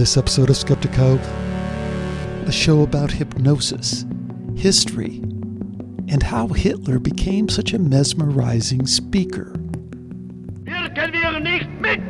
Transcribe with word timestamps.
this 0.00 0.16
episode 0.16 0.48
of 0.48 0.56
Skeptiko, 0.56 1.20
a 2.48 2.50
show 2.50 2.80
about 2.80 3.10
hypnosis, 3.10 4.06
history, 4.56 5.18
and 6.08 6.22
how 6.22 6.46
Hitler 6.48 6.98
became 6.98 7.50
such 7.50 7.74
a 7.74 7.78
mesmerizing 7.78 8.86
speaker. 8.86 9.52
Wirken 10.64 11.12
wir 11.12 11.40
nicht 11.40 11.68
mit! 11.82 12.00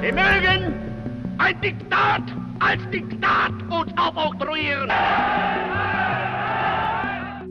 Sie 0.00 0.10
mögen 0.10 0.74
ein 1.38 1.60
Diktat 1.60 2.22
als 2.58 2.82
Diktat 2.90 3.52
uns 3.70 3.92
aufoktroyieren! 3.96 4.90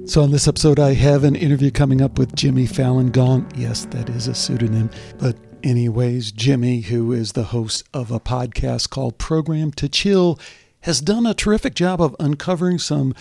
So, 0.06 0.22
on 0.22 0.32
this 0.32 0.50
episode, 0.50 0.80
I 0.80 0.94
have 0.96 1.24
an 1.24 1.36
interview 1.36 1.72
coming 1.72 2.02
up 2.02 2.20
with 2.20 2.36
Jimmy 2.36 2.68
Falun 2.68 3.14
Gong. 3.14 3.50
Yes, 3.56 3.86
that 3.86 4.10
is 4.10 4.28
a 4.28 4.36
pseudonym. 4.36 4.90
But, 5.18 5.36
anyways, 5.66 6.32
Jimmy, 6.32 6.82
who 6.82 7.12
is 7.12 7.32
the 7.32 7.46
host 7.46 7.84
of 7.92 8.12
a 8.12 8.20
podcast 8.20 8.92
called 8.92 9.18
Program 9.18 9.72
to 9.72 9.90
Chill, 9.90 10.40
has 10.82 11.02
done 11.02 11.26
a 11.26 11.34
terrific 11.34 11.74
job 11.74 12.00
of 12.00 12.16
uncovering 12.20 12.78
some 12.78 13.16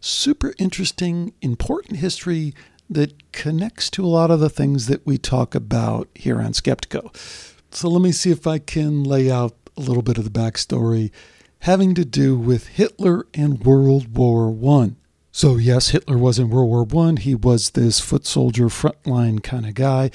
super 0.00 0.54
interesting, 0.58 1.34
important 1.42 1.98
history 1.98 2.54
that 2.88 3.32
connects 3.32 3.90
to 3.90 4.04
a 4.04 4.08
lot 4.08 4.30
of 4.30 4.40
the 4.40 4.48
things 4.48 4.86
that 4.86 5.06
we 5.06 5.18
talk 5.18 5.54
about 5.54 6.08
here 6.14 6.40
on 6.40 6.52
Skeptiko. 6.52 7.14
So, 7.70 7.88
let 7.88 8.00
me 8.02 8.12
see 8.12 8.30
if 8.30 8.46
I 8.46 8.58
can 8.58 9.04
lay 9.04 9.30
out 9.30 9.54
a 9.76 9.80
little 9.80 10.02
bit 10.02 10.16
of 10.18 10.24
the 10.24 10.30
backstory 10.30 11.10
having 11.60 11.94
to 11.94 12.04
do 12.06 12.36
with 12.36 12.68
Hitler 12.68 13.26
and 13.34 13.64
World 13.64 14.16
War 14.16 14.50
One. 14.50 14.96
So, 15.30 15.56
yes, 15.56 15.90
Hitler 15.90 16.16
was 16.16 16.38
in 16.38 16.48
World 16.48 16.68
War 16.68 16.84
One. 16.84 17.18
He 17.18 17.34
was 17.34 17.70
this 17.70 18.00
foot 18.00 18.26
soldier, 18.26 18.66
frontline 18.66 19.42
kind 19.42 19.66
of 19.66 19.74
guy. 19.74 20.10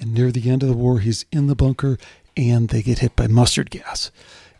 And 0.00 0.14
near 0.14 0.32
the 0.32 0.50
end 0.50 0.62
of 0.62 0.68
the 0.68 0.76
war, 0.76 0.98
he's 1.00 1.26
in 1.30 1.46
the 1.46 1.54
bunker 1.54 1.98
and 2.36 2.68
they 2.68 2.82
get 2.82 3.00
hit 3.00 3.16
by 3.16 3.26
mustard 3.26 3.70
gas. 3.70 4.10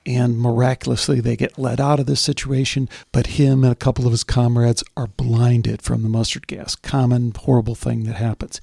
And 0.06 0.38
miraculously, 0.38 1.20
they 1.20 1.36
get 1.36 1.58
let 1.58 1.78
out 1.78 2.00
of 2.00 2.06
this 2.06 2.20
situation. 2.20 2.88
But 3.12 3.38
him 3.38 3.65
and 3.65 3.73
a 3.73 3.76
couple 3.76 4.06
of 4.06 4.12
his 4.12 4.24
comrades 4.24 4.82
are 4.96 5.06
blinded 5.06 5.82
from 5.82 6.02
the 6.02 6.09
mustard 6.09 6.46
gas. 6.46 6.74
Common, 6.74 7.32
horrible 7.37 7.74
thing 7.74 8.04
that 8.04 8.16
happens. 8.16 8.60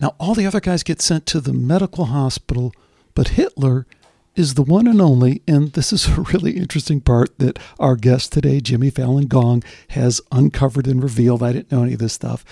Now, 0.00 0.14
all 0.18 0.34
the 0.34 0.46
other 0.46 0.60
guys 0.60 0.82
get 0.82 1.02
sent 1.02 1.26
to 1.26 1.40
the 1.40 1.52
medical 1.52 2.06
hospital, 2.06 2.72
but 3.14 3.28
Hitler 3.28 3.86
is 4.36 4.54
the 4.54 4.62
one 4.62 4.86
and 4.86 5.00
only, 5.00 5.42
and 5.48 5.72
this 5.72 5.92
is 5.92 6.06
a 6.18 6.20
really 6.20 6.52
interesting 6.52 7.00
part 7.00 7.36
that 7.38 7.58
our 7.78 7.96
guest 7.96 8.32
today, 8.32 8.60
Jimmy 8.60 8.90
Falun 8.90 9.28
Gong, 9.28 9.62
has 9.88 10.20
uncovered 10.30 10.86
and 10.86 11.02
revealed. 11.02 11.42
I 11.42 11.52
didn't 11.52 11.72
know 11.72 11.82
any 11.82 11.94
of 11.94 11.98
this 11.98 12.12
stuff. 12.12 12.44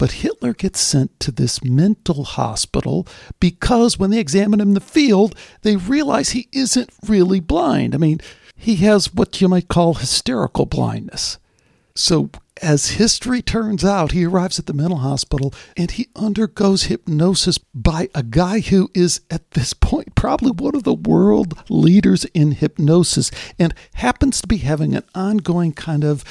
But 0.00 0.12
Hitler 0.12 0.54
gets 0.54 0.80
sent 0.80 1.20
to 1.20 1.30
this 1.30 1.62
mental 1.62 2.24
hospital 2.24 3.06
because 3.38 3.98
when 3.98 4.08
they 4.08 4.18
examine 4.18 4.58
him 4.58 4.68
in 4.68 4.74
the 4.74 4.80
field, 4.80 5.34
they 5.60 5.76
realize 5.76 6.30
he 6.30 6.48
isn't 6.52 6.88
really 7.06 7.38
blind. 7.38 7.94
I 7.94 7.98
mean, 7.98 8.18
he 8.56 8.76
has 8.76 9.12
what 9.12 9.42
you 9.42 9.48
might 9.50 9.68
call 9.68 9.92
hysterical 9.92 10.64
blindness. 10.64 11.36
So, 11.94 12.30
as 12.62 12.92
history 12.92 13.42
turns 13.42 13.84
out, 13.84 14.12
he 14.12 14.24
arrives 14.24 14.58
at 14.58 14.64
the 14.64 14.72
mental 14.72 14.98
hospital 14.98 15.52
and 15.76 15.90
he 15.90 16.08
undergoes 16.16 16.84
hypnosis 16.84 17.58
by 17.74 18.08
a 18.14 18.22
guy 18.22 18.60
who 18.60 18.90
is, 18.94 19.20
at 19.30 19.50
this 19.50 19.74
point, 19.74 20.14
probably 20.14 20.50
one 20.50 20.76
of 20.76 20.84
the 20.84 20.94
world 20.94 21.62
leaders 21.68 22.24
in 22.32 22.52
hypnosis 22.52 23.30
and 23.58 23.74
happens 23.94 24.40
to 24.40 24.46
be 24.46 24.58
having 24.58 24.94
an 24.96 25.04
ongoing 25.14 25.74
kind 25.74 26.04
of 26.04 26.24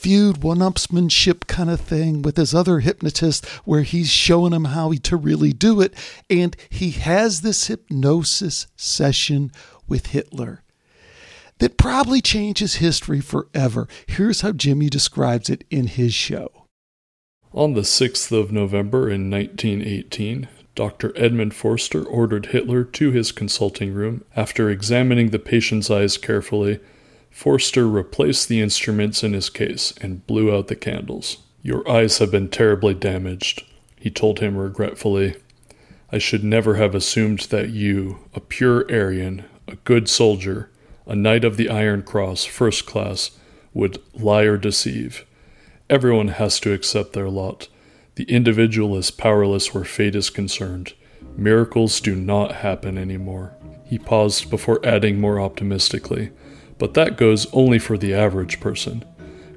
feud, 0.00 0.42
one 0.42 0.58
upsmanship 0.58 1.46
kind 1.46 1.68
of 1.68 1.80
thing 1.80 2.22
with 2.22 2.38
his 2.38 2.54
other 2.54 2.80
hypnotist 2.80 3.46
where 3.64 3.82
he's 3.82 4.08
showing 4.08 4.54
him 4.54 4.64
how 4.66 4.92
to 4.92 5.16
really 5.16 5.52
do 5.52 5.80
it. 5.80 5.94
And 6.30 6.56
he 6.70 6.92
has 6.92 7.42
this 7.42 7.66
hypnosis 7.66 8.66
session 8.76 9.52
with 9.86 10.06
Hitler 10.06 10.62
that 11.58 11.76
probably 11.76 12.22
changes 12.22 12.76
history 12.76 13.20
forever. 13.20 13.86
Here's 14.06 14.40
how 14.40 14.52
Jimmy 14.52 14.88
describes 14.88 15.50
it 15.50 15.64
in 15.70 15.86
his 15.86 16.14
show. 16.14 16.66
On 17.52 17.74
the 17.74 17.82
6th 17.82 18.32
of 18.32 18.50
November 18.50 19.10
in 19.10 19.30
1918, 19.30 20.48
Dr. 20.74 21.12
Edmund 21.14 21.52
Forster 21.52 22.02
ordered 22.02 22.46
Hitler 22.46 22.84
to 22.84 23.10
his 23.10 23.32
consulting 23.32 23.92
room. 23.92 24.24
After 24.34 24.70
examining 24.70 25.28
the 25.28 25.38
patient's 25.38 25.90
eyes 25.90 26.16
carefully, 26.16 26.80
Forster 27.30 27.88
replaced 27.88 28.48
the 28.48 28.60
instruments 28.60 29.22
in 29.22 29.32
his 29.32 29.48
case 29.48 29.94
and 30.00 30.26
blew 30.26 30.54
out 30.54 30.68
the 30.68 30.76
candles. 30.76 31.38
Your 31.62 31.88
eyes 31.88 32.18
have 32.18 32.30
been 32.30 32.48
terribly 32.48 32.94
damaged, 32.94 33.64
he 33.98 34.10
told 34.10 34.40
him 34.40 34.56
regretfully. 34.56 35.36
I 36.12 36.18
should 36.18 36.42
never 36.42 36.74
have 36.74 36.94
assumed 36.94 37.40
that 37.50 37.70
you, 37.70 38.18
a 38.34 38.40
pure 38.40 38.84
Aryan, 38.90 39.44
a 39.68 39.76
good 39.76 40.08
soldier, 40.08 40.70
a 41.06 41.14
Knight 41.14 41.44
of 41.44 41.56
the 41.56 41.68
Iron 41.68 42.02
Cross, 42.02 42.46
first 42.46 42.86
class, 42.86 43.30
would 43.72 43.98
lie 44.14 44.42
or 44.42 44.56
deceive. 44.56 45.24
Everyone 45.88 46.28
has 46.28 46.58
to 46.60 46.72
accept 46.72 47.12
their 47.12 47.28
lot. 47.28 47.68
The 48.16 48.24
individual 48.24 48.96
is 48.96 49.10
powerless 49.10 49.72
where 49.72 49.84
fate 49.84 50.14
is 50.14 50.30
concerned. 50.30 50.94
Miracles 51.36 52.00
do 52.00 52.14
not 52.14 52.56
happen 52.56 52.98
anymore. 52.98 53.54
He 53.84 53.98
paused 53.98 54.50
before 54.50 54.84
adding 54.84 55.20
more 55.20 55.40
optimistically, 55.40 56.30
but 56.80 56.94
that 56.94 57.16
goes 57.16 57.46
only 57.52 57.78
for 57.78 57.96
the 57.96 58.12
average 58.14 58.58
person. 58.58 59.04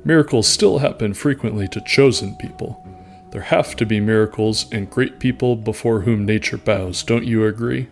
Miracles 0.06 0.48
still 0.48 0.80
happen 0.80 1.14
frequently 1.14 1.68
to 1.70 1.82
chosen 1.82 2.36
people. 2.36 2.86
There 3.32 3.42
have 3.42 3.76
to 3.78 3.86
be 3.86 4.00
miracles 4.00 4.66
and 4.72 4.90
great 4.90 5.20
people 5.20 5.56
before 5.56 6.02
whom 6.02 6.26
nature 6.26 6.58
bows, 6.58 7.02
don't 7.02 7.26
you 7.26 7.46
agree? 7.46 7.88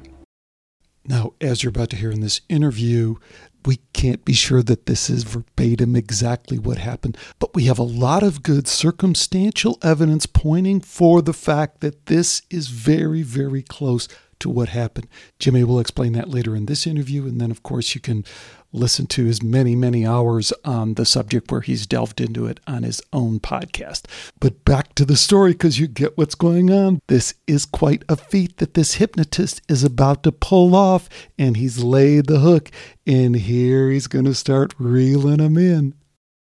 Now, 1.05 1.33
as 1.41 1.63
you're 1.63 1.71
about 1.71 1.89
to 1.91 1.95
hear 1.95 2.11
in 2.11 2.19
this 2.19 2.41
interview, 2.47 3.15
we 3.65 3.79
can't 3.93 4.25
be 4.25 4.33
sure 4.33 4.61
that 4.63 4.85
this 4.85 5.09
is 5.09 5.23
verbatim 5.23 5.95
exactly 5.95 6.59
what 6.59 6.77
happened, 6.77 7.17
but 7.39 7.55
we 7.55 7.63
have 7.65 7.79
a 7.79 7.83
lot 7.83 8.23
of 8.23 8.43
good 8.43 8.67
circumstantial 8.67 9.79
evidence 9.81 10.25
pointing 10.25 10.81
for 10.81 11.21
the 11.21 11.33
fact 11.33 11.79
that 11.81 12.07
this 12.07 12.41
is 12.49 12.67
very, 12.67 13.21
very 13.21 13.61
close 13.61 14.07
to 14.39 14.49
what 14.49 14.69
happened. 14.69 15.07
Jimmy 15.39 15.63
will 15.63 15.79
explain 15.79 16.13
that 16.13 16.29
later 16.29 16.55
in 16.55 16.65
this 16.65 16.85
interview, 16.85 17.25
and 17.25 17.39
then, 17.39 17.51
of 17.51 17.63
course, 17.63 17.95
you 17.95 18.01
can 18.01 18.25
listen 18.73 19.05
to 19.07 19.25
his 19.25 19.43
many, 19.43 19.75
many 19.75 20.05
hours 20.05 20.53
on 20.63 20.95
the 20.95 21.05
subject 21.05 21.51
where 21.51 21.61
he's 21.61 21.85
delved 21.85 22.21
into 22.21 22.45
it 22.45 22.59
on 22.67 22.83
his 22.83 23.01
own 23.11 23.39
podcast. 23.39 24.05
But 24.39 24.63
back 24.65 24.95
to 24.95 25.05
the 25.05 25.15
story 25.15 25.53
because 25.53 25.79
you 25.79 25.87
get 25.87 26.17
what's 26.17 26.35
going 26.35 26.71
on. 26.71 27.01
This 27.07 27.33
is 27.47 27.65
quite 27.65 28.03
a 28.07 28.15
feat 28.15 28.57
that 28.57 28.73
this 28.73 28.95
hypnotist 28.95 29.61
is 29.69 29.83
about 29.83 30.23
to 30.23 30.31
pull 30.31 30.75
off, 30.75 31.09
and 31.37 31.57
he's 31.57 31.83
laid 31.83 32.27
the 32.27 32.39
hook, 32.39 32.71
and 33.05 33.35
here 33.35 33.89
he's 33.89 34.07
going 34.07 34.25
to 34.25 34.33
start 34.33 34.73
reeling 34.77 35.39
him 35.39 35.57
in. 35.57 35.93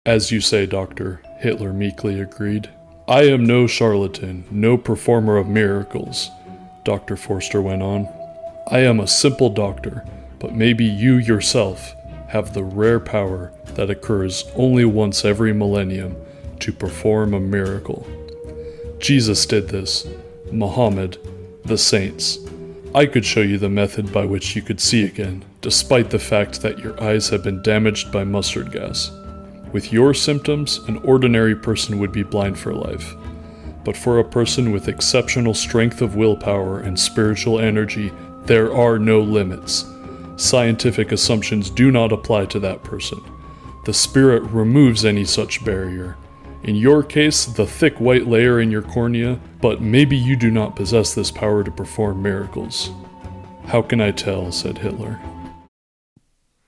As 0.04 0.30
you 0.30 0.40
say, 0.40 0.66
Doctor, 0.66 1.20
Hitler 1.38 1.72
meekly 1.72 2.20
agreed. 2.20 2.70
I 3.08 3.22
am 3.22 3.44
no 3.44 3.66
charlatan, 3.66 4.44
no 4.50 4.76
performer 4.76 5.36
of 5.36 5.48
miracles, 5.48 6.30
Dr. 6.84 7.16
Forster 7.16 7.60
went 7.60 7.82
on. 7.82 8.08
I 8.68 8.78
am 8.80 9.00
a 9.00 9.08
simple 9.08 9.50
doctor, 9.50 10.04
but 10.38 10.54
maybe 10.54 10.84
you 10.84 11.16
yourself 11.16 11.95
have 12.28 12.52
the 12.52 12.64
rare 12.64 13.00
power 13.00 13.52
that 13.74 13.90
occurs 13.90 14.44
only 14.56 14.84
once 14.84 15.24
every 15.24 15.52
millennium 15.52 16.16
to 16.60 16.72
perform 16.72 17.34
a 17.34 17.40
miracle. 17.40 18.06
Jesus 18.98 19.46
did 19.46 19.68
this, 19.68 20.06
Muhammad, 20.50 21.18
the 21.64 21.78
saints. 21.78 22.38
I 22.94 23.06
could 23.06 23.24
show 23.24 23.42
you 23.42 23.58
the 23.58 23.68
method 23.68 24.12
by 24.12 24.24
which 24.24 24.56
you 24.56 24.62
could 24.62 24.80
see 24.80 25.04
again, 25.04 25.44
despite 25.60 26.10
the 26.10 26.18
fact 26.18 26.62
that 26.62 26.78
your 26.78 27.00
eyes 27.02 27.28
have 27.28 27.44
been 27.44 27.62
damaged 27.62 28.10
by 28.10 28.24
mustard 28.24 28.72
gas. 28.72 29.10
With 29.72 29.92
your 29.92 30.14
symptoms, 30.14 30.78
an 30.88 30.96
ordinary 30.98 31.54
person 31.54 31.98
would 31.98 32.12
be 32.12 32.22
blind 32.22 32.58
for 32.58 32.72
life. 32.72 33.14
But 33.84 33.96
for 33.96 34.18
a 34.18 34.24
person 34.24 34.72
with 34.72 34.88
exceptional 34.88 35.54
strength 35.54 36.00
of 36.00 36.16
willpower 36.16 36.80
and 36.80 36.98
spiritual 36.98 37.60
energy, 37.60 38.12
there 38.44 38.72
are 38.72 38.98
no 38.98 39.20
limits 39.20 39.84
scientific 40.36 41.12
assumptions 41.12 41.70
do 41.70 41.90
not 41.90 42.12
apply 42.12 42.46
to 42.46 42.60
that 42.60 42.84
person. 42.84 43.20
The 43.84 43.94
spirit 43.94 44.42
removes 44.44 45.04
any 45.04 45.24
such 45.24 45.64
barrier. 45.64 46.16
In 46.62 46.74
your 46.74 47.02
case, 47.02 47.44
the 47.44 47.66
thick 47.66 48.00
white 48.00 48.26
layer 48.26 48.60
in 48.60 48.70
your 48.70 48.82
cornea, 48.82 49.40
but 49.60 49.80
maybe 49.80 50.16
you 50.16 50.36
do 50.36 50.50
not 50.50 50.74
possess 50.76 51.14
this 51.14 51.30
power 51.30 51.62
to 51.62 51.70
perform 51.70 52.22
miracles. 52.22 52.90
How 53.66 53.82
can 53.82 54.00
I 54.00 54.10
tell? 54.10 54.50
said 54.52 54.78
Hitler. 54.78 55.20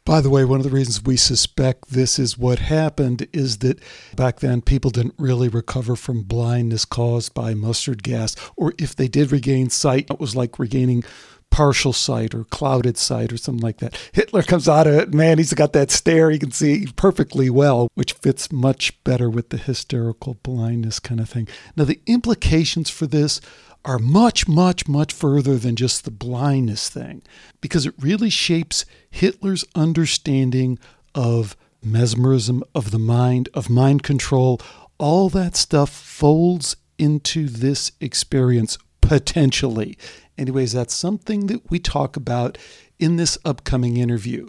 By 0.09 0.23
the 0.23 0.31
way, 0.31 0.43
one 0.47 0.59
of 0.59 0.65
the 0.65 0.71
reasons 0.71 1.05
we 1.05 1.19
suspect 1.19 1.91
this 1.91 2.19
is 2.19 2.39
what 2.39 2.61
happened 2.61 3.29
is 3.35 3.59
that 3.59 3.79
back 4.17 4.41
then 4.41 4.63
people 4.63 4.91
didn't 4.91 5.15
really 5.19 5.49
recover 5.49 5.97
from 5.97 6.23
blindness 6.23 6.87
caused 6.87 7.35
by 7.35 7.53
mustard 7.53 8.03
gas, 8.03 8.35
or 8.57 8.73
if 8.79 8.97
they 8.97 9.07
did 9.07 9.31
regain 9.31 9.69
sight, 9.69 10.07
it 10.11 10.19
was 10.19 10.35
like 10.35 10.59
regaining 10.59 11.05
partial 11.51 11.93
sight 11.93 12.35
or 12.35 12.45
clouded 12.45 12.97
sight 12.97 13.33
or 13.33 13.37
something 13.37 13.63
like 13.63 13.79
that. 13.79 13.99
Hitler 14.13 14.43
comes 14.43 14.69
out 14.69 14.87
of 14.87 14.95
it, 14.95 15.15
man, 15.15 15.39
he's 15.39 15.55
got 15.55 15.73
that 15.73 15.91
stare, 15.91 16.31
he 16.31 16.39
can 16.39 16.53
see 16.53 16.87
perfectly 16.95 17.51
well, 17.51 17.89
which 17.95 18.13
fits 18.13 18.53
much 18.53 19.03
better 19.05 19.29
with 19.29 19.49
the 19.49 19.57
hysterical 19.57 20.35
blindness 20.43 21.01
kind 21.01 21.21
of 21.21 21.29
thing. 21.29 21.49
Now, 21.77 21.85
the 21.85 22.01
implications 22.07 22.91
for 22.91 23.07
this 23.07 23.41
are 23.85 23.99
much, 23.99 24.47
much, 24.47 24.87
much 24.89 25.13
further 25.13 25.57
than 25.57 25.77
just 25.77 26.05
the 26.05 26.11
blindness 26.11 26.89
thing, 26.89 27.23
because 27.61 27.87
it 27.87 27.95
really 27.99 28.31
shapes 28.31 28.85
Hitler's 29.11 29.65
understanding 29.75 30.79
of 31.15 31.57
mesmerism, 31.83 32.63
of 32.75 32.91
the 32.91 32.99
mind, 32.99 33.49
of 33.55 33.71
mind 33.71 34.03
control. 34.03 34.61
All 34.99 35.29
that 35.31 35.57
stuff 35.57 35.91
folds 35.91 36.77
into 36.99 37.49
this 37.49 37.93
experience 38.01 38.79
potentially. 39.01 39.97
Anyways, 40.39 40.73
that's 40.73 40.95
something 40.95 41.49
that 41.49 41.69
we 41.71 41.81
talk 41.81 42.17
about 42.17 42.57
in 42.99 43.17
this 43.17 43.37
upcoming 43.45 43.97
interview. 43.97 44.49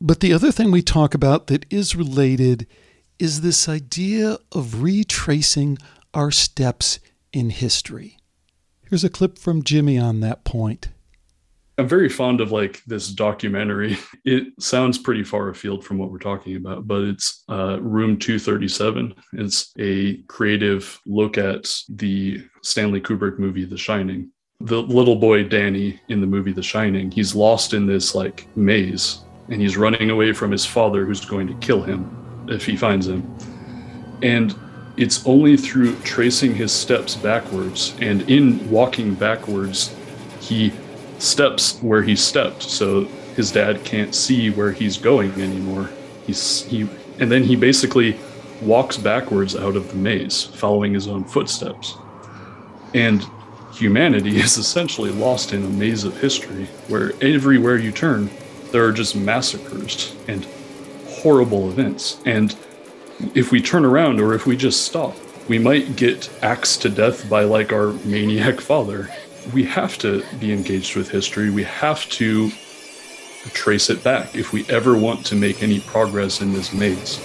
But 0.00 0.20
the 0.20 0.32
other 0.32 0.50
thing 0.50 0.70
we 0.70 0.82
talk 0.82 1.14
about 1.14 1.48
that 1.48 1.66
is 1.70 1.94
related 1.94 2.66
is 3.18 3.40
this 3.40 3.68
idea 3.68 4.38
of 4.52 4.82
retracing 4.82 5.76
our 6.14 6.30
steps 6.30 6.98
in 7.32 7.50
history. 7.50 8.16
Here's 8.88 9.04
a 9.04 9.10
clip 9.10 9.38
from 9.38 9.62
Jimmy 9.62 9.98
on 9.98 10.20
that 10.20 10.44
point. 10.44 10.88
I'm 11.76 11.86
very 11.86 12.08
fond 12.08 12.40
of 12.40 12.50
like 12.50 12.82
this 12.86 13.08
documentary. 13.08 13.98
It 14.24 14.48
sounds 14.60 14.98
pretty 14.98 15.24
far 15.24 15.48
afield 15.48 15.84
from 15.84 15.96
what 15.96 16.10
we're 16.10 16.18
talking 16.18 16.56
about, 16.56 16.86
but 16.86 17.02
it's 17.02 17.44
uh, 17.48 17.80
Room 17.80 18.18
237. 18.18 19.14
It's 19.34 19.72
a 19.78 20.18
creative 20.24 21.00
look 21.06 21.38
at 21.38 21.72
the 21.88 22.44
Stanley 22.62 23.00
Kubrick 23.00 23.38
movie, 23.38 23.64
The 23.64 23.78
Shining. 23.78 24.30
The 24.60 24.82
little 24.82 25.14
boy 25.14 25.44
Danny 25.44 26.00
in 26.08 26.20
the 26.20 26.26
movie 26.26 26.50
The 26.50 26.64
Shining, 26.64 27.12
he's 27.12 27.32
lost 27.32 27.74
in 27.74 27.86
this 27.86 28.16
like 28.16 28.48
maze 28.56 29.20
and 29.48 29.60
he's 29.60 29.76
running 29.76 30.10
away 30.10 30.32
from 30.32 30.50
his 30.50 30.66
father 30.66 31.04
who's 31.04 31.24
going 31.24 31.46
to 31.46 31.54
kill 31.64 31.80
him 31.80 32.10
if 32.48 32.66
he 32.66 32.76
finds 32.76 33.06
him. 33.06 33.22
And 34.20 34.52
it's 34.96 35.24
only 35.28 35.56
through 35.56 35.94
tracing 36.00 36.56
his 36.56 36.72
steps 36.72 37.14
backwards 37.14 37.94
and 38.00 38.28
in 38.28 38.68
walking 38.68 39.14
backwards, 39.14 39.94
he 40.40 40.72
steps 41.20 41.80
where 41.80 42.02
he 42.02 42.16
stepped. 42.16 42.64
So 42.64 43.04
his 43.36 43.52
dad 43.52 43.84
can't 43.84 44.12
see 44.12 44.50
where 44.50 44.72
he's 44.72 44.98
going 44.98 45.30
anymore. 45.40 45.88
He's 46.26 46.64
he 46.64 46.88
and 47.20 47.30
then 47.30 47.44
he 47.44 47.54
basically 47.54 48.18
walks 48.60 48.96
backwards 48.96 49.54
out 49.54 49.76
of 49.76 49.88
the 49.88 49.96
maze, 49.96 50.42
following 50.42 50.94
his 50.94 51.06
own 51.06 51.22
footsteps. 51.22 51.94
And 52.92 53.24
humanity 53.78 54.38
is 54.38 54.56
essentially 54.58 55.10
lost 55.10 55.52
in 55.52 55.64
a 55.64 55.68
maze 55.68 56.04
of 56.04 56.20
history 56.20 56.66
where 56.88 57.12
everywhere 57.22 57.76
you 57.76 57.92
turn, 57.92 58.30
there 58.72 58.84
are 58.84 58.92
just 58.92 59.14
massacres 59.14 60.14
and 60.26 60.46
horrible 61.06 61.70
events. 61.70 62.20
And 62.26 62.54
if 63.34 63.52
we 63.52 63.60
turn 63.62 63.84
around 63.84 64.20
or 64.20 64.34
if 64.34 64.46
we 64.46 64.56
just 64.56 64.84
stop, 64.84 65.16
we 65.48 65.58
might 65.58 65.96
get 65.96 66.30
axed 66.42 66.82
to 66.82 66.88
death 66.88 67.28
by 67.30 67.44
like 67.44 67.72
our 67.72 67.92
maniac 68.04 68.60
father. 68.60 69.08
We 69.54 69.64
have 69.64 69.96
to 69.98 70.24
be 70.38 70.52
engaged 70.52 70.96
with 70.96 71.10
history. 71.10 71.50
We 71.50 71.64
have 71.64 72.08
to 72.10 72.50
trace 73.52 73.88
it 73.88 74.04
back 74.04 74.34
if 74.34 74.52
we 74.52 74.66
ever 74.68 74.96
want 74.96 75.24
to 75.26 75.36
make 75.36 75.62
any 75.62 75.80
progress 75.80 76.42
in 76.42 76.52
this 76.52 76.72
maze. 76.72 77.18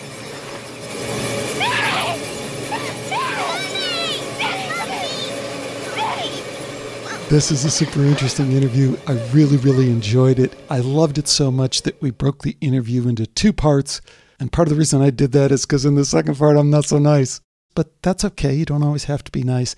This 7.33 7.50
is 7.50 7.65
a 7.65 7.71
super 7.71 8.03
interesting 8.03 8.51
interview. 8.51 8.95
I 9.07 9.13
really, 9.31 9.57
really 9.57 9.89
enjoyed 9.89 10.38
it. 10.38 10.56
I 10.69 10.81
loved 10.81 11.18
it 11.18 11.27
so 11.27 11.50
much 11.50 11.81
that 11.81 12.00
we 12.00 12.12
broke 12.12 12.44
the 12.44 12.56
interview 12.62 13.07
into 13.07 13.25
two 13.25 13.51
parts. 13.51 14.01
And 14.39 14.51
part 14.51 14.68
of 14.68 14.75
the 14.75 14.77
reason 14.77 15.01
I 15.01 15.09
did 15.09 15.31
that 15.31 15.51
is 15.51 15.65
because 15.65 15.83
in 15.83 15.95
the 15.95 16.06
second 16.06 16.38
part, 16.38 16.57
I'm 16.57 16.69
not 16.69 16.85
so 16.85 17.00
nice. 17.00 17.41
But 17.74 18.03
that's 18.03 18.24
okay. 18.24 18.53
You 18.53 18.65
don't 18.65 18.83
always 18.83 19.06
have 19.06 19.24
to 19.24 19.31
be 19.31 19.41
nice. 19.41 19.75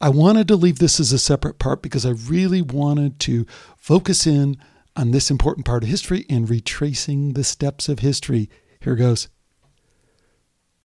I 0.00 0.08
wanted 0.08 0.48
to 0.48 0.56
leave 0.56 0.80
this 0.80 0.98
as 0.98 1.12
a 1.12 1.18
separate 1.20 1.60
part 1.60 1.80
because 1.80 2.04
I 2.04 2.10
really 2.10 2.60
wanted 2.60 3.20
to 3.20 3.46
focus 3.76 4.26
in 4.26 4.56
on 4.96 5.12
this 5.12 5.30
important 5.30 5.66
part 5.66 5.84
of 5.84 5.88
history 5.88 6.26
and 6.28 6.50
retracing 6.50 7.34
the 7.34 7.44
steps 7.44 7.88
of 7.88 8.00
history. 8.00 8.50
Here 8.80 8.96
goes. 8.96 9.28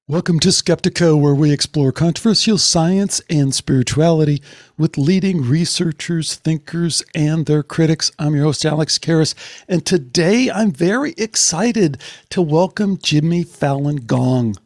Welcome 0.10 0.42
to 0.42 0.50
Skeptiko, 0.50 1.18
where 1.18 1.34
we 1.34 1.54
explore 1.54 1.94
controversial 1.94 2.58
science 2.58 3.22
and 3.30 3.56
spirituality 3.56 4.42
with 4.78 4.98
leading 4.98 5.42
researchers, 5.42 6.36
thinkers, 6.36 7.06
and 7.16 7.46
their 7.46 7.64
critics. 7.64 8.12
I'm 8.20 8.36
your 8.36 8.44
host, 8.44 8.66
Alex 8.66 9.00
Tsakiris, 9.00 9.34
and 9.70 9.86
today 9.86 10.52
I'm 10.52 10.74
very 10.74 11.14
excited 11.14 12.02
to 12.32 12.42
welcome 12.42 12.98
Jimmy 12.98 13.46
Falun 13.46 14.06
Gong 14.06 14.58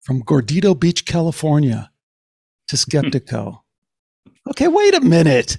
from 0.00 0.22
Gordita 0.22 0.80
Beach, 0.80 1.04
California, 1.04 1.90
to 2.68 2.76
hmm. 2.76 2.80
Skeptiko. 2.80 3.60
okay, 4.48 4.68
wait 4.68 4.94
a 4.94 5.02
minute. 5.02 5.58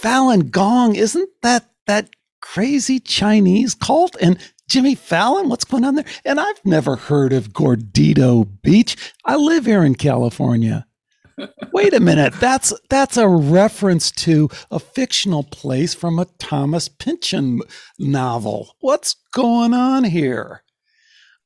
Falun 0.00 0.52
Gong, 0.52 0.94
isn't 0.94 1.30
that 1.42 1.68
that 1.88 2.10
crazy 2.40 3.00
Chinese 3.00 3.74
cult? 3.74 4.14
And 4.20 4.38
Jimmy 4.68 4.94
Fallon, 4.94 5.48
what's 5.48 5.64
going 5.64 5.84
on 5.84 5.94
there? 5.94 6.04
And 6.24 6.40
I've 6.40 6.64
never 6.64 6.96
heard 6.96 7.32
of 7.32 7.52
Gordita 7.52 8.48
Beach. 8.62 8.96
I 9.24 9.36
live 9.36 9.66
here 9.66 9.84
in 9.84 9.94
California. 9.94 10.86
Wait 11.72 11.92
a 11.92 12.00
minute. 12.00 12.32
That's 12.40 12.72
that's 12.88 13.16
a 13.16 13.28
reference 13.28 14.10
to 14.12 14.48
a 14.70 14.78
fictional 14.78 15.44
place 15.44 15.94
from 15.94 16.18
a 16.18 16.24
Thomas 16.38 16.88
Pynchon 16.88 17.60
novel. 17.98 18.74
What's 18.80 19.16
going 19.32 19.74
on 19.74 20.04
here? 20.04 20.62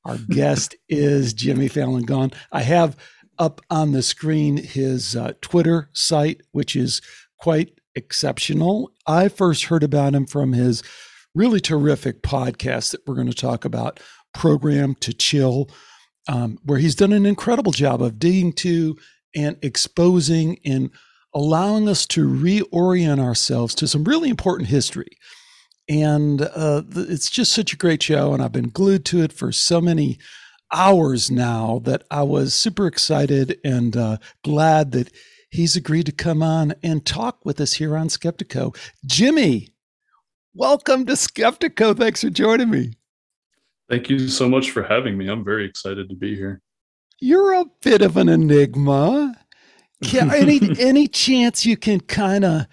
Our 0.04 0.18
guest 0.30 0.76
is 0.88 1.34
Jimmy 1.34 1.68
Falun 1.68 2.06
Gong. 2.06 2.32
I 2.52 2.62
have 2.62 2.96
up 3.38 3.60
on 3.68 3.92
the 3.92 4.02
screen 4.02 4.58
his 4.58 5.16
uh, 5.16 5.32
Twitter 5.40 5.90
site, 5.92 6.42
which 6.52 6.76
is 6.76 7.02
quite 7.38 7.80
exceptional. 7.94 8.92
I 9.06 9.28
first 9.28 9.64
heard 9.64 9.82
about 9.82 10.14
him 10.14 10.26
from 10.26 10.52
his 10.52 10.82
really 11.34 11.60
terrific 11.60 12.22
podcast 12.22 12.92
that 12.92 13.06
we're 13.06 13.14
going 13.14 13.26
to 13.26 13.34
talk 13.34 13.64
about, 13.64 14.00
Program 14.34 14.94
to 14.96 15.12
Chill, 15.12 15.68
um, 16.28 16.58
where 16.64 16.78
he's 16.78 16.94
done 16.94 17.12
an 17.12 17.26
incredible 17.26 17.72
job 17.72 18.02
of 18.02 18.18
digging 18.18 18.52
to 18.54 18.96
and 19.34 19.56
exposing 19.62 20.58
and 20.64 20.90
allowing 21.34 21.88
us 21.88 22.06
to 22.06 22.26
reorient 22.26 23.20
ourselves 23.20 23.74
to 23.76 23.86
some 23.86 24.04
really 24.04 24.28
important 24.28 24.68
history. 24.68 25.16
And 25.88 26.42
uh, 26.42 26.82
it's 26.94 27.30
just 27.30 27.52
such 27.52 27.72
a 27.72 27.76
great 27.76 28.02
show, 28.02 28.32
and 28.32 28.42
I've 28.42 28.52
been 28.52 28.70
glued 28.70 29.04
to 29.06 29.22
it 29.22 29.32
for 29.32 29.50
so 29.50 29.80
many 29.80 30.18
hours 30.72 31.30
now 31.30 31.80
that 31.84 32.04
I 32.10 32.22
was 32.22 32.54
super 32.54 32.86
excited 32.86 33.58
and 33.64 33.96
uh, 33.96 34.18
glad 34.44 34.92
that 34.92 35.12
he's 35.50 35.74
agreed 35.74 36.06
to 36.06 36.12
come 36.12 36.42
on 36.42 36.74
and 36.82 37.04
talk 37.04 37.44
with 37.44 37.60
us 37.60 37.74
here 37.74 37.96
on 37.96 38.08
Skeptiko. 38.08 38.76
Jimmy, 39.04 39.70
Welcome 40.54 41.06
to 41.06 41.12
Skeptiko. 41.12 41.96
Thanks 41.96 42.22
for 42.22 42.30
joining 42.30 42.70
me. 42.70 42.94
Thank 43.88 44.10
you 44.10 44.26
so 44.26 44.48
much 44.48 44.72
for 44.72 44.82
having 44.82 45.16
me. 45.16 45.28
I'm 45.28 45.44
very 45.44 45.64
excited 45.64 46.08
to 46.08 46.16
be 46.16 46.34
here. 46.34 46.60
You're 47.20 47.54
a 47.54 47.66
bit 47.82 48.02
of 48.02 48.16
an 48.16 48.28
enigma. 48.28 49.36
Can, 50.02 50.28
any 50.34 50.60
any 50.80 51.06
chance 51.06 51.64
you 51.64 51.76
can 51.76 52.00
kind 52.00 52.44
of 52.44 52.66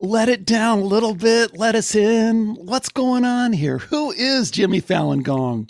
let 0.00 0.30
it 0.30 0.46
down 0.46 0.78
a 0.78 0.84
little 0.84 1.14
bit, 1.14 1.58
let 1.58 1.74
us 1.74 1.94
in? 1.94 2.54
What's 2.54 2.88
going 2.88 3.26
on 3.26 3.52
here? 3.52 3.76
Who 3.76 4.10
is 4.12 4.50
Jimmy 4.50 4.80
Falun 4.80 5.22
Gong? 5.22 5.68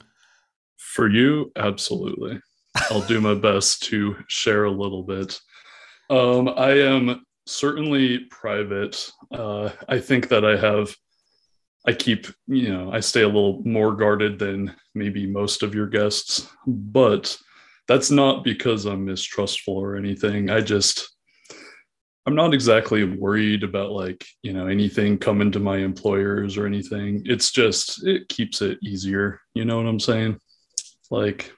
For 0.77 1.11
you, 1.11 1.51
absolutely. 1.57 2.41
I'll 2.89 3.03
do 3.03 3.21
my 3.21 3.35
best 3.35 3.83
to 3.85 4.15
share 4.29 4.63
a 4.65 4.71
little 4.71 5.03
bit. 5.03 5.41
Um, 6.09 6.49
I 6.51 6.79
am 6.79 7.25
certainly 7.47 8.21
private. 8.31 9.11
Uh, 9.33 9.71
I 9.89 9.99
think 9.99 10.29
that 10.29 10.45
I 10.45 10.57
have 10.57 10.95
I 11.87 11.93
keep, 11.93 12.27
you 12.47 12.71
know, 12.73 12.93
I 12.93 13.01
stay 13.01 13.23
a 13.23 13.27
little 13.27 13.63
more 13.65 13.95
guarded 13.95 14.39
than 14.39 14.75
maybe 14.95 15.27
most 15.27 15.63
of 15.63 15.75
your 15.75 15.87
guests, 15.87 16.49
but 16.67 17.37
that's 17.87 18.11
not 18.11 18.45
because 18.45 18.85
I'm 18.85 19.05
mistrustful 19.07 19.77
or 19.77 19.97
anything. 19.97 20.51
I 20.51 20.61
just, 20.61 21.09
I'm 22.27 22.35
not 22.35 22.53
exactly 22.53 23.05
worried 23.05 23.63
about 23.63 23.93
like, 23.93 24.27
you 24.43 24.53
know, 24.53 24.67
anything 24.67 25.17
coming 25.17 25.51
to 25.53 25.61
my 25.61 25.79
employers 25.79 26.59
or 26.59 26.67
anything. 26.67 27.23
It's 27.25 27.51
just, 27.51 28.07
it 28.07 28.29
keeps 28.29 28.61
it 28.61 28.79
easier. 28.83 29.41
You 29.55 29.65
know 29.65 29.79
what 29.79 29.87
I'm 29.87 30.01
saying? 30.01 30.39
Like, 31.11 31.51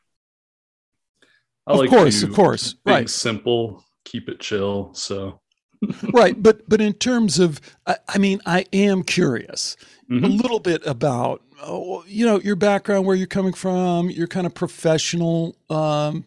I 1.66 1.72
of 1.72 1.78
like 1.78 1.90
course, 1.90 2.22
of 2.22 2.32
course, 2.32 2.76
right. 2.86 3.10
Simple, 3.10 3.84
keep 4.04 4.28
it 4.28 4.38
chill. 4.38 4.94
So, 4.94 5.40
right. 6.12 6.40
But, 6.40 6.68
but 6.68 6.80
in 6.80 6.94
terms 6.94 7.38
of, 7.38 7.60
I, 7.86 7.96
I 8.08 8.18
mean, 8.18 8.40
I 8.46 8.66
am 8.72 9.02
curious 9.02 9.76
mm-hmm. 10.10 10.24
a 10.24 10.28
little 10.28 10.60
bit 10.60 10.84
about 10.86 11.42
oh, 11.62 12.04
you 12.06 12.26
know 12.26 12.40
your 12.40 12.56
background, 12.56 13.06
where 13.06 13.16
you're 13.16 13.26
coming 13.26 13.52
from, 13.52 14.10
your 14.10 14.26
kind 14.26 14.46
of 14.46 14.54
professional 14.54 15.56
um, 15.68 16.24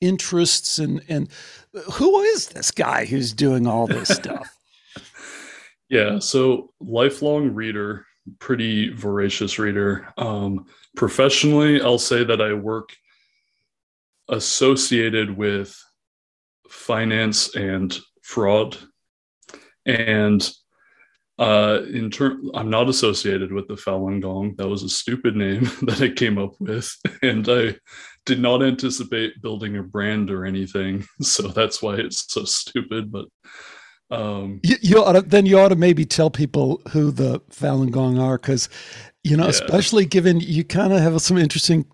interests, 0.00 0.78
and 0.78 1.02
and 1.08 1.28
who 1.92 2.20
is 2.20 2.48
this 2.48 2.70
guy 2.70 3.04
who's 3.04 3.32
doing 3.32 3.66
all 3.66 3.86
this 3.86 4.08
stuff? 4.14 4.54
yeah, 5.88 6.18
so 6.18 6.72
lifelong 6.80 7.54
reader, 7.54 8.06
pretty 8.38 8.90
voracious 8.90 9.58
reader. 9.58 10.12
Um, 10.16 10.66
professionally, 10.96 11.80
I'll 11.80 11.98
say 11.98 12.24
that 12.24 12.40
I 12.40 12.54
work 12.54 12.90
associated 14.28 15.36
with 15.36 15.78
finance 16.68 17.54
and 17.54 17.96
fraud 18.24 18.76
And 19.86 20.50
uh, 21.38 21.80
in 21.92 22.10
turn, 22.10 22.50
I'm 22.54 22.70
not 22.70 22.88
associated 22.88 23.52
with 23.52 23.68
the 23.68 23.74
Falun 23.74 24.20
Gong. 24.20 24.54
That 24.56 24.68
was 24.68 24.82
a 24.82 24.88
stupid 24.88 25.36
name 25.36 25.64
that 25.82 26.00
I 26.00 26.08
came 26.08 26.38
up 26.38 26.54
with, 26.60 26.94
and 27.22 27.46
I 27.48 27.76
did 28.24 28.40
not 28.40 28.62
anticipate 28.62 29.42
building 29.42 29.76
a 29.76 29.82
brand 29.82 30.30
or 30.30 30.44
anything. 30.44 31.06
So 31.22 31.48
that's 31.48 31.82
why 31.82 31.96
it's 31.96 32.32
so 32.32 32.44
stupid. 32.44 33.12
But 33.12 33.26
um, 34.10 34.60
you, 34.62 34.76
you 34.80 35.04
ought 35.04 35.12
to, 35.12 35.22
then 35.22 35.44
you 35.44 35.58
ought 35.58 35.68
to 35.68 35.76
maybe 35.76 36.04
tell 36.04 36.30
people 36.30 36.80
who 36.90 37.10
the 37.10 37.40
Falun 37.50 37.90
Gong 37.90 38.18
are, 38.18 38.38
because 38.38 38.68
you 39.24 39.36
know, 39.36 39.44
yeah. 39.44 39.50
especially 39.50 40.06
given 40.06 40.38
you 40.38 40.64
kind 40.64 40.92
of 40.92 41.00
have 41.00 41.20
some 41.20 41.36
interesting 41.36 41.84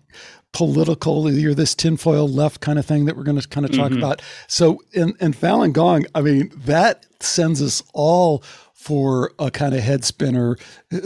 political, 0.53 1.31
you're 1.31 1.53
this 1.53 1.75
tinfoil 1.75 2.27
left 2.27 2.61
kind 2.61 2.77
of 2.77 2.85
thing 2.85 3.05
that 3.05 3.15
we're 3.15 3.23
going 3.23 3.39
to 3.39 3.47
kind 3.47 3.65
of 3.65 3.71
talk 3.71 3.91
mm-hmm. 3.91 3.99
about. 3.99 4.21
So 4.47 4.81
in, 4.93 5.13
in 5.19 5.33
Falun 5.33 5.73
Gong, 5.73 6.05
I 6.13 6.21
mean, 6.21 6.51
that 6.65 7.05
sends 7.19 7.61
us 7.61 7.81
all 7.93 8.43
for 8.73 9.31
a 9.39 9.51
kind 9.51 9.73
of 9.73 9.81
head 9.81 10.03
spinner. 10.03 10.57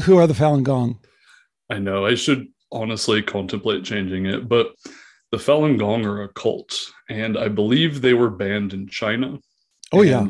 Who 0.04 0.18
are 0.18 0.28
the 0.28 0.34
Falun 0.34 0.64
Gong? 0.64 1.00
I 1.70 1.80
know 1.80 2.06
I 2.06 2.16
should 2.16 2.48
honestly 2.72 3.22
contemplate 3.22 3.84
changing 3.84 4.25
it, 4.25 4.48
but 4.48 4.74
the 5.32 5.38
Falun 5.38 5.78
Gong 5.78 6.06
are 6.06 6.24
a 6.24 6.30
cult, 6.30 6.80
and 7.10 7.38
I 7.38 7.48
believe 7.50 8.02
they 8.02 8.14
were 8.14 8.30
banned 8.30 8.74
in 8.74 8.88
China. 8.88 9.40
Oh 9.92 10.02
yeah, 10.02 10.28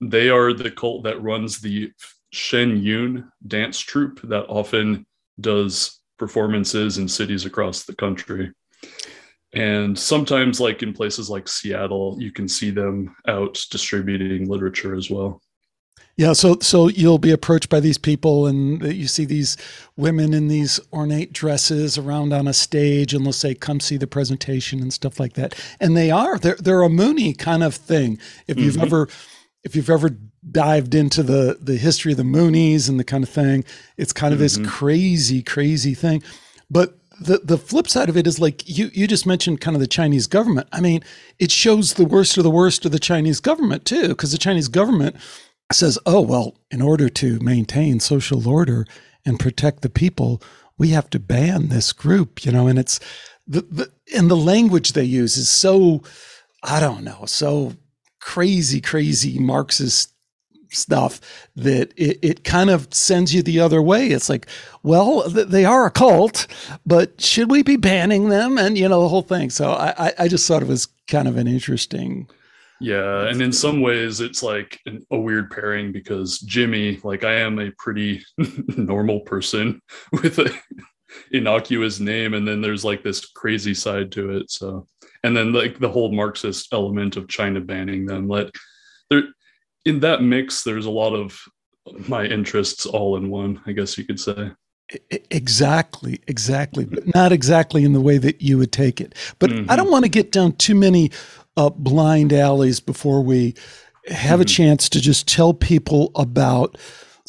they 0.00 0.28
are 0.28 0.52
the 0.52 0.70
cult 0.70 1.04
that 1.04 1.22
runs 1.22 1.60
the 1.60 1.92
Shen 2.32 2.82
Yun 2.82 3.30
dance 3.46 3.78
troupe 3.78 4.20
that 4.22 4.46
often 4.48 5.06
does 5.40 5.99
performances 6.20 6.98
in 6.98 7.08
cities 7.08 7.46
across 7.46 7.82
the 7.82 7.96
country. 7.96 8.52
And 9.52 9.98
sometimes, 9.98 10.60
like 10.60 10.84
in 10.84 10.92
places 10.92 11.28
like 11.28 11.48
Seattle, 11.48 12.16
you 12.20 12.30
can 12.30 12.46
see 12.46 12.70
them 12.70 13.16
out 13.26 13.58
distributing 13.72 14.48
literature 14.48 14.94
as 14.94 15.10
well. 15.10 15.42
Yeah, 16.16 16.34
so 16.34 16.58
so 16.60 16.88
you'll 16.88 17.18
be 17.18 17.32
approached 17.32 17.70
by 17.70 17.80
these 17.80 17.96
people, 17.96 18.46
and 18.46 18.82
you 18.82 19.08
see 19.08 19.24
these 19.24 19.56
women 19.96 20.34
in 20.34 20.48
these 20.48 20.78
ornate 20.92 21.32
dresses 21.32 21.96
around 21.96 22.34
on 22.34 22.46
a 22.46 22.52
stage, 22.52 23.14
and 23.14 23.24
they'll 23.24 23.32
say, 23.32 23.54
"Come 23.54 23.80
see 23.80 23.96
the 23.96 24.06
presentation" 24.06 24.80
and 24.80 24.92
stuff 24.92 25.18
like 25.18 25.32
that. 25.32 25.54
And 25.80 25.96
they 25.96 26.10
are 26.10 26.38
they're 26.38 26.58
they're 26.60 26.82
a 26.82 26.88
Moonie 26.88 27.36
kind 27.36 27.64
of 27.64 27.74
thing. 27.74 28.18
If 28.46 28.58
you've 28.58 28.74
mm-hmm. 28.74 28.84
ever 28.84 29.08
if 29.64 29.74
you've 29.74 29.90
ever 29.90 30.10
dived 30.48 30.94
into 30.94 31.22
the 31.22 31.58
the 31.60 31.76
history 31.76 32.12
of 32.12 32.18
the 32.18 32.24
Moonies 32.24 32.88
and 32.88 32.98
the 32.98 33.04
kind 33.04 33.24
of 33.24 33.30
thing, 33.30 33.64
it's 33.96 34.12
kind 34.12 34.32
of 34.32 34.40
mm-hmm. 34.40 34.62
this 34.62 34.70
crazy 34.70 35.42
crazy 35.42 35.94
thing. 35.94 36.22
But 36.70 36.96
the 37.20 37.40
the 37.44 37.58
flip 37.58 37.88
side 37.88 38.08
of 38.08 38.16
it 38.16 38.26
is 38.26 38.40
like 38.40 38.66
you 38.68 38.90
you 38.94 39.06
just 39.06 39.26
mentioned 39.26 39.60
kind 39.60 39.76
of 39.76 39.80
the 39.80 39.86
Chinese 39.86 40.26
government. 40.26 40.68
I 40.72 40.80
mean, 40.80 41.02
it 41.38 41.50
shows 41.50 41.94
the 41.94 42.04
worst 42.04 42.38
of 42.38 42.44
the 42.44 42.50
worst 42.50 42.84
of 42.86 42.92
the 42.92 42.98
Chinese 42.98 43.40
government 43.40 43.84
too, 43.84 44.08
because 44.08 44.32
the 44.32 44.38
Chinese 44.38 44.68
government 44.68 45.16
says, 45.72 45.98
oh, 46.06 46.20
well, 46.20 46.56
in 46.70 46.82
order 46.82 47.08
to 47.08 47.38
maintain 47.40 48.00
social 48.00 48.48
order 48.48 48.86
and 49.24 49.38
protect 49.38 49.82
the 49.82 49.90
people, 49.90 50.42
we 50.78 50.88
have 50.88 51.10
to 51.10 51.18
ban 51.18 51.68
this 51.68 51.92
group, 51.92 52.44
you 52.44 52.50
know, 52.50 52.66
and 52.66 52.78
it's 52.78 52.98
the, 53.46 53.62
the 53.62 53.90
and 54.16 54.30
the 54.30 54.36
language 54.36 54.92
they 54.92 55.04
use 55.04 55.36
is 55.36 55.48
so, 55.48 56.02
I 56.62 56.80
don't 56.80 57.04
know, 57.04 57.24
so 57.26 57.74
crazy, 58.20 58.80
crazy 58.80 59.38
Marxist 59.38 60.12
stuff 60.72 61.20
that 61.56 61.92
it, 61.96 62.18
it 62.22 62.44
kind 62.44 62.70
of 62.70 62.92
sends 62.92 63.34
you 63.34 63.42
the 63.42 63.60
other 63.60 63.82
way. 63.82 64.08
It's 64.08 64.28
like, 64.28 64.46
well, 64.82 65.28
they 65.28 65.64
are 65.64 65.86
a 65.86 65.90
cult, 65.90 66.46
but 66.86 67.20
should 67.20 67.50
we 67.50 67.62
be 67.62 67.76
banning 67.76 68.28
them? 68.28 68.58
And, 68.58 68.76
you 68.78 68.88
know, 68.88 69.02
the 69.02 69.08
whole 69.08 69.22
thing. 69.22 69.50
So 69.50 69.72
I, 69.72 70.12
I 70.18 70.28
just 70.28 70.46
thought 70.46 70.62
it 70.62 70.68
was 70.68 70.88
kind 71.08 71.28
of 71.28 71.36
an 71.36 71.46
interesting 71.46 72.28
yeah, 72.80 73.26
and 73.26 73.42
in 73.42 73.52
some 73.52 73.82
ways, 73.82 74.20
it's 74.20 74.42
like 74.42 74.80
an, 74.86 75.06
a 75.10 75.18
weird 75.18 75.50
pairing 75.50 75.92
because 75.92 76.38
Jimmy, 76.40 76.98
like 77.04 77.24
I 77.24 77.34
am 77.34 77.58
a 77.58 77.70
pretty 77.72 78.24
normal 78.76 79.20
person 79.20 79.82
with 80.12 80.38
a 80.38 80.50
innocuous 81.30 82.00
name, 82.00 82.32
and 82.32 82.48
then 82.48 82.62
there's 82.62 82.84
like 82.84 83.02
this 83.02 83.26
crazy 83.26 83.74
side 83.74 84.10
to 84.12 84.30
it. 84.38 84.50
So, 84.50 84.88
and 85.22 85.36
then 85.36 85.52
like 85.52 85.78
the 85.78 85.90
whole 85.90 86.10
Marxist 86.10 86.72
element 86.72 87.16
of 87.16 87.28
China 87.28 87.60
banning 87.60 88.06
them, 88.06 88.28
like 88.28 88.50
there 89.10 89.24
in 89.84 90.00
that 90.00 90.22
mix, 90.22 90.62
there's 90.62 90.86
a 90.86 90.90
lot 90.90 91.14
of 91.14 91.40
my 92.08 92.24
interests 92.24 92.86
all 92.86 93.16
in 93.16 93.30
one, 93.30 93.60
I 93.66 93.72
guess 93.72 93.96
you 93.96 94.04
could 94.04 94.20
say. 94.20 94.52
Exactly, 95.30 96.20
exactly, 96.26 96.84
but 96.84 97.14
not 97.14 97.32
exactly 97.32 97.84
in 97.84 97.92
the 97.92 98.00
way 98.00 98.18
that 98.18 98.42
you 98.42 98.58
would 98.58 98.72
take 98.72 99.00
it. 99.00 99.14
But 99.38 99.50
mm-hmm. 99.50 99.70
I 99.70 99.76
don't 99.76 99.90
want 99.90 100.04
to 100.04 100.10
get 100.10 100.32
down 100.32 100.52
too 100.52 100.74
many 100.74 101.12
uh, 101.56 101.70
blind 101.70 102.32
alleys 102.32 102.80
before 102.80 103.22
we 103.22 103.54
have 104.08 104.34
mm-hmm. 104.34 104.42
a 104.42 104.44
chance 104.46 104.88
to 104.88 105.00
just 105.00 105.28
tell 105.28 105.54
people 105.54 106.10
about 106.16 106.76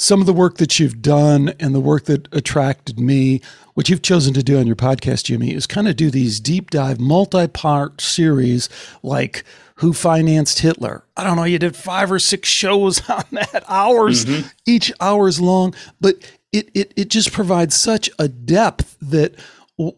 some 0.02 0.20
of 0.20 0.26
the 0.26 0.34
work 0.34 0.58
that 0.58 0.80
you've 0.80 1.00
done 1.04 1.54
and 1.60 1.76
the 1.76 1.80
work 1.80 2.06
that 2.06 2.28
attracted 2.34 3.00
me. 3.00 3.40
What 3.76 3.88
you've 3.88 4.02
chosen 4.02 4.34
to 4.34 4.42
do 4.42 4.60
on 4.60 4.66
your 4.66 4.76
podcast, 4.76 5.26
Jimmy, 5.26 5.54
is 5.54 5.68
kind 5.68 5.88
of 5.88 5.96
do 5.96 6.10
these 6.10 6.40
deep 6.40 6.72
dive, 6.72 7.00
multi 7.00 7.48
part 7.48 8.02
series 8.02 8.68
like 9.04 9.44
Who 9.76 9.94
Financed 9.94 10.60
Hitler. 10.60 11.04
I 11.16 11.24
don't 11.24 11.36
know, 11.36 11.44
you 11.44 11.60
did 11.60 11.76
five 11.76 12.12
or 12.12 12.18
six 12.18 12.50
shows 12.50 13.08
on 13.10 13.24
that, 13.32 13.64
hours, 13.68 14.26
mm-hmm. 14.26 14.48
each 14.66 14.92
hours 15.00 15.40
long, 15.40 15.76
but 16.02 16.16
it, 16.52 16.72
it, 16.74 16.94
it 16.96 17.10
just 17.10 17.32
provides 17.32 17.80
such 17.80 18.10
a 18.18 18.28
depth 18.28 18.98
that 19.04 19.36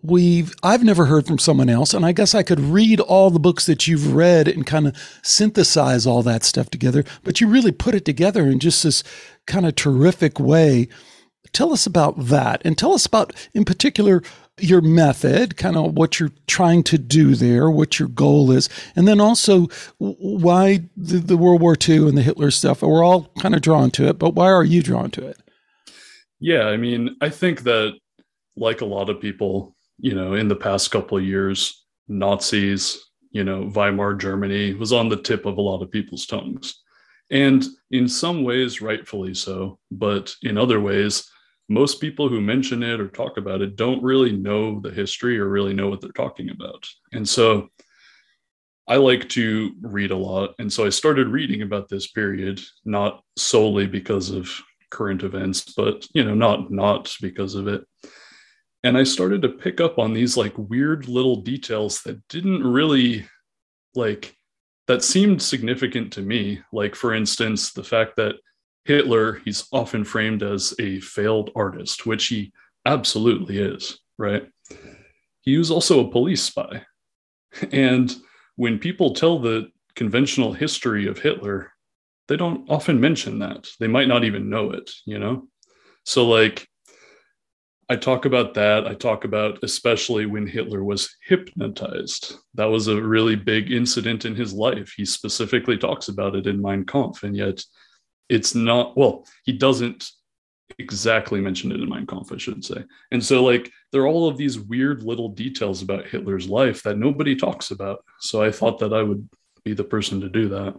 we've 0.02 0.54
I've 0.64 0.84
never 0.84 1.06
heard 1.06 1.28
from 1.28 1.40
someone 1.40 1.70
else, 1.70 1.94
and 1.94 2.06
I 2.06 2.12
guess 2.12 2.36
I 2.36 2.44
could 2.44 2.60
read 2.60 3.00
all 3.00 3.30
the 3.30 3.40
books 3.40 3.66
that 3.66 3.88
you've 3.88 4.14
read 4.14 4.48
and 4.48 4.66
kind 4.66 4.88
of 4.88 5.20
synthesize 5.22 6.06
all 6.06 6.24
that 6.24 6.44
stuff 6.44 6.70
together. 6.70 7.04
But 7.24 7.42
you 7.42 7.48
really 7.48 7.72
put 7.72 7.96
it 7.96 8.06
together 8.06 8.44
in 8.44 8.60
just 8.60 8.84
this 8.84 9.04
kind 9.48 9.66
of 9.66 9.76
terrific 9.76 10.40
way. 10.40 10.88
Tell 11.52 11.74
us 11.74 11.86
about 11.86 12.18
that, 12.18 12.62
and 12.66 12.78
tell 12.78 12.94
us 12.94 13.06
about, 13.06 13.34
in 13.54 13.66
particular, 13.66 14.24
your 14.60 14.82
method, 14.82 15.58
kind 15.58 15.76
of 15.76 15.94
what 15.94 16.20
you're 16.20 16.32
trying 16.48 16.84
to 16.84 16.98
do 16.98 17.36
there, 17.36 17.70
what 17.70 18.00
your 18.00 18.08
goal 18.08 18.52
is, 18.52 18.70
and 18.96 19.08
then 19.08 19.20
also 19.20 19.68
why 19.98 20.82
the, 20.96 21.18
the 21.18 21.38
World 21.38 21.62
War 21.62 21.76
II 21.80 22.08
and 22.08 22.18
the 22.18 22.22
Hitler 22.22 22.52
stuff. 22.52 22.82
We're 22.82 23.04
all 23.04 23.32
kind 23.40 23.56
of 23.56 23.62
drawn 23.62 23.92
to 23.92 24.08
it, 24.08 24.20
but 24.20 24.36
why 24.36 24.50
are 24.50 24.64
you 24.64 24.82
drawn 24.82 25.12
to 25.12 25.28
it? 25.28 25.38
Yeah, 26.40 26.66
I 26.66 26.78
mean, 26.78 27.16
I 27.22 27.30
think 27.30 27.64
that 27.64 27.94
like 28.56 28.82
a 28.82 28.86
lot 28.86 29.10
of 29.10 29.20
people, 29.20 29.73
you 30.00 30.16
know, 30.16 30.34
in 30.34 30.48
the 30.48 30.56
past 30.56 30.92
couple 30.92 31.18
of 31.18 31.24
years, 31.24 31.86
Nazis, 32.08 33.00
you 33.32 33.44
know, 33.44 33.70
Weimar 33.74 34.16
Germany 34.16 34.74
was 34.74 34.94
on 34.94 35.10
the 35.10 35.22
tip 35.22 35.46
of 35.46 35.58
a 35.58 35.62
lot 35.62 35.82
of 35.82 35.92
people's 35.92 36.26
tongues. 36.26 36.82
And 37.32 37.66
in 37.90 38.08
some 38.08 38.44
ways, 38.44 38.82
rightfully 38.82 39.34
so. 39.34 39.80
But 39.92 40.36
in 40.44 40.58
other 40.58 40.80
ways, 40.80 41.30
most 41.70 42.02
people 42.02 42.30
who 42.30 42.42
mention 42.42 42.84
it 42.84 43.00
or 43.00 43.08
talk 43.08 43.38
about 43.38 43.62
it 43.62 43.76
don't 43.76 44.04
really 44.04 44.32
know 44.32 44.80
the 44.80 44.92
history 44.92 45.40
or 45.40 45.48
really 45.48 45.74
know 45.74 45.90
what 45.90 46.02
they're 46.02 46.12
talking 46.12 46.50
about. 46.50 46.88
And 47.12 47.28
so 47.28 47.70
I 48.88 48.98
like 48.98 49.30
to 49.30 49.72
read 49.82 50.12
a 50.12 50.18
lot. 50.18 50.54
And 50.60 50.72
so 50.72 50.86
I 50.86 50.90
started 50.90 51.30
reading 51.30 51.62
about 51.62 51.88
this 51.88 52.08
period, 52.08 52.62
not 52.84 53.24
solely 53.38 53.88
because 53.88 54.30
of 54.30 54.52
current 54.90 55.24
events, 55.24 55.74
but 55.74 56.06
you 56.14 56.24
know, 56.24 56.36
not 56.36 56.70
not 56.70 57.16
because 57.22 57.56
of 57.56 57.68
it 57.68 57.84
and 58.84 58.98
i 58.98 59.04
started 59.04 59.42
to 59.42 59.50
pick 59.50 59.80
up 59.80 59.98
on 59.98 60.14
these 60.14 60.36
like 60.36 60.54
weird 60.58 61.08
little 61.08 61.38
details 61.38 62.02
that 62.02 62.28
didn't 62.28 62.64
really 62.64 63.26
like 63.96 64.36
that 64.88 65.04
seemed 65.04 65.42
significant 65.42 66.12
to 66.14 66.22
me. 66.22 66.62
Like 66.72 66.96
for 66.96 67.14
instance 67.14 67.72
the 67.72 67.84
fact 67.84 68.16
that 68.18 68.36
hitler 68.86 69.40
he's 69.46 69.68
often 69.72 70.04
framed 70.04 70.44
as 70.44 70.74
a 70.80 71.00
failed 71.00 71.52
artist 71.56 72.06
which 72.06 72.28
he 72.28 72.52
absolutely 72.86 73.60
is 73.60 74.00
right? 74.18 74.48
He 75.42 75.58
was 75.58 75.72
also 75.72 76.00
a 76.00 76.12
police 76.12 76.44
spy. 76.44 76.86
And 77.72 78.14
when 78.56 78.80
people 78.80 79.14
tell 79.14 79.40
the 79.40 79.70
conventional 79.96 80.54
history 80.54 81.08
of 81.08 81.20
hitler 81.20 81.72
they 82.28 82.38
don't 82.38 82.70
often 82.70 83.02
mention 83.02 83.40
that. 83.40 83.68
They 83.80 83.88
might 83.88 84.08
not 84.08 84.24
even 84.24 84.50
know 84.50 84.72
it 84.72 84.92
you 85.06 85.20
know? 85.20 85.48
So 86.04 86.28
like 86.28 86.68
I 87.90 87.96
talk 87.96 88.26
about 88.26 88.54
that. 88.54 88.88
I 88.88 88.94
talk 88.94 89.26
about 89.26 89.60
especially 89.64 90.26
when 90.26 90.48
Hitler 90.48 90.84
was 90.84 91.16
hypnotized. 91.28 92.36
That 92.56 92.66
was 92.66 92.88
a 92.88 93.02
really 93.02 93.36
big 93.36 93.72
incident 93.72 94.26
in 94.26 94.36
his 94.36 94.54
life. 94.54 94.94
He 94.96 95.06
specifically 95.06 95.78
talks 95.78 96.08
about 96.08 96.36
it 96.36 96.48
in 96.48 96.62
Mein 96.62 96.86
Kampf, 96.86 97.24
and 97.24 97.36
yet 97.36 97.64
it's 98.30 98.56
not, 98.56 98.98
well, 98.98 99.26
he 99.44 99.52
doesn't 99.52 100.10
exactly 100.80 101.42
mention 101.42 101.72
it 101.72 101.82
in 101.82 101.90
Mein 101.90 102.08
Kampf, 102.08 102.32
I 102.32 102.38
should 102.38 102.64
say. 102.64 102.84
And 103.12 103.24
so, 103.24 103.44
like, 103.44 103.70
there 103.92 104.02
are 104.02 104.08
all 104.08 104.28
of 104.28 104.38
these 104.38 104.60
weird 104.60 105.04
little 105.04 105.30
details 105.30 105.82
about 105.82 106.08
Hitler's 106.08 106.48
life 106.48 106.84
that 106.84 106.98
nobody 106.98 107.36
talks 107.36 107.72
about. 107.72 108.04
So 108.22 108.42
I 108.42 108.52
thought 108.52 108.80
that 108.80 108.94
I 108.94 109.04
would 109.04 109.28
be 109.64 109.74
the 109.74 109.84
person 109.84 110.22
to 110.22 110.30
do 110.30 110.50
that. 110.50 110.76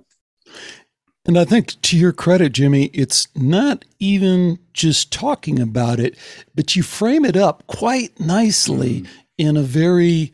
And 1.26 1.38
I 1.38 1.44
think 1.44 1.80
to 1.82 1.96
your 1.96 2.12
credit, 2.12 2.52
Jimmy, 2.52 2.90
it's 2.92 3.28
not 3.34 3.84
even 3.98 4.58
just 4.74 5.10
talking 5.10 5.58
about 5.58 5.98
it, 5.98 6.16
but 6.54 6.76
you 6.76 6.82
frame 6.82 7.24
it 7.24 7.36
up 7.36 7.66
quite 7.66 8.18
nicely 8.20 9.00
mm. 9.00 9.08
in 9.38 9.56
a 9.56 9.62
very 9.62 10.32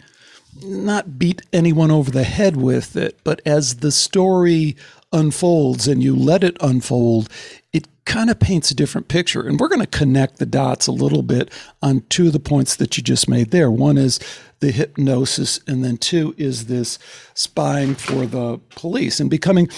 not 0.62 1.18
beat 1.18 1.42
anyone 1.52 1.92
over 1.92 2.11
the 2.11 2.25
head 2.25 2.56
with 2.56 2.97
it, 2.97 3.20
but 3.23 3.40
as 3.47 3.76
the 3.76 3.92
story 3.92 4.76
unfolds 5.12 5.88
and 5.88 6.02
you 6.02 6.14
let 6.14 6.44
it 6.44 6.56
unfold, 6.61 7.28
it 7.73 7.87
kind 8.04 8.30
of 8.30 8.40
paints 8.40 8.70
a 8.70 8.75
different 8.75 9.09
picture. 9.09 9.47
And 9.47 9.59
we're 9.59 9.68
going 9.68 9.80
to 9.80 9.87
connect 9.87 10.38
the 10.38 10.47
dots 10.47 10.87
a 10.87 10.92
little 10.92 11.23
bit 11.23 11.52
on 11.82 12.02
two 12.09 12.26
of 12.26 12.32
the 12.32 12.40
points 12.40 12.76
that 12.76 12.97
you 12.97 13.02
just 13.02 13.28
made 13.28 13.52
there. 13.52 13.70
One 13.70 13.97
is 13.97 14.18
the 14.61 14.73
hypnosis, 14.73 15.61
and 15.66 15.85
then 15.85 15.97
two 15.97 16.35
is 16.37 16.66
this 16.66 16.99
spying 17.35 17.94
for 17.94 18.26
the 18.26 18.59
police 18.70 19.20
and 19.20 19.30
becoming 19.30 19.68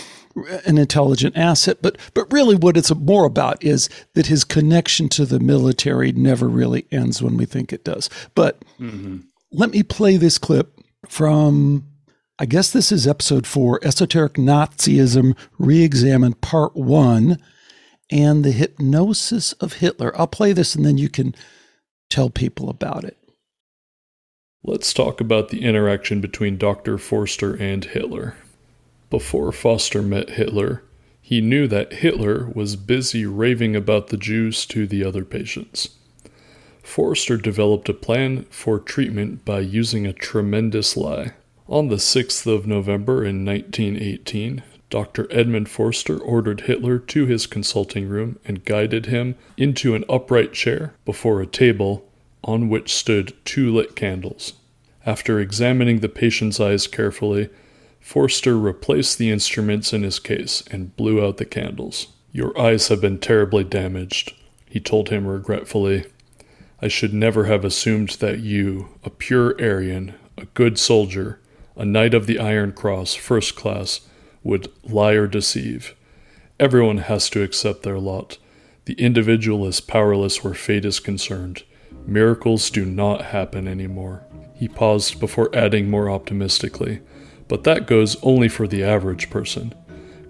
an 0.64 0.78
intelligent 0.78 1.36
asset. 1.36 1.78
But 1.82 1.98
but 2.14 2.32
really, 2.32 2.56
what 2.56 2.76
it's 2.76 2.94
more 2.94 3.24
about 3.24 3.62
is 3.62 3.88
that 4.14 4.26
his 4.26 4.44
connection 4.44 5.08
to 5.10 5.24
the 5.24 5.40
military 5.40 6.12
never 6.12 6.48
really 6.48 6.86
ends 6.90 7.22
when 7.22 7.36
we 7.36 7.44
think 7.44 7.72
it 7.72 7.84
does. 7.84 8.08
But 8.34 8.64
mm-hmm. 8.78 9.18
let 9.50 9.70
me 9.70 9.82
play 9.82 10.16
this 10.16 10.38
clip 10.38 10.78
from. 11.08 11.88
I 12.38 12.46
guess 12.46 12.72
this 12.72 12.90
is 12.90 13.06
episode 13.06 13.46
four, 13.46 13.78
Esoteric 13.84 14.32
Nazism 14.32 15.36
Reexamined, 15.58 16.40
Part 16.40 16.74
One, 16.74 17.38
and 18.10 18.44
the 18.44 18.52
hypnosis 18.52 19.52
of 19.54 19.74
Hitler. 19.74 20.18
I'll 20.18 20.26
play 20.26 20.52
this 20.52 20.74
and 20.74 20.84
then 20.84 20.98
you 20.98 21.08
can 21.08 21.34
tell 22.10 22.30
people 22.30 22.68
about 22.68 23.04
it. 23.04 23.16
Let's 24.64 24.92
talk 24.92 25.20
about 25.20 25.48
the 25.48 25.62
interaction 25.62 26.20
between 26.20 26.56
Dr. 26.56 26.98
Forster 26.98 27.54
and 27.54 27.84
Hitler. 27.84 28.36
Before 29.12 29.52
Forster 29.52 30.00
met 30.00 30.30
Hitler, 30.30 30.84
he 31.20 31.42
knew 31.42 31.68
that 31.68 31.92
Hitler 31.92 32.50
was 32.54 32.76
busy 32.76 33.26
raving 33.26 33.76
about 33.76 34.06
the 34.08 34.16
Jews 34.16 34.64
to 34.64 34.86
the 34.86 35.04
other 35.04 35.22
patients. 35.22 35.90
Forster 36.82 37.36
developed 37.36 37.90
a 37.90 37.92
plan 37.92 38.46
for 38.48 38.78
treatment 38.78 39.44
by 39.44 39.60
using 39.60 40.06
a 40.06 40.14
tremendous 40.14 40.96
lie. 40.96 41.32
On 41.68 41.88
the 41.88 41.96
6th 41.96 42.46
of 42.46 42.66
November 42.66 43.22
in 43.22 43.44
1918, 43.44 44.62
Dr. 44.88 45.28
Edmund 45.30 45.68
Forster 45.68 46.18
ordered 46.18 46.62
Hitler 46.62 46.98
to 46.98 47.26
his 47.26 47.46
consulting 47.46 48.08
room 48.08 48.38
and 48.46 48.64
guided 48.64 49.04
him 49.04 49.34
into 49.58 49.94
an 49.94 50.06
upright 50.08 50.54
chair 50.54 50.94
before 51.04 51.42
a 51.42 51.46
table 51.46 52.10
on 52.42 52.70
which 52.70 52.94
stood 52.94 53.34
two 53.44 53.74
lit 53.74 53.94
candles. 53.94 54.54
After 55.04 55.38
examining 55.38 56.00
the 56.00 56.08
patient's 56.08 56.58
eyes 56.58 56.86
carefully, 56.86 57.50
Forster 58.02 58.58
replaced 58.58 59.16
the 59.16 59.30
instruments 59.30 59.92
in 59.92 60.02
his 60.02 60.18
case 60.18 60.64
and 60.70 60.94
blew 60.96 61.24
out 61.24 61.36
the 61.36 61.44
candles. 61.44 62.08
Your 62.32 62.58
eyes 62.60 62.88
have 62.88 63.00
been 63.00 63.18
terribly 63.18 63.62
damaged, 63.62 64.34
he 64.68 64.80
told 64.80 65.08
him 65.08 65.26
regretfully. 65.26 66.06
I 66.82 66.88
should 66.88 67.14
never 67.14 67.44
have 67.44 67.64
assumed 67.64 68.10
that 68.20 68.40
you, 68.40 68.88
a 69.04 69.08
pure 69.08 69.54
Aryan, 69.58 70.14
a 70.36 70.46
good 70.46 70.78
soldier, 70.78 71.40
a 71.76 71.84
knight 71.84 72.12
of 72.12 72.26
the 72.26 72.40
Iron 72.40 72.72
Cross, 72.72 73.14
first 73.14 73.54
class, 73.54 74.00
would 74.42 74.68
lie 74.82 75.12
or 75.12 75.28
deceive. 75.28 75.94
Everyone 76.58 76.98
has 76.98 77.30
to 77.30 77.42
accept 77.42 77.84
their 77.84 78.00
lot. 78.00 78.36
The 78.86 78.94
individual 78.94 79.64
is 79.66 79.80
powerless 79.80 80.42
where 80.42 80.54
fate 80.54 80.84
is 80.84 80.98
concerned. 80.98 81.62
Miracles 82.04 82.68
do 82.68 82.84
not 82.84 83.26
happen 83.26 83.68
anymore. 83.68 84.24
He 84.54 84.66
paused 84.66 85.20
before 85.20 85.54
adding 85.54 85.88
more 85.88 86.10
optimistically 86.10 87.00
but 87.48 87.64
that 87.64 87.86
goes 87.86 88.16
only 88.22 88.48
for 88.48 88.66
the 88.66 88.84
average 88.84 89.30
person. 89.30 89.74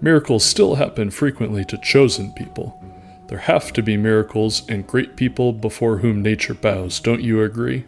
Miracles 0.01 0.45
still 0.45 0.77
happen 0.77 1.11
frequently 1.11 1.65
to 1.67 1.79
chosen 1.79 2.33
people. 2.33 2.83
There 3.29 3.39
have 3.39 3.73
to 3.75 3.83
be 3.83 3.97
miracles 3.97 4.63
and 4.69 4.87
great 4.87 5.17
people 5.17 5.53
before 5.53 5.99
whom 5.99 6.23
nature 6.23 6.55
bows, 6.55 7.01
don't 7.01 7.23
you 7.23 7.43
agree? 7.43 7.85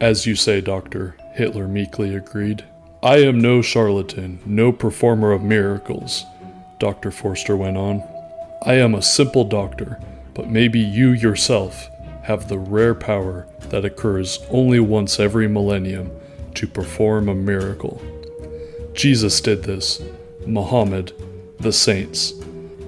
As 0.00 0.26
you 0.26 0.34
say, 0.34 0.60
Doctor, 0.60 1.16
Hitler 1.34 1.68
meekly 1.68 2.14
agreed. 2.14 2.64
I 3.02 3.18
am 3.18 3.40
no 3.40 3.62
charlatan, 3.62 4.40
no 4.44 4.72
performer 4.72 5.32
of 5.32 5.42
miracles, 5.42 6.24
Dr. 6.78 7.10
Forster 7.10 7.56
went 7.56 7.76
on. 7.76 8.02
I 8.66 8.74
am 8.74 8.94
a 8.94 9.02
simple 9.02 9.44
doctor, 9.44 10.00
but 10.34 10.50
maybe 10.50 10.80
you 10.80 11.10
yourself 11.12 11.88
have 12.22 12.48
the 12.48 12.58
rare 12.58 12.94
power 12.94 13.46
that 13.70 13.84
occurs 13.84 14.40
only 14.50 14.80
once 14.80 15.18
every 15.18 15.48
millennium 15.48 16.10
to 16.54 16.66
perform 16.66 17.28
a 17.28 17.34
miracle. 17.34 18.02
Jesus 18.94 19.40
did 19.40 19.62
this, 19.64 20.02
Muhammad, 20.46 21.12
the 21.58 21.72
saints. 21.72 22.34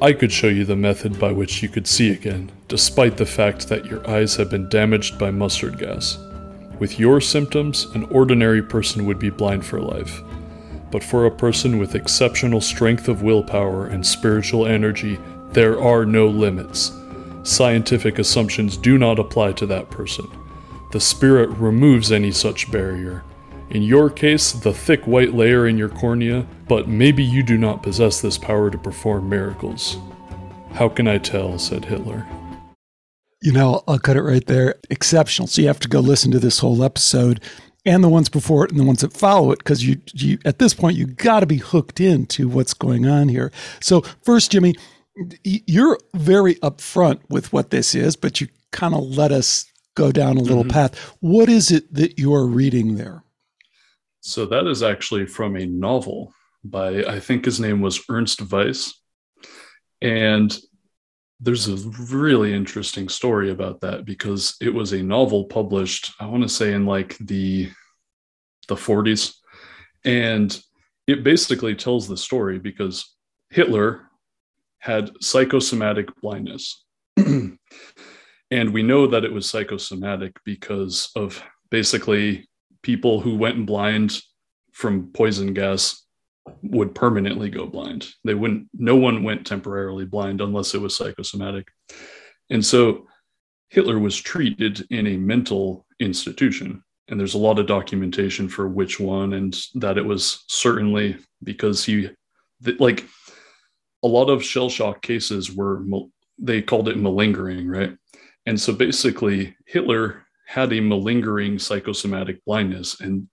I 0.03 0.13
could 0.13 0.31
show 0.31 0.49
you 0.49 0.65
the 0.65 0.77
method 0.77 1.19
by 1.19 1.33
which 1.33 1.63
you 1.63 1.69
could 1.69 1.87
see 1.87 2.11
again, 2.11 2.53
despite 2.69 3.17
the 3.17 3.27
fact 3.27 3.69
that 3.69 3.87
your 3.87 4.09
eyes 4.09 4.37
have 4.37 4.51
been 4.51 4.69
damaged 4.69 5.19
by 5.19 5.31
mustard 5.31 5.79
gas. 5.79 6.19
With 6.79 6.99
your 6.99 7.21
symptoms, 7.21 7.85
an 7.95 8.05
ordinary 8.11 8.63
person 8.63 9.07
would 9.07 9.19
be 9.19 9.31
blind 9.31 9.65
for 9.65 9.81
life. 9.81 10.21
But 10.91 11.03
for 11.03 11.25
a 11.25 11.31
person 11.31 11.79
with 11.79 11.95
exceptional 11.95 12.61
strength 12.61 13.09
of 13.09 13.23
willpower 13.23 13.87
and 13.87 14.07
spiritual 14.07 14.67
energy, 14.67 15.19
there 15.53 15.81
are 15.81 16.05
no 16.05 16.27
limits. 16.27 16.93
Scientific 17.45 18.19
assumptions 18.19 18.77
do 18.77 18.99
not 18.99 19.19
apply 19.19 19.53
to 19.53 19.67
that 19.67 19.91
person. 19.91 20.27
The 20.93 21.01
Spirit 21.01 21.49
removes 21.51 22.13
any 22.13 22.31
such 22.31 22.71
barrier, 22.71 23.25
in 23.71 23.83
your 23.83 24.11
case, 24.11 24.53
the 24.53 24.73
thick 24.73 25.07
white 25.07 25.35
layer 25.35 25.67
in 25.67 25.79
your 25.79 25.89
cornea, 25.89 26.47
but 26.69 26.89
maybe 26.89 27.25
you 27.25 27.43
do 27.43 27.57
not 27.57 27.83
possess 27.83 28.21
this 28.21 28.39
power 28.39 28.71
to 28.71 28.79
perform 28.79 29.29
miracles. 29.29 29.99
How 30.73 30.89
can 30.89 31.09
I 31.09 31.19
tell? 31.19 31.59
said 31.59 31.85
Hitler. 31.85 32.27
You 33.43 33.53
know, 33.53 33.83
I'll 33.87 33.99
cut 33.99 34.17
it 34.17 34.23
right 34.23 34.47
there. 34.47 34.77
Exceptional. 34.91 35.49
So 35.49 35.63
you 35.63 35.69
have 35.69 35.81
to 35.81 35.89
go 35.89 36.01
listen 36.01 36.31
to 36.33 36.39
this 36.39 36.59
whole 36.59 36.83
episode 36.83 37.41
and 37.87 38.03
the 38.03 38.09
ones 38.09 38.29
before 38.29 38.65
it 38.65 38.71
and 38.71 38.81
the 38.81 38.85
ones 38.85 39.03
that 39.03 39.13
follow 39.13 39.53
it 39.53 39.59
because 39.59 39.87
you, 39.87 40.01
you 40.15 40.39
at 40.45 40.59
this 40.59 40.73
point 40.73 40.97
you 40.97 41.07
got 41.07 41.41
to 41.41 41.47
be 41.47 41.59
hooked 41.59 42.01
into 42.01 42.49
what's 42.49 42.75
going 42.75 43.07
on 43.07 43.29
here. 43.29 43.53
So 43.81 44.01
first, 44.23 44.53
Jimmy, 44.53 44.75
you're 45.45 45.99
very 46.15 46.57
upfront 46.57 47.21
with 47.29 47.53
what 47.53 47.71
this 47.71 47.95
is, 47.95 48.17
but 48.17 48.41
you 48.41 48.49
kind 48.73 48.95
of 48.95 49.03
let 49.03 49.31
us 49.31 49.67
go 49.95 50.11
down 50.11 50.37
a 50.37 50.41
little 50.41 50.65
mm-hmm. 50.65 50.71
path. 50.71 50.99
What 51.21 51.49
is 51.49 51.71
it 51.71 51.93
that 51.95 52.19
you 52.19 52.35
are 52.35 52.47
reading 52.47 52.97
there? 52.97 53.24
So 54.27 54.47
that 54.47 54.67
is 54.67 54.83
actually 54.83 55.27
from 55.27 55.55
a 55.55 55.67
novel 55.67 56.33
by, 56.65 57.05
I 57.05 57.21
think 57.21 57.45
his 57.45 57.61
name 57.61 57.83
was 57.83 58.03
Ernst 58.09 58.41
Weiss. 58.51 58.99
And 60.01 60.59
there's 61.41 61.69
a 61.69 61.77
really 62.11 62.55
interesting 62.55 63.11
story 63.11 63.51
about 63.51 63.83
that 63.83 64.07
because 64.07 64.57
it 64.63 64.73
was 64.73 64.95
a 64.95 65.03
novel 65.03 65.45
published, 65.45 66.13
I 66.19 66.25
want 66.25 66.43
to 66.43 66.49
say 66.49 66.73
in 66.73 66.87
like 66.87 67.19
the 67.19 67.71
the 68.67 68.77
40s. 68.77 69.35
And 70.07 70.59
it 71.07 71.23
basically 71.23 71.75
tells 71.75 72.09
the 72.09 72.17
story 72.17 72.59
because 72.59 73.15
Hitler 73.51 74.09
had 74.79 75.11
psychosomatic 75.21 76.09
blindness. 76.23 76.83
and 77.19 77.59
we 78.51 78.83
know 78.83 79.07
that 79.07 79.27
it 79.27 79.33
was 79.35 79.51
psychosomatic 79.51 80.35
because 80.47 81.11
of 81.15 81.43
basically 81.71 82.49
people 82.85 83.19
who 83.19 83.35
went 83.35 83.67
blind 83.67 84.21
from 84.73 85.11
poison 85.13 85.55
gas 85.55 86.07
would 86.63 86.95
permanently 86.95 87.49
go 87.49 87.67
blind. 87.67 88.07
They 88.23 88.35
wouldn't, 88.35 88.69
no 88.75 88.95
one 88.95 89.25
went 89.25 89.47
temporarily 89.47 90.05
blind 90.05 90.41
unless 90.43 90.75
it 90.75 90.81
was 90.81 90.95
psychosomatic. 90.95 91.67
And 92.51 92.65
so 92.65 93.07
Hitler 93.71 93.99
was 93.99 94.17
treated 94.17 94.87
in 94.91 95.07
a 95.07 95.17
mental 95.17 95.87
institution. 95.99 96.85
And 97.09 97.19
there's 97.19 97.35
a 97.35 97.39
lot 97.39 97.59
of 97.59 97.67
documentation 97.67 98.49
for 98.49 98.69
which 98.69 99.01
one, 99.01 99.33
and 99.33 99.59
that 99.75 99.99
it 99.99 100.05
was 100.05 100.45
certainly 100.49 101.17
because 101.43 101.85
he, 101.85 102.11
like, 102.79 103.07
a 104.03 104.09
lot 104.09 104.29
of 104.29 104.45
shell 104.45 104.69
shock 104.69 105.03
cases 105.03 105.55
were, 105.55 105.83
they 106.39 106.63
called 106.63 106.89
it 106.89 106.99
malingering, 106.99 107.67
right? 107.67 107.97
And 108.47 108.61
so 108.61 108.73
basically, 108.73 109.57
Hitler 109.67 110.24
had 110.55 110.73
a 110.73 110.79
malingering 110.79 111.59
psychosomatic 111.59 112.45
blindness. 112.45 113.01
And 113.01 113.27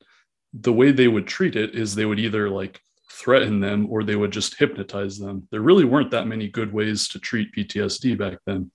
the 0.54 0.74
way 0.74 0.92
they 0.92 1.08
would 1.08 1.28
treat 1.28 1.56
it 1.56 1.76
is 1.76 1.94
they 1.94 2.06
would 2.06 2.20
either 2.20 2.50
like 2.50 2.82
threaten 3.12 3.60
them 3.60 3.86
or 3.92 4.04
they 4.04 4.16
would 4.16 4.32
just 4.32 4.58
hypnotize 4.58 5.20
them. 5.20 5.48
There 5.52 5.62
really 5.62 5.86
weren't 5.86 6.10
that 6.12 6.26
many 6.26 6.48
good 6.48 6.74
ways 6.74 7.08
to 7.10 7.20
treat 7.20 7.54
PTSD 7.56 8.18
back 8.18 8.40
then 8.48 8.72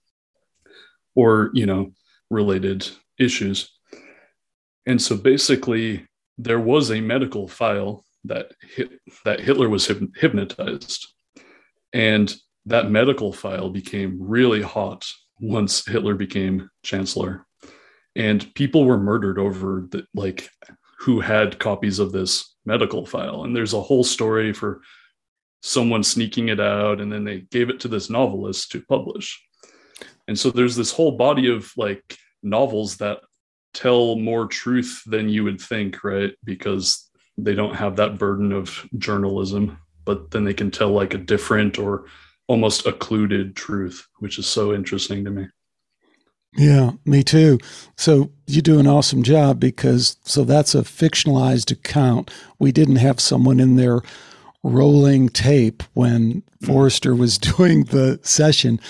or, 1.17 1.51
you 1.55 1.67
know, 1.67 1.91
related 2.31 2.89
issues. 3.19 3.73
And 4.87 5.03
so 5.03 5.17
basically, 5.17 6.07
there 6.39 6.61
was 6.61 6.93
a 6.93 7.01
medical 7.01 7.49
file 7.49 8.05
that 8.27 8.53
hit, 8.61 9.01
that 9.25 9.41
Hitler 9.41 9.69
was 9.69 9.89
hypnotized. 9.89 11.05
And 11.93 12.33
that 12.67 12.93
medical 12.93 13.33
file 13.33 13.71
became 13.71 14.19
really 14.21 14.63
hot 14.63 15.05
once 15.41 15.85
Hitler 15.85 16.15
became 16.15 16.71
chancellor 16.85 17.46
and 18.17 18.53
people 18.55 18.85
were 18.85 18.99
murdered 18.99 19.39
over 19.39 19.87
the, 19.91 20.07
like 20.15 20.49
who 20.99 21.21
had 21.21 21.59
copies 21.59 21.99
of 21.99 22.13
this 22.13 22.57
medical 22.65 23.07
file. 23.07 23.45
And 23.45 23.55
there's 23.55 23.75
a 23.75 23.81
whole 23.81 24.05
story 24.05 24.53
for 24.53 24.81
someone 25.63 26.03
sneaking 26.03 26.49
it 26.49 26.61
out 26.61 27.01
and 27.01 27.13
then 27.13 27.25
they 27.25 27.41
gave 27.41 27.71
it 27.71 27.81
to 27.81 27.89
this 27.89 28.09
novelist 28.09 28.73
to 28.73 28.83
publish. 28.83 29.41
And 30.29 30.39
so 30.39 30.51
there's 30.51 30.77
this 30.77 30.93
whole 30.93 31.13
body 31.13 31.49
of 31.53 31.71
like 31.77 32.17
novels 32.43 32.97
that 32.97 33.21
tell 33.75 34.17
more 34.17 34.47
truth 34.47 35.03
than 35.07 35.29
you 35.29 35.45
would 35.45 35.61
think 35.61 36.03
right? 36.03 36.33
Because 36.45 37.11
they 37.37 37.55
don't 37.55 37.77
have 37.77 37.97
that 37.97 38.19
burden 38.19 38.53
of 38.53 38.87
journalism 38.97 39.79
but 40.07 40.31
then 40.31 40.45
they 40.45 40.55
can 40.55 40.71
tell 40.71 40.91
like 40.91 41.13
a 41.13 41.19
different 41.19 41.79
or 41.79 42.07
almost 42.47 42.87
occluded 42.87 43.55
truth, 43.55 44.07
which 44.21 44.39
is 44.39 44.47
so 44.47 44.73
interesting 44.73 45.25
to 45.25 45.31
me. 45.31 45.47
Yeah, 46.57 46.93
me 47.05 47.23
too. 47.23 47.59
So 47.97 48.31
you 48.47 48.63
do 48.63 48.79
an 48.79 48.87
awesome 48.87 49.23
job 49.23 49.61
because 49.61 50.17
so 50.25 50.45
that's 50.45 50.75
a 50.75 50.83
fictionalized 50.83 51.71
account. 51.71 52.31
We 52.59 52.73
didn't 52.73 52.97
have 52.97 53.21
someone 53.21 53.61
in 53.61 53.77
there 53.77 54.01
rolling 54.63 55.29
tape 55.29 55.83
when 55.95 56.43
mm. 56.43 56.67
Forster 56.67 57.15
was 57.15 57.39
doing 57.57 57.85
the 57.85 58.19
session. 58.23 58.81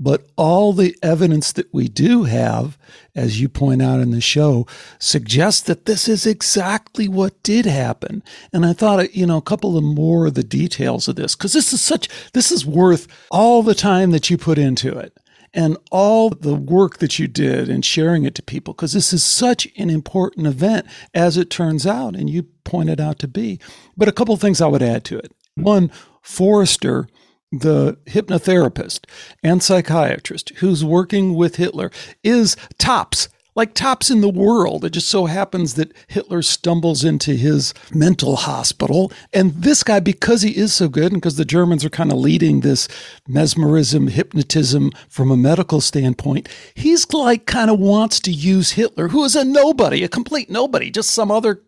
But 0.00 0.26
all 0.36 0.72
the 0.72 0.96
evidence 1.00 1.52
that 1.52 1.72
we 1.72 1.86
do 1.86 2.24
have, 2.24 2.76
as 3.14 3.40
you 3.40 3.48
point 3.48 3.82
out 3.82 4.00
in 4.00 4.10
the 4.10 4.20
show, 4.20 4.66
suggests 4.98 5.60
that 5.62 5.84
this 5.86 6.08
is 6.08 6.26
exactly 6.26 7.06
what 7.06 7.40
did 7.44 7.66
happen. 7.66 8.24
And 8.52 8.66
I 8.66 8.72
thought, 8.72 9.14
you 9.14 9.26
know, 9.26 9.36
a 9.36 9.42
couple 9.42 9.76
of 9.78 9.84
more 9.84 10.26
of 10.26 10.34
the 10.34 10.42
details 10.42 11.06
of 11.06 11.14
this, 11.14 11.36
because 11.36 11.52
this 11.52 11.72
is 11.72 11.80
such, 11.80 12.08
this 12.32 12.50
is 12.50 12.66
worth 12.66 13.06
all 13.30 13.62
the 13.62 13.76
time 13.76 14.10
that 14.10 14.28
you 14.28 14.36
put 14.36 14.58
into 14.58 14.98
it 14.98 15.16
and 15.54 15.76
all 15.90 16.30
the 16.30 16.54
work 16.54 16.98
that 16.98 17.18
you 17.18 17.28
did 17.28 17.68
and 17.68 17.84
sharing 17.84 18.24
it 18.24 18.34
to 18.36 18.42
people, 18.42 18.74
because 18.74 18.92
this 18.92 19.12
is 19.12 19.24
such 19.24 19.68
an 19.76 19.90
important 19.90 20.46
event 20.46 20.86
as 21.14 21.36
it 21.36 21.50
turns 21.50 21.86
out, 21.86 22.16
and 22.16 22.30
you 22.30 22.44
pointed 22.64 23.00
out 23.00 23.18
to 23.20 23.28
be. 23.28 23.58
But 23.96 24.08
a 24.08 24.12
couple 24.12 24.34
of 24.34 24.40
things 24.40 24.60
I 24.60 24.66
would 24.66 24.82
add 24.82 25.04
to 25.04 25.18
it. 25.18 25.32
Hmm. 25.56 25.62
One, 25.62 25.90
Forster 26.22 27.08
the 27.52 27.98
hypnotherapist 28.06 29.04
and 29.42 29.62
psychiatrist 29.62 30.50
who's 30.56 30.84
working 30.84 31.34
with 31.34 31.56
Hitler, 31.56 31.90
is 32.24 32.56
tops 32.78 33.28
like 33.54 33.74
tops 33.74 34.10
in 34.10 34.20
the 34.20 34.28
world. 34.28 34.84
It 34.84 34.90
just 34.90 35.08
so 35.08 35.26
happens 35.26 35.74
that 35.74 35.92
Hitler 36.06 36.42
stumbles 36.42 37.04
into 37.04 37.34
his 37.34 37.74
mental 37.92 38.36
hospital. 38.36 39.12
And 39.32 39.52
this 39.54 39.82
guy, 39.82 40.00
because 40.00 40.42
he 40.42 40.56
is 40.56 40.72
so 40.72 40.88
good, 40.88 41.12
and 41.12 41.20
because 41.20 41.36
the 41.36 41.44
Germans 41.44 41.84
are 41.84 41.90
kind 41.90 42.12
of 42.12 42.18
leading 42.18 42.60
this 42.60 42.88
mesmerism, 43.28 44.08
hypnotism 44.08 44.92
from 45.08 45.30
a 45.30 45.36
medical 45.36 45.80
standpoint, 45.80 46.48
he's 46.74 47.12
like 47.12 47.46
kind 47.46 47.70
of 47.70 47.78
wants 47.78 48.20
to 48.20 48.32
use 48.32 48.72
Hitler, 48.72 49.08
who 49.08 49.24
is 49.24 49.36
a 49.36 49.44
nobody, 49.44 50.02
a 50.02 50.08
complete 50.08 50.48
nobody, 50.48 50.90
just 50.90 51.10
some 51.10 51.30
other 51.30 51.60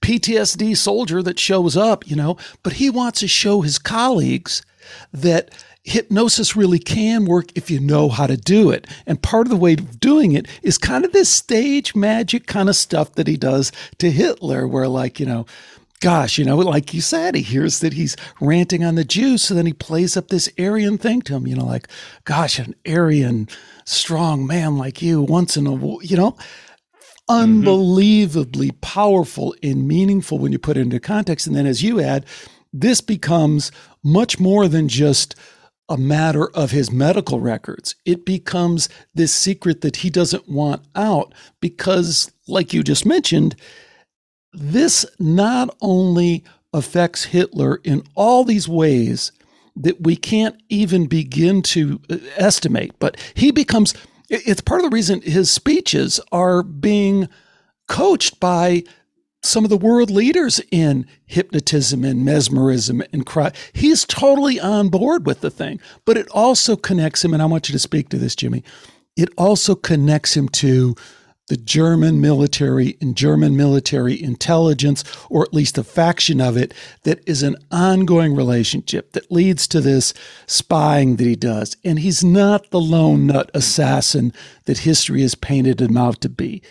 PTSD 0.00 0.76
soldier 0.76 1.22
that 1.22 1.38
shows 1.38 1.76
up, 1.76 2.08
you 2.08 2.14
know, 2.14 2.36
but 2.62 2.74
he 2.74 2.90
wants 2.90 3.20
to 3.20 3.28
show 3.28 3.62
his 3.62 3.78
colleagues 3.78 4.62
that 5.12 5.50
hypnosis 5.84 6.56
really 6.56 6.78
can 6.78 7.26
work 7.26 7.46
if 7.54 7.70
you 7.70 7.78
know 7.78 8.08
how 8.08 8.26
to 8.26 8.36
do 8.36 8.70
it. 8.70 8.86
And 9.06 9.22
part 9.22 9.46
of 9.46 9.50
the 9.50 9.56
way 9.56 9.74
of 9.74 10.00
doing 10.00 10.32
it 10.32 10.48
is 10.62 10.78
kind 10.78 11.04
of 11.04 11.12
this 11.12 11.28
stage 11.28 11.94
magic 11.94 12.46
kind 12.46 12.68
of 12.68 12.76
stuff 12.76 13.12
that 13.14 13.28
he 13.28 13.36
does 13.36 13.70
to 13.98 14.10
Hitler, 14.10 14.66
where, 14.66 14.88
like, 14.88 15.20
you 15.20 15.26
know, 15.26 15.44
gosh, 16.00 16.38
you 16.38 16.44
know, 16.44 16.56
like 16.56 16.92
you 16.92 17.00
said, 17.00 17.34
he 17.34 17.42
hears 17.42 17.80
that 17.80 17.92
he's 17.92 18.16
ranting 18.40 18.82
on 18.82 18.94
the 18.94 19.04
Jews. 19.04 19.42
So 19.42 19.54
then 19.54 19.66
he 19.66 19.72
plays 19.72 20.16
up 20.16 20.28
this 20.28 20.50
Aryan 20.58 20.98
thing 20.98 21.22
to 21.22 21.34
him, 21.34 21.46
you 21.46 21.54
know, 21.54 21.66
like, 21.66 21.88
gosh, 22.24 22.58
an 22.58 22.74
Aryan 22.86 23.48
strong 23.84 24.46
man 24.46 24.76
like 24.76 25.02
you 25.02 25.22
once 25.22 25.56
in 25.56 25.66
a, 25.66 25.74
you 26.02 26.16
know, 26.16 26.36
unbelievably 27.28 28.68
mm-hmm. 28.68 28.80
powerful 28.80 29.54
and 29.62 29.88
meaningful 29.88 30.38
when 30.38 30.52
you 30.52 30.58
put 30.58 30.76
it 30.76 30.80
into 30.80 31.00
context. 31.00 31.46
And 31.46 31.54
then 31.54 31.66
as 31.66 31.82
you 31.82 32.00
add, 32.00 32.26
this 32.72 33.00
becomes 33.00 33.70
much 34.02 34.38
more 34.38 34.68
than 34.68 34.88
just 34.88 35.34
a 35.88 35.96
matter 35.98 36.48
of 36.50 36.70
his 36.70 36.90
medical 36.90 37.40
records. 37.40 37.94
It 38.04 38.24
becomes 38.24 38.88
this 39.14 39.34
secret 39.34 39.82
that 39.82 39.96
he 39.96 40.10
doesn't 40.10 40.48
want 40.48 40.82
out 40.94 41.34
because, 41.60 42.32
like 42.48 42.72
you 42.72 42.82
just 42.82 43.04
mentioned, 43.04 43.54
this 44.52 45.04
not 45.18 45.76
only 45.80 46.44
affects 46.72 47.24
Hitler 47.24 47.80
in 47.84 48.02
all 48.14 48.44
these 48.44 48.68
ways 48.68 49.32
that 49.76 50.00
we 50.02 50.16
can't 50.16 50.60
even 50.68 51.06
begin 51.06 51.60
to 51.62 52.00
uh, 52.08 52.16
estimate, 52.36 52.92
but 52.98 53.16
he 53.34 53.50
becomes, 53.50 53.94
it's 54.28 54.60
part 54.60 54.80
of 54.80 54.90
the 54.90 54.94
reason 54.94 55.20
his 55.20 55.50
speeches 55.50 56.20
are 56.32 56.62
being 56.62 57.28
coached 57.88 58.40
by 58.40 58.84
some 59.44 59.64
of 59.64 59.70
the 59.70 59.76
world 59.76 60.10
leaders 60.10 60.60
in 60.70 61.06
hypnotism 61.26 62.04
and 62.04 62.24
mesmerism 62.24 63.02
and 63.12 63.26
cry. 63.26 63.52
He's 63.72 64.04
totally 64.04 64.58
on 64.58 64.88
board 64.88 65.26
with 65.26 65.40
the 65.40 65.50
thing, 65.50 65.80
but 66.04 66.16
it 66.16 66.28
also 66.30 66.76
connects 66.76 67.24
him. 67.24 67.32
And 67.32 67.42
I 67.42 67.46
want 67.46 67.68
you 67.68 67.72
to 67.74 67.78
speak 67.78 68.08
to 68.08 68.18
this, 68.18 68.34
Jimmy. 68.34 68.64
It 69.16 69.28
also 69.36 69.74
connects 69.74 70.36
him 70.36 70.48
to 70.50 70.94
the 71.48 71.56
German 71.58 72.22
military 72.22 72.96
and 73.02 73.14
German 73.14 73.54
military 73.54 74.20
intelligence, 74.20 75.04
or 75.28 75.42
at 75.42 75.52
least 75.52 75.76
a 75.76 75.84
faction 75.84 76.40
of 76.40 76.56
it, 76.56 76.72
that 77.02 77.20
is 77.28 77.42
an 77.42 77.56
ongoing 77.70 78.34
relationship 78.34 79.12
that 79.12 79.30
leads 79.30 79.68
to 79.68 79.82
this 79.82 80.14
spying 80.46 81.16
that 81.16 81.26
he 81.26 81.36
does. 81.36 81.76
And 81.84 81.98
he's 81.98 82.24
not 82.24 82.70
the 82.70 82.80
lone 82.80 83.26
nut 83.26 83.50
assassin 83.52 84.32
that 84.64 84.78
history 84.78 85.20
has 85.20 85.34
painted 85.34 85.82
him 85.82 85.98
out 85.98 86.22
to 86.22 86.30
be. 86.30 86.62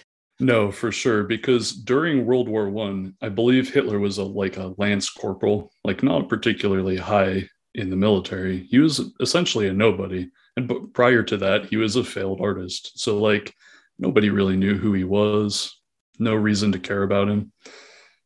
No, 0.43 0.73
for 0.73 0.91
sure. 0.91 1.23
Because 1.23 1.71
during 1.71 2.25
World 2.25 2.49
War 2.49 2.69
One, 2.69 3.15
I, 3.21 3.27
I 3.27 3.29
believe 3.29 3.73
Hitler 3.73 3.97
was 3.97 4.17
a 4.17 4.25
like 4.25 4.58
a 4.58 4.73
lance 4.77 5.10
corporal, 5.10 5.71
like 5.86 6.03
not 6.03 6.27
particularly 6.27 6.97
high 6.97 7.47
in 7.75 7.89
the 7.89 7.95
military. 7.95 8.67
He 8.69 8.79
was 8.79 9.13
essentially 9.21 9.69
a 9.69 9.73
nobody. 9.73 10.29
And 10.58 10.93
prior 10.93 11.23
to 11.23 11.38
that, 11.38 11.67
he 11.67 11.77
was 11.77 11.95
a 11.95 12.03
failed 12.03 12.41
artist. 12.41 12.99
So 12.99 13.19
like 13.19 13.56
nobody 13.97 14.32
really 14.32 14.58
knew 14.58 14.77
who 14.77 14.91
he 14.91 15.06
was. 15.06 15.79
No 16.19 16.36
reason 16.36 16.73
to 16.73 16.79
care 16.79 17.03
about 17.03 17.29
him. 17.29 17.53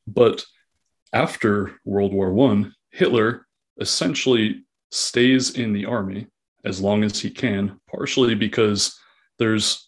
But 0.08 0.44
after 1.14 1.80
World 1.86 2.14
War 2.14 2.34
One, 2.34 2.74
Hitler 2.90 3.46
essentially 3.80 4.66
stays 4.90 5.52
in 5.52 5.72
the 5.72 5.86
army 5.86 6.30
as 6.66 6.82
long 6.82 7.04
as 7.04 7.20
he 7.20 7.30
can, 7.30 7.80
partially 7.88 8.34
because 8.34 9.00
there's, 9.38 9.88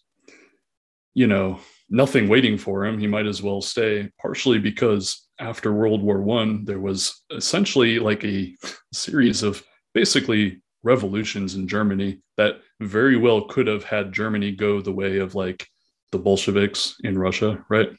you 1.12 1.26
know, 1.26 1.58
nothing 1.90 2.28
waiting 2.28 2.56
for 2.56 2.86
him. 2.86 2.98
He 2.98 3.06
might 3.06 3.26
as 3.26 3.42
well 3.42 3.60
stay, 3.60 4.08
partially 4.20 4.58
because 4.58 5.28
after 5.38 5.72
World 5.72 6.02
War 6.02 6.22
One, 6.22 6.64
there 6.64 6.80
was 6.80 7.22
essentially 7.30 7.98
like 7.98 8.24
a 8.24 8.54
series 8.92 9.42
of 9.42 9.62
basically 9.92 10.62
revolutions 10.82 11.56
in 11.56 11.68
Germany 11.68 12.20
that 12.36 12.60
very 12.80 13.16
well 13.16 13.42
could 13.48 13.66
have 13.66 13.84
had 13.84 14.12
Germany 14.12 14.52
go 14.52 14.80
the 14.80 14.92
way 14.92 15.18
of 15.18 15.34
like 15.34 15.66
the 16.12 16.18
Bolsheviks 16.18 16.96
in 17.04 17.18
Russia, 17.18 17.64
right? 17.68 17.90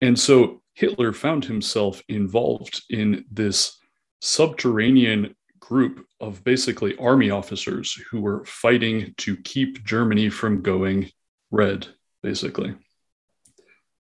And 0.00 0.18
so 0.18 0.62
Hitler 0.74 1.12
found 1.12 1.44
himself 1.44 2.02
involved 2.08 2.82
in 2.88 3.24
this 3.30 3.76
subterranean 4.20 5.34
group 5.58 6.06
of 6.20 6.42
basically 6.44 6.96
army 6.96 7.30
officers 7.30 7.92
who 8.10 8.20
were 8.20 8.44
fighting 8.44 9.12
to 9.18 9.36
keep 9.38 9.84
Germany 9.84 10.30
from 10.30 10.62
going 10.62 11.10
red 11.50 11.86
basically. 12.22 12.74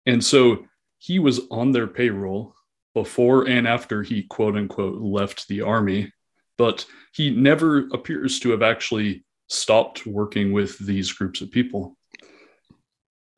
And 0.07 0.25
so 0.25 0.67
he 0.99 1.19
was 1.19 1.41
on 1.51 1.73
their 1.73 1.87
payroll 1.87 2.55
before 2.95 3.49
and 3.49 3.67
after 3.67 4.03
he 4.03 4.25
quote 4.25 4.57
unquote 4.57 5.01
left 5.01 5.49
the 5.49 5.63
army, 5.63 6.13
but 6.59 6.85
he 7.15 7.31
never 7.31 7.89
appears 7.93 8.41
to 8.41 8.51
have 8.51 8.63
actually 8.63 9.25
stopped 9.49 10.07
working 10.07 10.53
with 10.53 10.79
these 10.79 11.13
groups 11.13 11.41
of 11.41 11.51
people. 11.51 11.97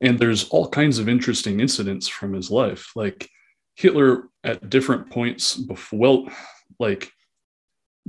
And 0.01 0.19
there's 0.19 0.49
all 0.49 0.67
kinds 0.67 0.99
of 0.99 1.07
interesting 1.07 1.59
incidents 1.59 2.07
from 2.07 2.33
his 2.33 2.51
life. 2.51 2.91
Like 2.95 3.29
Hitler 3.75 4.29
at 4.43 4.69
different 4.69 5.09
points 5.09 5.55
before, 5.55 5.99
well, 5.99 6.27
like 6.79 7.11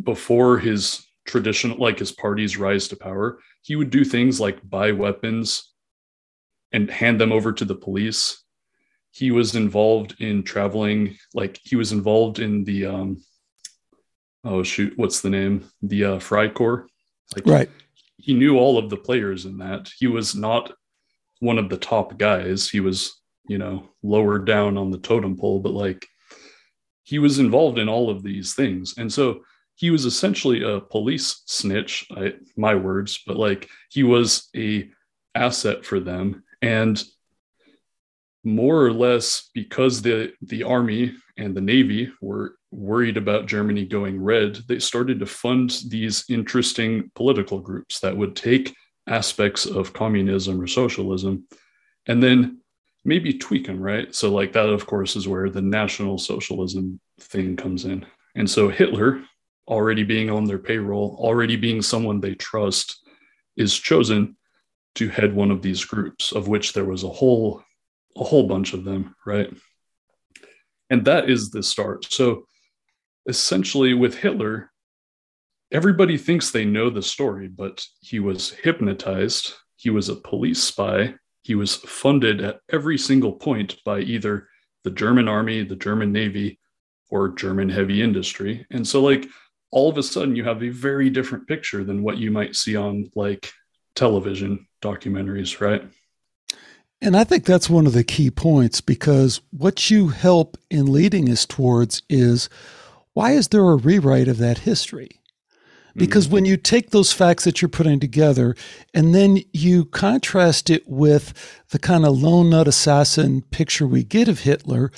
before 0.02 0.58
his 0.58 1.06
traditional, 1.26 1.78
like 1.78 1.98
his 1.98 2.12
party's 2.12 2.56
rise 2.56 2.88
to 2.88 2.96
power, 2.96 3.38
he 3.62 3.76
would 3.76 3.90
do 3.90 4.04
things 4.04 4.40
like 4.40 4.68
buy 4.68 4.92
weapons 4.92 5.73
and 6.74 6.90
hand 6.90 7.20
them 7.20 7.32
over 7.32 7.52
to 7.52 7.64
the 7.64 7.74
police. 7.74 8.42
He 9.12 9.30
was 9.30 9.54
involved 9.54 10.16
in 10.20 10.42
traveling, 10.42 11.16
like 11.32 11.60
he 11.62 11.76
was 11.76 11.92
involved 11.92 12.40
in 12.40 12.64
the 12.64 12.86
um 12.86 13.22
oh 14.42 14.62
shoot, 14.62 14.92
what's 14.96 15.20
the 15.20 15.30
name? 15.30 15.70
The 15.82 16.04
uh 16.04 16.18
Freikorps. 16.18 16.88
Like 17.34 17.46
right. 17.46 17.70
He, 18.16 18.32
he 18.32 18.34
knew 18.34 18.58
all 18.58 18.76
of 18.76 18.90
the 18.90 18.96
players 18.96 19.46
in 19.46 19.58
that. 19.58 19.88
He 19.98 20.08
was 20.08 20.34
not 20.34 20.72
one 21.38 21.58
of 21.58 21.68
the 21.68 21.76
top 21.76 22.18
guys. 22.18 22.68
He 22.68 22.80
was, 22.80 23.20
you 23.48 23.58
know, 23.58 23.88
lower 24.02 24.38
down 24.38 24.76
on 24.76 24.90
the 24.90 24.98
totem 24.98 25.36
pole, 25.36 25.60
but 25.60 25.72
like 25.72 26.06
he 27.04 27.20
was 27.20 27.38
involved 27.38 27.78
in 27.78 27.88
all 27.88 28.10
of 28.10 28.22
these 28.24 28.54
things. 28.54 28.94
And 28.98 29.12
so 29.12 29.44
he 29.76 29.90
was 29.90 30.06
essentially 30.06 30.62
a 30.64 30.80
police 30.80 31.42
snitch, 31.46 32.06
I, 32.16 32.34
my 32.56 32.74
words, 32.74 33.20
but 33.26 33.36
like 33.36 33.68
he 33.90 34.02
was 34.02 34.48
a 34.56 34.90
asset 35.36 35.84
for 35.84 36.00
them 36.00 36.43
and 36.64 37.02
more 38.42 38.84
or 38.84 38.92
less 38.92 39.50
because 39.54 40.02
the 40.02 40.32
the 40.42 40.62
army 40.62 41.14
and 41.38 41.54
the 41.54 41.60
navy 41.60 42.12
were 42.20 42.56
worried 42.70 43.16
about 43.16 43.46
germany 43.46 43.84
going 43.84 44.20
red 44.20 44.58
they 44.68 44.78
started 44.78 45.18
to 45.18 45.26
fund 45.26 45.80
these 45.88 46.24
interesting 46.28 47.10
political 47.14 47.58
groups 47.58 48.00
that 48.00 48.16
would 48.16 48.36
take 48.36 48.74
aspects 49.06 49.66
of 49.66 49.92
communism 49.92 50.60
or 50.60 50.66
socialism 50.66 51.44
and 52.06 52.22
then 52.22 52.60
maybe 53.04 53.34
tweak 53.34 53.66
them 53.66 53.80
right? 53.80 54.14
So 54.14 54.32
like 54.32 54.52
that 54.52 54.68
of 54.68 54.86
course 54.86 55.16
is 55.16 55.28
where 55.28 55.50
the 55.50 55.62
national 55.62 56.18
socialism 56.18 57.00
thing 57.20 57.56
comes 57.56 57.84
in. 57.84 58.06
And 58.34 58.48
so 58.50 58.68
Hitler, 58.68 59.22
already 59.68 60.02
being 60.02 60.30
on 60.30 60.44
their 60.44 60.58
payroll, 60.58 61.16
already 61.20 61.56
being 61.56 61.82
someone 61.82 62.20
they 62.20 62.34
trust, 62.34 63.00
is 63.56 63.78
chosen 63.78 64.36
to 64.96 65.08
head 65.08 65.34
one 65.34 65.50
of 65.50 65.62
these 65.62 65.84
groups, 65.84 66.32
of 66.32 66.48
which 66.48 66.72
there 66.72 66.84
was 66.84 67.04
a 67.04 67.08
whole 67.08 67.62
a 68.16 68.24
whole 68.24 68.46
bunch 68.46 68.74
of 68.74 68.84
them, 68.84 69.14
right? 69.26 69.52
And 70.88 71.04
that 71.06 71.28
is 71.28 71.50
the 71.50 71.62
start. 71.62 72.04
So 72.12 72.46
essentially 73.26 73.94
with 73.94 74.14
Hitler, 74.14 74.70
everybody 75.72 76.16
thinks 76.16 76.50
they 76.50 76.64
know 76.64 76.90
the 76.90 77.02
story, 77.02 77.48
but 77.48 77.84
he 78.00 78.20
was 78.20 78.50
hypnotized, 78.50 79.54
he 79.76 79.90
was 79.90 80.08
a 80.08 80.14
police 80.14 80.62
spy, 80.62 81.14
he 81.42 81.54
was 81.54 81.76
funded 81.76 82.40
at 82.40 82.60
every 82.70 82.96
single 82.96 83.32
point 83.32 83.76
by 83.84 84.00
either 84.00 84.48
the 84.84 84.90
German 84.90 85.28
army, 85.28 85.64
the 85.64 85.76
German 85.76 86.12
navy, 86.12 86.60
or 87.10 87.30
German 87.30 87.68
heavy 87.68 88.02
industry. 88.02 88.66
And 88.70 88.86
so 88.86 89.02
like 89.02 89.26
all 89.70 89.90
of 89.90 89.98
a 89.98 90.02
sudden 90.02 90.36
you 90.36 90.44
have 90.44 90.62
a 90.62 90.68
very 90.68 91.10
different 91.10 91.48
picture 91.48 91.84
than 91.84 92.02
what 92.02 92.18
you 92.18 92.30
might 92.30 92.56
see 92.56 92.76
on 92.76 93.10
like 93.14 93.50
television 93.94 94.66
documentaries, 94.84 95.60
right? 95.60 95.82
And 97.00 97.16
I 97.16 97.24
think 97.24 97.44
that's 97.44 97.68
one 97.68 97.86
of 97.86 97.92
the 97.92 98.04
key 98.04 98.30
points 98.30 98.80
because 98.80 99.40
what 99.50 99.90
you 99.90 100.08
help 100.08 100.56
in 100.70 100.92
leading 100.92 101.28
us 101.28 101.44
towards 101.44 102.02
is 102.08 102.48
why 103.12 103.32
is 103.32 103.48
there 103.48 103.68
a 103.68 103.76
rewrite 103.76 104.28
of 104.28 104.38
that 104.38 104.58
history? 104.58 105.20
Because 105.96 106.26
mm-hmm. 106.26 106.34
when 106.34 106.44
you 106.44 106.56
take 106.56 106.90
those 106.90 107.12
facts 107.12 107.44
that 107.44 107.62
you're 107.62 107.68
putting 107.68 108.00
together 108.00 108.56
and 108.92 109.14
then 109.14 109.38
you 109.52 109.84
contrast 109.84 110.68
it 110.68 110.88
with 110.88 111.62
the 111.70 111.78
kind 111.78 112.04
of 112.04 112.20
lone 112.20 112.50
nut 112.50 112.66
assassin 112.66 113.42
picture 113.42 113.86
we 113.86 114.02
get 114.02 114.28
of 114.28 114.40
Hitler, 114.40 114.90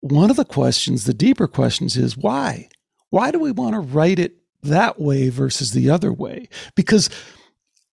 one 0.00 0.28
of 0.28 0.36
the 0.36 0.44
questions, 0.44 1.04
the 1.04 1.14
deeper 1.14 1.46
questions 1.46 1.96
is 1.96 2.16
why? 2.16 2.68
Why 3.08 3.30
do 3.30 3.38
we 3.38 3.52
want 3.52 3.74
to 3.74 3.80
write 3.80 4.18
it 4.18 4.34
that 4.62 5.00
way 5.00 5.30
versus 5.30 5.72
the 5.72 5.88
other 5.88 6.12
way? 6.12 6.48
Because 6.74 7.08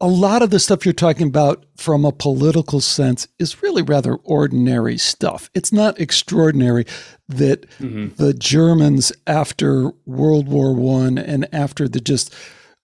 a 0.01 0.07
lot 0.07 0.41
of 0.41 0.49
the 0.49 0.59
stuff 0.59 0.83
you're 0.83 0.93
talking 0.93 1.27
about 1.27 1.63
from 1.77 2.03
a 2.03 2.11
political 2.11 2.81
sense 2.81 3.27
is 3.37 3.61
really 3.61 3.83
rather 3.83 4.15
ordinary 4.15 4.97
stuff. 4.97 5.49
It's 5.53 5.71
not 5.71 5.99
extraordinary 5.99 6.85
that 7.29 7.69
mm-hmm. 7.77 8.15
the 8.15 8.33
Germans 8.33 9.13
after 9.27 9.91
World 10.05 10.47
War 10.47 10.73
One 10.73 11.19
and 11.19 11.47
after 11.53 11.87
the 11.87 12.01
just 12.01 12.33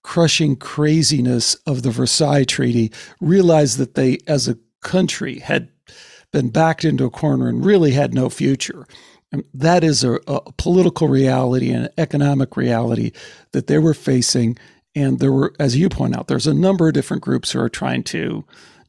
crushing 0.02 0.54
craziness 0.56 1.54
of 1.66 1.82
the 1.82 1.90
Versailles 1.90 2.44
Treaty 2.44 2.92
realized 3.20 3.78
that 3.78 3.94
they 3.94 4.18
as 4.28 4.46
a 4.46 4.58
country 4.80 5.40
had 5.40 5.68
been 6.32 6.50
backed 6.50 6.84
into 6.84 7.04
a 7.04 7.10
corner 7.10 7.48
and 7.48 7.64
really 7.64 7.92
had 7.92 8.14
no 8.14 8.30
future. 8.30 8.86
And 9.32 9.44
that 9.52 9.82
is 9.82 10.04
a, 10.04 10.20
a 10.28 10.52
political 10.52 11.08
reality 11.08 11.70
and 11.70 11.86
an 11.86 11.92
economic 11.98 12.56
reality 12.56 13.10
that 13.52 13.66
they 13.66 13.78
were 13.78 13.92
facing 13.92 14.56
and 14.98 15.18
there 15.18 15.32
were, 15.32 15.54
as 15.58 15.76
you 15.76 15.88
point 15.88 16.16
out, 16.16 16.26
there's 16.26 16.46
a 16.46 16.54
number 16.54 16.88
of 16.88 16.94
different 16.94 17.22
groups 17.22 17.52
who 17.52 17.60
are 17.60 17.68
trying 17.68 18.02
to 18.04 18.44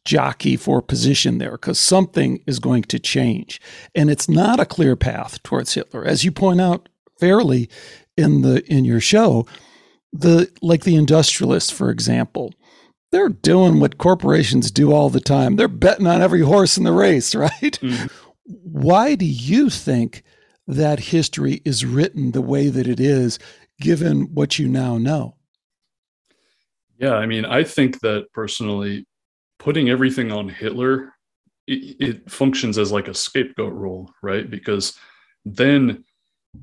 jockey 0.06 0.56
for 0.56 0.82
position 0.82 1.38
there 1.38 1.52
because 1.52 1.80
something 1.80 2.42
is 2.48 2.60
going 2.60 2.84
to 2.84 3.00
change. 3.00 3.62
And 3.94 4.10
it's 4.10 4.28
not 4.28 4.60
a 4.60 4.66
clear 4.66 4.96
path 4.96 5.42
towards 5.44 5.74
Hitler. 5.74 6.04
As 6.04 6.24
you 6.24 6.32
point 6.32 6.62
out 6.62 6.90
fairly 7.20 7.70
in 8.18 8.42
the 8.42 8.64
in 8.72 8.86
your 8.86 9.00
show, 9.00 9.46
the 10.12 10.52
like 10.62 10.84
the 10.84 10.96
industrialists, 10.96 11.72
for 11.72 11.90
example, 11.90 12.54
they're 13.12 13.30
doing 13.30 13.80
what 13.80 13.98
corporations 13.98 14.72
do 14.72 14.92
all 14.92 15.10
the 15.10 15.20
time. 15.20 15.56
They're 15.56 15.68
betting 15.68 16.08
on 16.08 16.22
every 16.22 16.42
horse 16.42 16.78
in 16.78 16.84
the 16.84 16.92
race, 16.92 17.36
right? 17.36 17.52
Mm-hmm. 17.62 18.08
Why 18.46 19.16
do 19.16 19.26
you 19.26 19.70
think 19.70 20.24
that 20.68 21.00
history 21.00 21.62
is 21.66 21.86
written 21.86 22.32
the 22.32 22.42
way 22.42 22.70
that 22.70 22.88
it 22.88 23.00
is, 23.00 23.38
given 23.80 24.34
what 24.34 24.58
you 24.58 24.68
now 24.68 24.98
know? 24.98 25.36
Yeah, 27.00 27.16
I 27.16 27.26
mean, 27.26 27.46
I 27.46 27.64
think 27.64 28.00
that 28.02 28.28
personally, 28.34 29.06
putting 29.58 29.90
everything 29.90 30.32
on 30.32 30.50
Hitler, 30.50 31.14
it, 31.66 31.96
it 32.00 32.32
functions 32.32 32.78
as 32.78 32.92
like 32.92 33.08
a 33.08 33.14
scapegoat 33.14 33.74
role, 33.74 34.12
right? 34.22 34.50
Because 34.50 34.98
then 35.46 36.04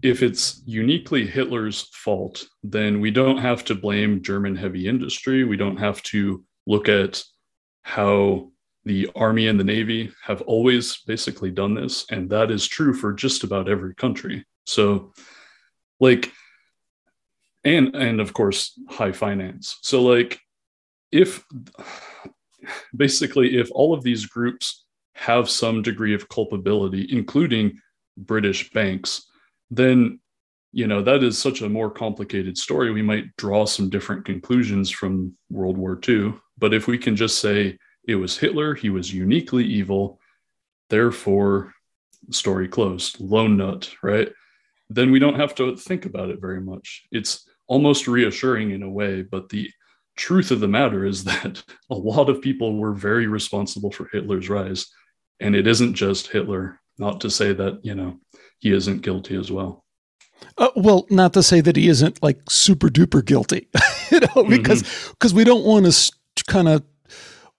if 0.03 0.23
it's 0.23 0.63
uniquely 0.67 1.27
Hitler's 1.27 1.89
fault, 1.95 2.47
then 2.63 3.01
we 3.01 3.11
don't 3.11 3.39
have 3.39 3.65
to 3.65 3.75
blame 3.75 4.23
German 4.23 4.57
heavy 4.57 4.87
industry. 4.87 5.45
We 5.45 5.57
don't 5.57 5.77
have 5.79 6.03
to 6.05 6.45
look 6.67 6.89
at 6.89 7.23
how 7.83 8.51
the 8.85 9.09
army 9.17 9.47
and 9.49 9.59
the 9.59 9.65
navy 9.65 10.13
have 10.23 10.43
always 10.43 10.99
basically 11.07 11.51
done 11.51 11.75
this. 11.75 12.05
And 12.11 12.29
that 12.31 12.51
is 12.51 12.67
true 12.67 12.93
for 12.93 13.13
just 13.13 13.43
about 13.45 13.69
every 13.69 13.95
country. 13.95 14.45
So, 14.67 15.13
like, 16.01 16.33
and 17.67 17.95
and 17.97 18.21
of 18.21 18.33
course 18.33 18.79
high 18.89 19.13
finance. 19.13 19.79
So 19.83 20.03
like 20.03 20.41
if 21.11 21.45
basically 22.97 23.59
if 23.59 23.69
all 23.73 23.93
of 23.93 24.03
these 24.03 24.25
groups 24.27 24.85
have 25.15 25.51
some 25.51 25.83
degree 25.83 26.15
of 26.15 26.29
culpability 26.29 27.07
including 27.11 27.81
british 28.17 28.71
banks 28.71 29.25
then 29.71 30.21
you 30.73 30.87
know 30.87 31.03
that 31.03 31.23
is 31.23 31.39
such 31.39 31.63
a 31.63 31.69
more 31.69 31.91
complicated 31.91 32.57
story. 32.57 32.91
We 32.93 33.03
might 33.03 33.35
draw 33.37 33.65
some 33.65 33.89
different 33.91 34.25
conclusions 34.25 34.91
from 34.91 35.35
world 35.51 35.77
war 35.77 35.99
ii 36.09 36.35
but 36.59 36.73
if 36.73 36.87
we 36.87 36.99
can 36.99 37.17
just 37.17 37.41
say 37.41 37.79
it 38.07 38.15
was 38.15 38.39
hitler 38.39 38.75
he 38.75 38.91
was 38.91 39.13
uniquely 39.13 39.65
evil 39.65 40.21
therefore 40.89 41.73
story 42.31 42.69
closed. 42.69 43.21
Lone 43.21 43.57
nut 43.57 43.93
right? 44.03 44.31
Then 44.89 45.11
we 45.11 45.19
don't 45.19 45.41
have 45.41 45.55
to 45.57 45.77
think 45.77 46.07
about 46.07 46.31
it 46.31 46.41
very 46.41 46.61
much. 46.61 47.07
It's 47.11 47.49
almost 47.67 48.09
reassuring 48.09 48.71
in 48.71 48.83
a 48.83 48.91
way. 48.91 49.23
But 49.23 49.49
the 49.49 49.71
truth 50.17 50.51
of 50.51 50.61
the 50.61 50.69
matter 50.69 51.05
is 51.05 51.25
that 51.25 51.63
a 51.91 51.95
lot 51.95 52.29
of 52.29 52.43
people 52.43 52.77
were 52.79 52.95
very 52.95 53.27
responsible 53.27 53.91
for 53.91 54.09
Hitler's 54.13 54.49
rise. 54.49 54.87
And 55.41 55.55
it 55.55 55.67
isn't 55.67 55.95
just 55.95 56.29
Hitler, 56.29 56.81
not 56.99 57.21
to 57.21 57.31
say 57.31 57.53
that, 57.53 57.85
you 57.85 57.95
know, 57.95 58.19
he 58.59 58.73
isn't 58.73 59.03
guilty 59.03 59.37
as 59.37 59.53
well. 59.53 59.85
Uh, 60.59 60.69
well, 60.77 61.07
not 61.11 61.33
to 61.35 61.43
say 61.43 61.61
that 61.61 61.77
he 61.77 61.89
isn't 61.89 62.23
like 62.23 62.41
super 62.49 62.89
duper 62.89 63.25
guilty, 63.25 63.69
you 64.11 64.21
know, 64.21 64.45
because 64.45 64.83
because 65.11 65.33
mm-hmm. 65.33 65.39
we 65.39 65.45
don't 65.45 65.65
want 65.65 65.87
to 65.87 66.45
kind 66.47 66.69
of 66.69 66.83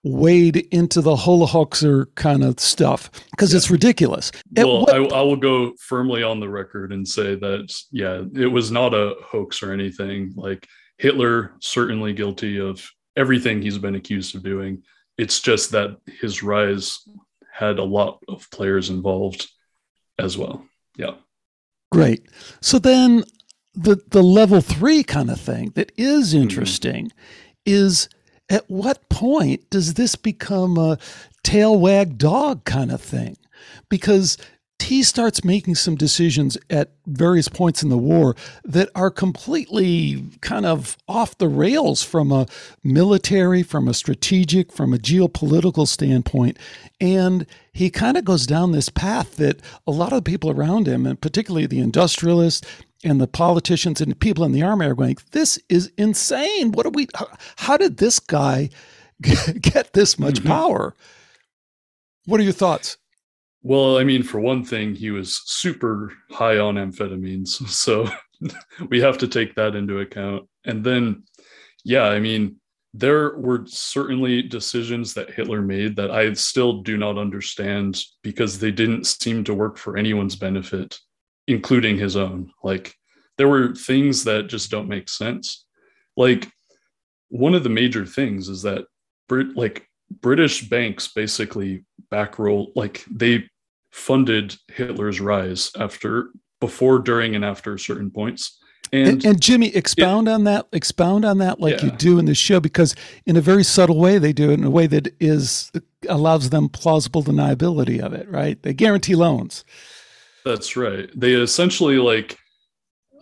wade 0.04 0.56
into 0.70 1.00
the 1.00 1.16
hoaxer 1.16 2.06
kind 2.14 2.44
of 2.44 2.60
stuff 2.60 3.10
because 3.30 3.52
yeah. 3.52 3.56
it's 3.56 3.70
ridiculous. 3.70 4.30
Well, 4.52 4.82
what- 4.82 4.94
I, 4.94 5.18
I, 5.18 5.22
will 5.22 5.36
go 5.36 5.72
firmly 5.80 6.22
on 6.22 6.40
the 6.40 6.48
record 6.48 6.92
and 6.92 7.06
say 7.06 7.34
that, 7.34 7.76
yeah, 7.90 8.22
it 8.34 8.46
was 8.46 8.70
not 8.70 8.94
a 8.94 9.14
hoax 9.22 9.62
or 9.62 9.72
anything. 9.72 10.32
Like 10.36 10.66
Hitler, 10.98 11.54
certainly 11.60 12.12
guilty 12.12 12.60
of 12.60 12.88
everything 13.16 13.60
he's 13.60 13.78
been 13.78 13.96
accused 13.96 14.34
of 14.34 14.42
doing. 14.42 14.82
It's 15.16 15.40
just 15.40 15.72
that 15.72 15.96
his 16.20 16.42
rise 16.42 17.00
had 17.52 17.78
a 17.78 17.84
lot 17.84 18.22
of 18.28 18.48
players 18.52 18.90
involved 18.90 19.48
as 20.18 20.38
well. 20.38 20.64
Yeah. 20.96 21.14
Great. 21.90 22.28
So 22.60 22.78
then 22.78 23.24
the 23.74 24.00
the 24.08 24.22
level 24.22 24.60
3 24.60 25.02
kind 25.04 25.30
of 25.30 25.40
thing 25.40 25.70
that 25.74 25.92
is 25.96 26.32
mm-hmm. 26.32 26.42
interesting 26.42 27.06
mm-hmm. 27.06 27.16
is 27.64 28.08
at 28.50 28.68
what 28.70 29.08
point 29.08 29.68
does 29.70 29.94
this 29.94 30.16
become 30.16 30.78
a 30.78 30.98
tail 31.42 31.78
wag 31.78 32.18
dog 32.18 32.64
kind 32.64 32.90
of 32.90 33.00
thing? 33.00 33.36
Because 33.88 34.36
T 34.78 35.02
starts 35.02 35.44
making 35.44 35.74
some 35.74 35.96
decisions 35.96 36.56
at 36.70 36.92
various 37.06 37.48
points 37.48 37.82
in 37.82 37.88
the 37.88 37.98
war 37.98 38.36
that 38.64 38.88
are 38.94 39.10
completely 39.10 40.24
kind 40.40 40.64
of 40.64 40.96
off 41.08 41.36
the 41.36 41.48
rails 41.48 42.02
from 42.02 42.30
a 42.30 42.46
military, 42.84 43.62
from 43.62 43.88
a 43.88 43.94
strategic, 43.94 44.72
from 44.72 44.94
a 44.94 44.98
geopolitical 44.98 45.86
standpoint. 45.86 46.58
And 47.00 47.44
he 47.72 47.90
kind 47.90 48.16
of 48.16 48.24
goes 48.24 48.46
down 48.46 48.72
this 48.72 48.88
path 48.88 49.36
that 49.36 49.60
a 49.86 49.90
lot 49.90 50.12
of 50.12 50.24
the 50.24 50.30
people 50.30 50.50
around 50.50 50.86
him, 50.86 51.06
and 51.06 51.20
particularly 51.20 51.66
the 51.66 51.80
industrialists 51.80 52.66
and 53.04 53.20
the 53.20 53.26
politicians 53.26 54.00
and 54.00 54.10
the 54.10 54.16
people 54.16 54.44
in 54.44 54.52
the 54.52 54.62
army 54.62 54.86
are 54.86 54.94
going, 54.94 55.16
This 55.32 55.58
is 55.68 55.92
insane. 55.96 56.72
What 56.72 56.86
are 56.86 56.90
we, 56.90 57.08
how, 57.14 57.28
how 57.56 57.76
did 57.76 57.98
this 57.98 58.18
guy 58.18 58.70
get 59.20 59.92
this 59.92 60.18
much 60.18 60.36
mm-hmm. 60.36 60.48
power? 60.48 60.94
What 62.26 62.40
are 62.40 62.44
your 62.44 62.52
thoughts? 62.52 62.98
Well, 63.62 63.98
I 63.98 64.04
mean, 64.04 64.22
for 64.22 64.40
one 64.40 64.64
thing, 64.64 64.94
he 64.94 65.10
was 65.10 65.42
super 65.46 66.12
high 66.30 66.58
on 66.58 66.76
amphetamines. 66.76 67.60
So 67.68 68.08
we 68.88 69.00
have 69.00 69.18
to 69.18 69.26
take 69.26 69.56
that 69.56 69.74
into 69.74 69.98
account. 69.98 70.48
And 70.64 70.84
then, 70.84 71.24
yeah, 71.84 72.04
I 72.04 72.20
mean, 72.20 72.56
there 72.94 73.36
were 73.36 73.64
certainly 73.66 74.42
decisions 74.42 75.14
that 75.14 75.32
Hitler 75.32 75.60
made 75.60 75.96
that 75.96 76.12
I 76.12 76.32
still 76.34 76.82
do 76.82 76.96
not 76.96 77.18
understand 77.18 78.00
because 78.22 78.58
they 78.58 78.70
didn't 78.70 79.06
seem 79.06 79.42
to 79.44 79.54
work 79.54 79.76
for 79.76 79.96
anyone's 79.96 80.36
benefit 80.36 80.98
including 81.48 81.98
his 81.98 82.14
own. 82.14 82.52
Like 82.62 82.94
there 83.38 83.48
were 83.48 83.74
things 83.74 84.22
that 84.24 84.46
just 84.46 84.70
don't 84.70 84.88
make 84.88 85.08
sense. 85.08 85.66
Like 86.16 86.48
one 87.30 87.54
of 87.54 87.64
the 87.64 87.70
major 87.70 88.06
things 88.06 88.48
is 88.48 88.62
that 88.62 88.84
Brit 89.28 89.56
like 89.56 89.88
British 90.20 90.68
banks 90.68 91.08
basically 91.08 91.84
backroll 92.12 92.68
like 92.76 93.04
they 93.10 93.44
funded 93.90 94.54
Hitler's 94.68 95.20
rise 95.20 95.72
after 95.78 96.30
before, 96.60 96.98
during, 96.98 97.34
and 97.34 97.44
after 97.44 97.78
certain 97.78 98.10
points. 98.10 98.58
And, 98.90 99.08
and, 99.08 99.24
and 99.24 99.42
Jimmy, 99.42 99.74
expound 99.74 100.28
it, 100.28 100.32
on 100.32 100.44
that. 100.44 100.66
Expound 100.72 101.24
on 101.24 101.38
that, 101.38 101.60
like 101.60 101.78
yeah. 101.78 101.86
you 101.86 101.90
do 101.92 102.18
in 102.18 102.24
the 102.24 102.34
show, 102.34 102.58
because 102.58 102.94
in 103.26 103.36
a 103.36 103.40
very 103.40 103.64
subtle 103.64 103.98
way, 103.98 104.18
they 104.18 104.32
do 104.32 104.50
it 104.50 104.54
in 104.54 104.64
a 104.64 104.70
way 104.70 104.86
that 104.86 105.14
is 105.20 105.70
allows 106.08 106.50
them 106.50 106.68
plausible 106.68 107.22
deniability 107.22 108.00
of 108.00 108.12
it. 108.12 108.28
Right? 108.30 108.62
They 108.62 108.72
guarantee 108.72 109.14
loans. 109.14 109.64
That's 110.44 110.76
right. 110.76 111.10
They 111.14 111.34
essentially 111.34 111.98
like 111.98 112.38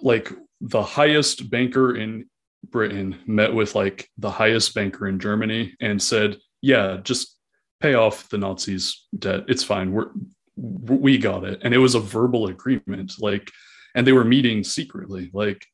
like 0.03 0.33
the 0.61 0.83
highest 0.83 1.51
banker 1.51 1.97
in 1.97 2.27
Britain 2.71 3.19
met 3.27 3.53
with 3.53 3.75
like 3.75 4.09
the 4.19 4.31
highest 4.31 4.75
banker 4.75 5.09
in 5.09 5.19
Germany 5.19 5.75
and 5.81 6.03
said, 6.03 6.39
"Yeah, 6.61 6.99
just 7.03 7.37
pay 7.81 7.95
off 7.95 8.29
the 8.29 8.39
Nazis' 8.39 9.07
debt. 9.19 9.45
It's 9.49 9.65
fine. 9.65 9.93
We're 9.93 10.11
we 10.57 11.19
got 11.19 11.45
it." 11.45 11.61
And 11.63 11.75
it 11.75 11.79
was 11.79 11.95
a 11.95 12.01
verbal 12.01 12.49
agreement. 12.49 13.15
Like 13.19 13.51
and 13.97 14.07
they 14.07 14.13
were 14.13 14.25
meeting 14.25 14.63
secretly 14.63 15.31
like 15.33 15.67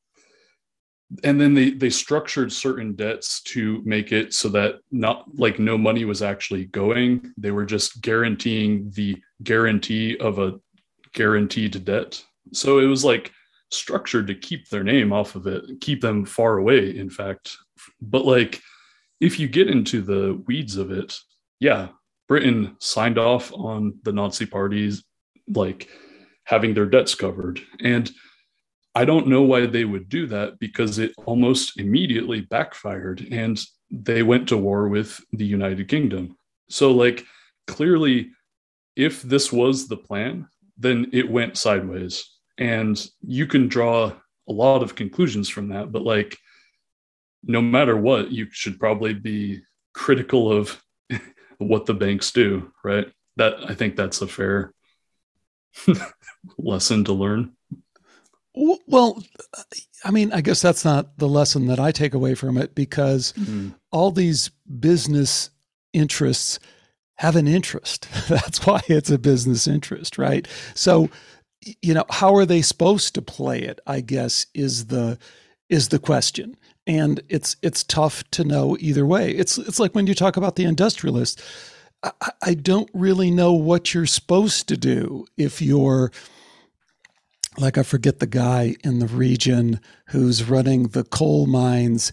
and 1.24 1.38
then 1.38 1.52
they 1.52 1.70
they 1.70 1.90
structured 1.90 2.50
certain 2.50 2.94
debts 2.94 3.42
to 3.42 3.82
make 3.84 4.12
it 4.12 4.32
so 4.32 4.48
that 4.48 4.76
not 4.90 5.26
like 5.34 5.58
no 5.58 5.76
money 5.76 6.06
was 6.06 6.22
actually 6.22 6.64
going 6.66 7.34
they 7.36 7.50
were 7.50 7.66
just 7.66 8.00
guaranteeing 8.00 8.90
the 8.94 9.20
guarantee 9.42 10.16
of 10.18 10.38
a 10.38 10.54
guaranteed 11.14 11.84
debt 11.84 12.22
so 12.52 12.78
it 12.78 12.86
was 12.86 13.04
like 13.04 13.32
structured 13.70 14.26
to 14.26 14.34
keep 14.34 14.68
their 14.68 14.84
name 14.84 15.12
off 15.12 15.34
of 15.34 15.46
it 15.46 15.64
keep 15.80 16.00
them 16.00 16.24
far 16.24 16.58
away 16.58 16.96
in 16.96 17.08
fact 17.08 17.56
but 18.00 18.24
like 18.24 18.60
if 19.20 19.38
you 19.38 19.48
get 19.48 19.68
into 19.68 20.02
the 20.02 20.42
weeds 20.46 20.76
of 20.76 20.90
it 20.90 21.16
yeah 21.60 21.88
britain 22.28 22.76
signed 22.80 23.18
off 23.18 23.52
on 23.54 23.98
the 24.02 24.12
nazi 24.12 24.46
parties 24.46 25.04
like 25.48 25.88
having 26.44 26.74
their 26.74 26.86
debts 26.86 27.14
covered. 27.14 27.60
And 27.80 28.10
I 28.94 29.04
don't 29.04 29.28
know 29.28 29.42
why 29.42 29.66
they 29.66 29.84
would 29.84 30.08
do 30.08 30.26
that 30.26 30.58
because 30.58 30.98
it 30.98 31.12
almost 31.24 31.78
immediately 31.78 32.42
backfired 32.42 33.26
and 33.30 33.60
they 33.90 34.22
went 34.22 34.48
to 34.48 34.56
war 34.56 34.88
with 34.88 35.20
the 35.32 35.44
United 35.44 35.88
Kingdom. 35.88 36.36
So, 36.68 36.92
like, 36.92 37.24
clearly, 37.66 38.30
if 38.96 39.22
this 39.22 39.52
was 39.52 39.88
the 39.88 39.96
plan, 39.96 40.48
then 40.76 41.10
it 41.12 41.30
went 41.30 41.58
sideways. 41.58 42.28
And 42.58 43.02
you 43.22 43.46
can 43.46 43.68
draw 43.68 44.12
a 44.48 44.52
lot 44.52 44.82
of 44.82 44.94
conclusions 44.94 45.48
from 45.48 45.68
that. 45.68 45.92
But, 45.92 46.02
like, 46.02 46.36
no 47.42 47.60
matter 47.60 47.96
what, 47.96 48.30
you 48.30 48.48
should 48.50 48.78
probably 48.78 49.14
be 49.14 49.62
critical 49.92 50.52
of 50.52 50.82
what 51.58 51.86
the 51.86 51.94
banks 51.94 52.30
do, 52.30 52.72
right? 52.84 53.06
That 53.36 53.54
I 53.68 53.74
think 53.74 53.96
that's 53.96 54.22
a 54.22 54.26
fair 54.26 54.72
lesson 56.58 57.04
to 57.04 57.12
learn? 57.12 57.52
Well, 58.54 59.22
I 60.04 60.10
mean, 60.10 60.32
I 60.32 60.42
guess 60.42 60.60
that's 60.60 60.84
not 60.84 61.16
the 61.18 61.28
lesson 61.28 61.66
that 61.68 61.80
I 61.80 61.90
take 61.90 62.12
away 62.12 62.34
from 62.34 62.58
it 62.58 62.74
because 62.74 63.32
mm-hmm. 63.32 63.70
all 63.90 64.10
these 64.10 64.50
business 64.78 65.50
interests 65.92 66.58
have 67.16 67.36
an 67.36 67.46
interest. 67.46 68.08
That's 68.28 68.66
why 68.66 68.80
it's 68.88 69.10
a 69.10 69.18
business 69.18 69.66
interest, 69.66 70.18
right? 70.18 70.46
So, 70.74 71.10
you 71.80 71.94
know, 71.94 72.04
how 72.10 72.34
are 72.34 72.46
they 72.46 72.62
supposed 72.62 73.14
to 73.14 73.22
play 73.22 73.60
it? 73.60 73.80
I 73.86 74.00
guess 74.00 74.46
is 74.54 74.86
the 74.86 75.18
is 75.68 75.88
the 75.88 75.98
question. 75.98 76.56
And 76.86 77.22
it's 77.28 77.56
it's 77.62 77.84
tough 77.84 78.28
to 78.32 78.44
know 78.44 78.76
either 78.80 79.06
way. 79.06 79.30
It's 79.30 79.56
it's 79.58 79.78
like 79.78 79.94
when 79.94 80.06
you 80.06 80.14
talk 80.14 80.36
about 80.36 80.56
the 80.56 80.64
industrialist, 80.64 81.40
I, 82.02 82.30
I 82.42 82.54
don't 82.54 82.90
really 82.92 83.30
know 83.30 83.52
what 83.52 83.94
you're 83.94 84.06
supposed 84.06 84.68
to 84.68 84.76
do 84.76 85.26
if 85.36 85.62
you're 85.62 86.10
like 87.58 87.78
I 87.78 87.82
forget 87.82 88.18
the 88.18 88.26
guy 88.26 88.76
in 88.82 88.98
the 88.98 89.06
region 89.06 89.80
who's 90.08 90.48
running 90.48 90.88
the 90.88 91.04
coal 91.04 91.46
mines 91.46 92.12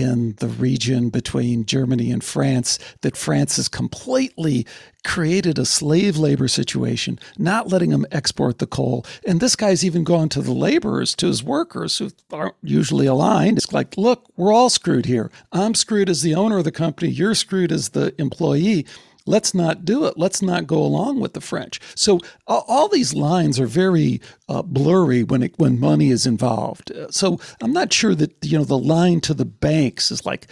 in 0.00 0.34
the 0.38 0.48
region 0.48 1.08
between 1.08 1.64
Germany 1.64 2.10
and 2.10 2.22
France 2.22 2.78
that 3.00 3.16
France 3.16 3.56
has 3.56 3.68
completely 3.68 4.66
created 5.04 5.58
a 5.58 5.64
slave 5.64 6.16
labor 6.16 6.48
situation, 6.48 7.18
not 7.38 7.68
letting 7.68 7.90
them 7.90 8.04
export 8.10 8.58
the 8.58 8.66
coal. 8.66 9.06
And 9.26 9.40
this 9.40 9.56
guy's 9.56 9.84
even 9.84 10.04
gone 10.04 10.28
to 10.30 10.42
the 10.42 10.52
laborers, 10.52 11.14
to 11.16 11.26
his 11.26 11.42
workers 11.42 11.98
who 11.98 12.10
aren't 12.32 12.56
usually 12.62 13.06
aligned. 13.06 13.58
It's 13.58 13.72
like, 13.72 13.96
look, 13.96 14.26
we're 14.36 14.52
all 14.52 14.68
screwed 14.68 15.06
here. 15.06 15.30
I'm 15.52 15.74
screwed 15.74 16.10
as 16.10 16.22
the 16.22 16.34
owner 16.34 16.58
of 16.58 16.64
the 16.64 16.72
company. 16.72 17.10
You're 17.10 17.34
screwed 17.34 17.72
as 17.72 17.90
the 17.90 18.14
employee. 18.20 18.84
Let's 19.26 19.54
not 19.54 19.84
do 19.84 20.06
it. 20.06 20.16
Let's 20.16 20.40
not 20.40 20.66
go 20.66 20.78
along 20.78 21.20
with 21.20 21.34
the 21.34 21.40
French. 21.40 21.80
So 21.94 22.20
uh, 22.46 22.62
all 22.68 22.88
these 22.88 23.14
lines 23.14 23.58
are 23.58 23.66
very 23.66 24.20
uh, 24.48 24.62
blurry 24.62 25.24
when 25.24 25.42
it, 25.42 25.58
when 25.58 25.80
money 25.80 26.10
is 26.10 26.26
involved. 26.26 26.92
Uh, 26.92 27.10
so 27.10 27.38
I'm 27.60 27.72
not 27.72 27.92
sure 27.92 28.14
that 28.14 28.32
you 28.42 28.56
know 28.56 28.64
the 28.64 28.78
line 28.78 29.20
to 29.22 29.34
the 29.34 29.44
banks 29.44 30.10
is 30.10 30.24
like 30.24 30.46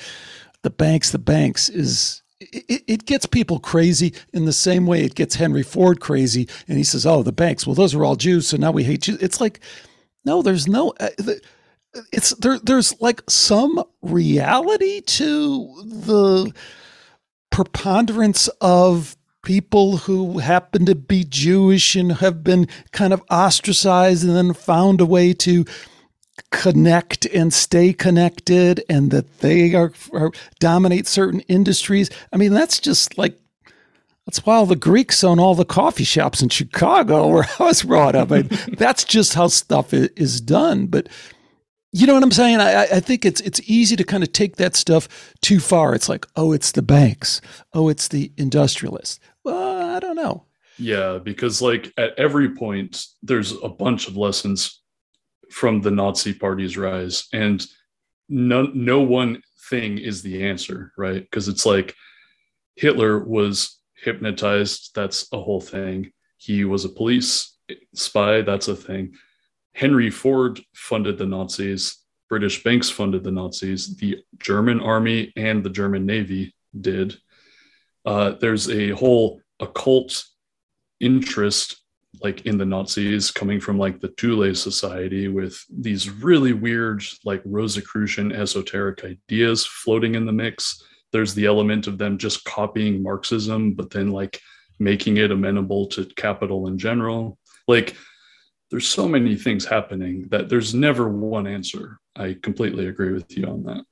the 0.62 0.70
banks, 0.70 1.10
the 1.10 1.18
banks 1.18 1.68
is. 1.68 2.20
It, 2.40 2.82
it 2.86 3.06
gets 3.06 3.24
people 3.24 3.58
crazy 3.58 4.12
in 4.34 4.44
the 4.44 4.52
same 4.52 4.86
way 4.86 5.02
it 5.02 5.14
gets 5.14 5.36
Henry 5.36 5.62
Ford 5.62 6.00
crazy, 6.00 6.48
and 6.68 6.76
he 6.76 6.84
says, 6.84 7.06
"Oh, 7.06 7.22
the 7.22 7.32
banks. 7.32 7.66
Well, 7.66 7.74
those 7.74 7.94
are 7.94 8.04
all 8.04 8.16
Jews, 8.16 8.48
so 8.48 8.56
now 8.58 8.72
we 8.72 8.84
hate 8.84 9.02
Jews." 9.02 9.22
It's 9.22 9.40
like, 9.40 9.60
no, 10.24 10.42
there's 10.42 10.66
no. 10.66 10.92
Uh, 11.00 11.08
it's 12.12 12.34
there. 12.36 12.58
There's 12.58 13.00
like 13.00 13.22
some 13.28 13.82
reality 14.02 15.00
to 15.00 15.82
the 15.86 16.52
preponderance 17.54 18.48
of 18.60 19.16
people 19.44 19.98
who 19.98 20.38
happen 20.38 20.84
to 20.86 20.94
be 20.96 21.22
Jewish 21.22 21.94
and 21.94 22.14
have 22.14 22.42
been 22.42 22.66
kind 22.90 23.12
of 23.12 23.22
ostracized 23.30 24.24
and 24.24 24.34
then 24.34 24.52
found 24.54 25.00
a 25.00 25.06
way 25.06 25.32
to 25.34 25.64
connect 26.50 27.26
and 27.26 27.54
stay 27.54 27.92
connected 27.92 28.82
and 28.88 29.12
that 29.12 29.38
they 29.38 29.72
are, 29.72 29.92
are 30.12 30.32
dominate 30.58 31.06
certain 31.06 31.40
industries. 31.42 32.10
I 32.32 32.38
mean, 32.38 32.52
that's 32.52 32.80
just 32.80 33.16
like 33.16 33.38
that's 34.26 34.44
why 34.44 34.56
all 34.56 34.66
the 34.66 34.74
Greeks 34.74 35.22
own 35.22 35.38
all 35.38 35.54
the 35.54 35.64
coffee 35.64 36.02
shops 36.02 36.42
in 36.42 36.48
Chicago 36.48 37.28
where 37.28 37.46
I 37.60 37.62
was 37.62 37.84
brought 37.84 38.16
up. 38.16 38.32
I 38.32 38.42
mean, 38.42 38.58
that's 38.78 39.04
just 39.04 39.34
how 39.34 39.46
stuff 39.46 39.94
is 39.94 40.40
done. 40.40 40.88
But 40.88 41.08
you 41.96 42.08
know 42.08 42.14
what 42.14 42.24
I'm 42.24 42.32
saying? 42.32 42.58
I, 42.60 42.82
I 42.82 43.00
think 43.00 43.24
it's 43.24 43.40
it's 43.42 43.60
easy 43.70 43.94
to 43.94 44.02
kind 44.02 44.24
of 44.24 44.32
take 44.32 44.56
that 44.56 44.74
stuff 44.74 45.32
too 45.42 45.60
far. 45.60 45.94
It's 45.94 46.08
like, 46.08 46.26
oh, 46.34 46.50
it's 46.50 46.72
the 46.72 46.82
banks. 46.82 47.40
Oh, 47.72 47.88
it's 47.88 48.08
the 48.08 48.32
industrialists. 48.36 49.20
Well, 49.44 49.94
I 49.94 50.00
don't 50.00 50.16
know. 50.16 50.44
Yeah, 50.76 51.18
because 51.22 51.62
like 51.62 51.92
at 51.96 52.18
every 52.18 52.52
point, 52.52 53.06
there's 53.22 53.52
a 53.62 53.68
bunch 53.68 54.08
of 54.08 54.16
lessons 54.16 54.82
from 55.52 55.82
the 55.82 55.92
Nazi 55.92 56.34
Party's 56.34 56.76
rise, 56.76 57.28
and 57.32 57.64
no 58.28 58.64
no 58.74 59.00
one 59.00 59.40
thing 59.70 59.98
is 59.98 60.20
the 60.20 60.44
answer, 60.44 60.92
right? 60.98 61.22
Because 61.22 61.46
it's 61.46 61.64
like 61.64 61.94
Hitler 62.74 63.24
was 63.24 63.78
hypnotized. 63.94 64.90
That's 64.96 65.28
a 65.32 65.40
whole 65.40 65.60
thing. 65.60 66.10
He 66.38 66.64
was 66.64 66.84
a 66.84 66.88
police 66.88 67.56
spy. 67.94 68.42
That's 68.42 68.66
a 68.66 68.74
thing. 68.74 69.12
Henry 69.74 70.10
Ford 70.10 70.60
funded 70.74 71.18
the 71.18 71.26
Nazis. 71.26 71.98
British 72.28 72.62
banks 72.62 72.88
funded 72.88 73.22
the 73.22 73.30
Nazis. 73.30 73.96
The 73.96 74.18
German 74.38 74.80
army 74.80 75.32
and 75.36 75.62
the 75.62 75.70
German 75.70 76.06
navy 76.06 76.54
did. 76.80 77.16
Uh, 78.04 78.32
there's 78.40 78.70
a 78.70 78.90
whole 78.90 79.40
occult 79.60 80.24
interest 81.00 81.76
like 82.22 82.46
in 82.46 82.56
the 82.56 82.64
Nazis 82.64 83.30
coming 83.30 83.60
from 83.60 83.76
like 83.76 84.00
the 84.00 84.14
Thule 84.16 84.54
Society 84.54 85.28
with 85.28 85.62
these 85.68 86.08
really 86.08 86.52
weird 86.52 87.02
like 87.24 87.42
Rosicrucian 87.44 88.32
esoteric 88.32 89.04
ideas 89.04 89.66
floating 89.66 90.14
in 90.14 90.24
the 90.24 90.32
mix. 90.32 90.82
There's 91.12 91.34
the 91.34 91.46
element 91.46 91.86
of 91.86 91.98
them 91.98 92.16
just 92.18 92.44
copying 92.44 93.02
Marxism, 93.02 93.74
but 93.74 93.90
then 93.90 94.10
like 94.10 94.40
making 94.78 95.16
it 95.16 95.30
amenable 95.30 95.86
to 95.88 96.04
capital 96.16 96.68
in 96.68 96.78
general. 96.78 97.38
Like 97.66 97.96
there's 98.74 98.88
so 98.88 99.06
many 99.06 99.36
things 99.36 99.64
happening 99.64 100.26
that 100.30 100.48
there's 100.48 100.74
never 100.74 101.08
one 101.08 101.46
answer. 101.46 102.00
I 102.16 102.36
completely 102.42 102.88
agree 102.88 103.12
with 103.12 103.38
you 103.38 103.46
on 103.46 103.62
that. 103.62 103.84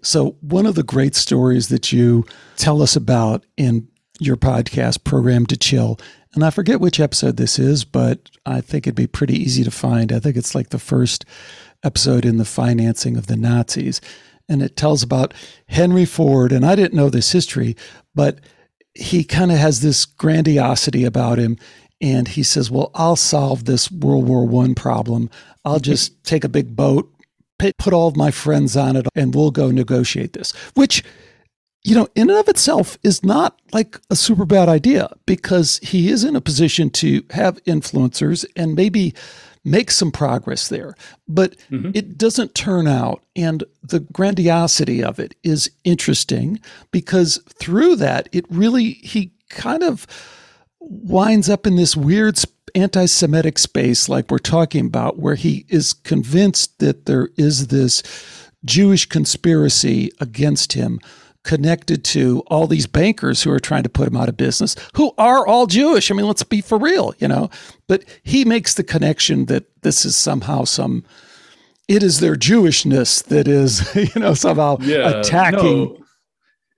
So, 0.00 0.38
one 0.40 0.64
of 0.64 0.74
the 0.74 0.82
great 0.82 1.14
stories 1.14 1.68
that 1.68 1.92
you 1.92 2.24
tell 2.56 2.80
us 2.80 2.96
about 2.96 3.44
in 3.58 3.86
your 4.18 4.38
podcast, 4.38 5.04
Programmed 5.04 5.50
to 5.50 5.58
Kill, 5.58 5.98
and 6.32 6.42
I 6.42 6.48
forget 6.48 6.80
which 6.80 6.98
episode 6.98 7.36
this 7.36 7.58
is, 7.58 7.84
but 7.84 8.30
I 8.46 8.62
think 8.62 8.86
it'd 8.86 8.94
be 8.94 9.06
pretty 9.06 9.36
easy 9.36 9.64
to 9.64 9.70
find. 9.70 10.12
I 10.12 10.18
think 10.18 10.38
it's 10.38 10.54
like 10.54 10.70
the 10.70 10.78
first 10.78 11.26
episode 11.82 12.24
in 12.24 12.38
the 12.38 12.46
financing 12.46 13.18
of 13.18 13.26
the 13.26 13.36
Nazis. 13.36 14.00
And 14.48 14.62
it 14.62 14.78
tells 14.78 15.02
about 15.02 15.34
Henry 15.66 16.06
Ford. 16.06 16.52
And 16.52 16.64
I 16.64 16.74
didn't 16.74 16.94
know 16.94 17.10
this 17.10 17.32
history, 17.32 17.76
but 18.14 18.40
he 18.94 19.24
kind 19.24 19.52
of 19.52 19.58
has 19.58 19.82
this 19.82 20.06
grandiosity 20.06 21.04
about 21.04 21.38
him 21.38 21.58
and 22.04 22.28
he 22.28 22.42
says, 22.42 22.70
"Well, 22.70 22.90
I'll 22.94 23.16
solve 23.16 23.64
this 23.64 23.90
World 23.90 24.28
War 24.28 24.46
One 24.46 24.74
problem. 24.74 25.30
I'll 25.64 25.80
just 25.92 26.22
take 26.22 26.44
a 26.44 26.50
big 26.50 26.76
boat, 26.76 27.10
put 27.78 27.94
all 27.94 28.08
of 28.08 28.16
my 28.16 28.30
friends 28.30 28.76
on 28.76 28.94
it, 28.94 29.06
and 29.14 29.34
we'll 29.34 29.50
go 29.50 29.70
negotiate 29.70 30.34
this." 30.34 30.52
Which, 30.74 31.02
you 31.82 31.94
know, 31.94 32.08
in 32.14 32.28
and 32.28 32.38
of 32.38 32.48
itself 32.48 32.98
is 33.02 33.24
not 33.24 33.58
like 33.72 33.98
a 34.10 34.16
super 34.16 34.44
bad 34.44 34.68
idea 34.68 35.08
because 35.24 35.78
he 35.78 36.10
is 36.10 36.24
in 36.24 36.36
a 36.36 36.42
position 36.42 36.90
to 36.90 37.24
have 37.30 37.64
influencers 37.64 38.44
and 38.54 38.74
maybe 38.74 39.14
make 39.64 39.90
some 39.90 40.12
progress 40.12 40.68
there, 40.68 40.94
but 41.26 41.56
mm-hmm. 41.70 41.90
it 41.94 42.18
doesn't 42.18 42.54
turn 42.54 42.86
out. 42.86 43.24
And 43.34 43.64
the 43.82 44.00
grandiosity 44.00 45.02
of 45.02 45.18
it 45.18 45.34
is 45.42 45.70
interesting 45.84 46.60
because 46.90 47.40
through 47.48 47.96
that, 47.96 48.28
it 48.30 48.44
really, 48.50 48.92
he 48.92 49.32
kind 49.48 49.82
of 49.82 50.06
winds 50.88 51.48
up 51.48 51.66
in 51.66 51.76
this 51.76 51.96
weird 51.96 52.38
anti 52.74 53.06
Semitic 53.06 53.58
space, 53.58 54.08
like 54.08 54.30
we're 54.30 54.38
talking 54.38 54.86
about, 54.86 55.18
where 55.18 55.34
he 55.34 55.66
is 55.68 55.92
convinced 55.92 56.78
that 56.78 57.06
there 57.06 57.30
is 57.36 57.68
this 57.68 58.02
Jewish 58.64 59.06
conspiracy 59.06 60.10
against 60.20 60.72
him 60.72 61.00
connected 61.44 62.02
to 62.02 62.42
all 62.46 62.66
these 62.66 62.86
bankers 62.86 63.42
who 63.42 63.50
are 63.50 63.60
trying 63.60 63.82
to 63.82 63.88
put 63.88 64.08
him 64.08 64.16
out 64.16 64.28
of 64.28 64.36
business, 64.36 64.74
who 64.94 65.12
are 65.18 65.46
all 65.46 65.66
Jewish. 65.66 66.10
I 66.10 66.14
mean, 66.14 66.26
let's 66.26 66.42
be 66.42 66.60
for 66.60 66.78
real, 66.78 67.14
you 67.18 67.28
know. 67.28 67.50
But 67.86 68.04
he 68.22 68.44
makes 68.44 68.74
the 68.74 68.82
connection 68.82 69.46
that 69.46 69.64
this 69.82 70.04
is 70.04 70.16
somehow 70.16 70.64
some, 70.64 71.04
it 71.86 72.02
is 72.02 72.20
their 72.20 72.34
Jewishness 72.34 73.22
that 73.24 73.46
is, 73.46 73.94
you 74.14 74.20
know, 74.20 74.34
somehow 74.34 74.78
yeah, 74.80 75.20
attacking. 75.20 75.84
No. 75.84 75.98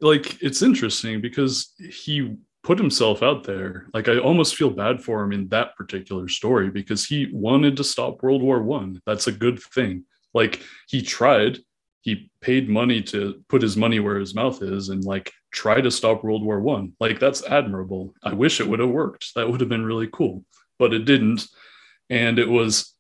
Like, 0.01 0.43
it's 0.43 0.61
interesting 0.63 1.21
because 1.21 1.73
he 1.79 2.37
put 2.67 2.79
himself 2.79 3.23
out 3.23 3.45
there. 3.45 3.87
Like, 3.95 4.09
I 4.09 4.19
almost 4.19 4.57
feel 4.57 4.71
bad 4.71 5.03
for 5.03 5.23
him 5.23 5.33
in 5.33 5.49
that 5.49 5.77
particular 5.77 6.29
story 6.29 6.69
because 6.71 7.07
he 7.07 7.31
wanted 7.33 7.77
to 7.77 7.85
stop 7.85 8.23
World 8.23 8.43
War 8.43 8.61
One. 8.63 9.01
That's 9.07 9.29
a 9.29 9.33
good 9.33 9.63
thing. 9.63 10.05
Like, 10.35 10.63
he 10.89 11.01
tried 11.01 11.61
he 12.07 12.31
paid 12.41 12.69
money 12.69 13.03
to 13.03 13.43
put 13.49 13.61
his 13.61 13.77
money 13.77 13.99
where 13.99 14.21
his 14.21 14.33
mouth 14.33 14.63
is 14.63 14.91
and 14.91 15.03
like 15.03 15.33
try 15.53 15.81
to 15.81 15.91
stop 15.91 16.23
World 16.23 16.45
War 16.45 16.61
One. 16.61 16.93
Like 17.01 17.19
that's 17.19 17.45
admirable. 17.45 18.15
I 18.23 18.33
wish 18.33 18.61
it 18.61 18.69
would 18.69 18.79
have 18.79 18.91
worked. 18.91 19.35
That 19.35 19.51
would 19.51 19.59
have 19.59 19.69
been 19.69 19.85
really 19.85 20.09
cool, 20.13 20.45
but 20.79 20.95
it 20.95 21.05
didn't. 21.05 21.49
And 22.09 22.39
it 22.39 22.49
was 22.49 22.95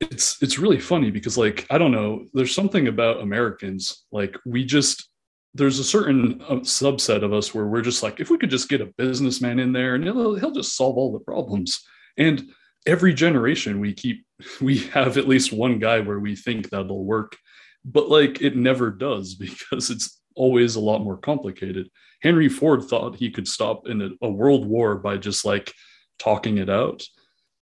it's 0.00 0.42
it's 0.42 0.58
really 0.58 0.80
funny 0.80 1.10
because 1.10 1.36
like 1.36 1.66
I 1.68 1.76
don't 1.76 1.92
know, 1.92 2.24
there's 2.32 2.54
something 2.54 2.88
about 2.88 3.20
Americans 3.20 4.06
like 4.10 4.34
we 4.46 4.64
just 4.64 5.10
there's 5.54 5.78
a 5.78 5.84
certain 5.84 6.42
uh, 6.48 6.56
subset 6.56 7.22
of 7.22 7.32
us 7.32 7.54
where 7.54 7.66
we're 7.66 7.82
just 7.82 8.02
like 8.02 8.20
if 8.20 8.30
we 8.30 8.38
could 8.38 8.50
just 8.50 8.68
get 8.68 8.80
a 8.80 8.92
businessman 8.98 9.58
in 9.58 9.72
there 9.72 9.94
and 9.94 10.04
he'll 10.04 10.34
he'll 10.34 10.52
just 10.52 10.76
solve 10.76 10.96
all 10.96 11.12
the 11.12 11.18
problems. 11.18 11.80
And 12.16 12.50
every 12.86 13.14
generation 13.14 13.80
we 13.80 13.92
keep 13.92 14.24
we 14.60 14.78
have 14.78 15.16
at 15.16 15.28
least 15.28 15.52
one 15.52 15.78
guy 15.78 16.00
where 16.00 16.18
we 16.20 16.36
think 16.36 16.70
that'll 16.70 17.04
work 17.04 17.36
but 17.84 18.08
like 18.08 18.40
it 18.40 18.56
never 18.56 18.90
does 18.90 19.34
because 19.34 19.90
it's 19.90 20.20
always 20.34 20.76
a 20.76 20.80
lot 20.80 21.02
more 21.02 21.16
complicated. 21.16 21.90
Henry 22.22 22.48
Ford 22.48 22.84
thought 22.84 23.16
he 23.16 23.30
could 23.30 23.48
stop 23.48 23.88
in 23.88 24.02
a, 24.02 24.10
a 24.22 24.30
world 24.30 24.66
war 24.66 24.96
by 24.96 25.16
just 25.16 25.44
like 25.44 25.72
talking 26.18 26.58
it 26.58 26.70
out. 26.70 27.02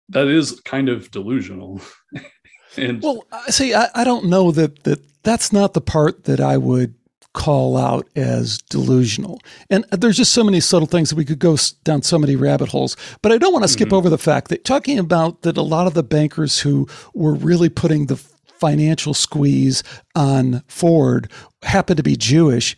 That 0.09 0.27
is 0.27 0.59
kind 0.61 0.89
of 0.89 1.11
delusional. 1.11 1.81
and 2.77 3.01
well, 3.01 3.25
I 3.31 3.49
see, 3.51 3.73
I, 3.73 3.89
I 3.93 4.03
don't 4.03 4.25
know 4.25 4.51
that 4.51 4.83
that 4.83 4.99
that's 5.23 5.51
not 5.51 5.73
the 5.73 5.81
part 5.81 6.23
that 6.25 6.39
I 6.39 6.57
would 6.57 6.95
call 7.39 7.77
out 7.77 8.05
as 8.17 8.57
delusional. 8.63 9.39
And 9.69 9.85
there's 9.91 10.17
just 10.17 10.33
so 10.33 10.43
many 10.43 10.59
subtle 10.59 10.87
things 10.87 11.09
that 11.09 11.15
we 11.15 11.23
could 11.23 11.39
go 11.39 11.55
down 11.85 12.01
so 12.01 12.19
many 12.19 12.35
rabbit 12.35 12.67
holes. 12.67 12.97
But 13.21 13.31
I 13.31 13.37
don't 13.37 13.53
want 13.53 13.63
to 13.63 13.69
skip 13.69 13.87
mm-hmm. 13.87 13.95
over 13.95 14.09
the 14.09 14.17
fact 14.17 14.49
that 14.49 14.65
talking 14.65 14.99
about 14.99 15.43
that 15.43 15.55
a 15.55 15.61
lot 15.61 15.87
of 15.87 15.93
the 15.93 16.03
bankers 16.03 16.59
who 16.59 16.85
were 17.13 17.33
really 17.33 17.69
putting 17.69 18.07
the 18.07 18.17
financial 18.17 19.13
squeeze 19.13 19.83
on 20.15 20.63
Ford 20.67 21.31
happened 21.63 21.95
to 21.95 22.03
be 22.03 22.17
Jewish, 22.17 22.75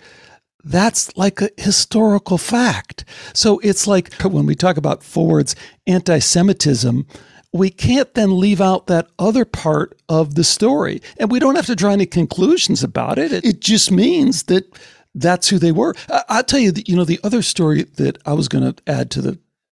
that's 0.63 1.17
like 1.17 1.41
a 1.41 1.49
historical 1.57 2.37
fact. 2.37 3.03
So 3.33 3.57
it's 3.63 3.87
like 3.87 4.13
when 4.21 4.45
we 4.45 4.53
talk 4.53 4.77
about 4.77 5.03
Ford's 5.03 5.55
anti 5.87 6.19
Semitism, 6.19 7.07
we 7.53 7.69
can't 7.69 8.13
then 8.13 8.39
leave 8.39 8.61
out 8.61 8.87
that 8.87 9.07
other 9.19 9.45
part 9.45 9.99
of 10.07 10.35
the 10.35 10.43
story. 10.43 11.01
And 11.17 11.29
we 11.29 11.39
don't 11.39 11.55
have 11.55 11.65
to 11.65 11.75
draw 11.75 11.91
any 11.91 12.05
conclusions 12.05 12.83
about 12.83 13.17
it. 13.17 13.31
It, 13.31 13.45
it 13.45 13.61
just 13.61 13.91
means 13.91 14.43
that 14.43 14.65
that's 15.13 15.49
who 15.49 15.59
they 15.59 15.71
were. 15.71 15.93
I, 16.09 16.37
will 16.37 16.43
tell 16.43 16.59
you, 16.59 16.71
that, 16.71 16.87
you 16.87 16.95
know, 16.95 17.03
the 17.03 17.19
other 17.23 17.41
story 17.41 17.83
that 17.83 18.17
I 18.25 18.33
was 18.33 18.47
going 18.47 18.73
to 18.73 18.83
add 18.87 19.11
to 19.11 19.21
the 19.21 19.37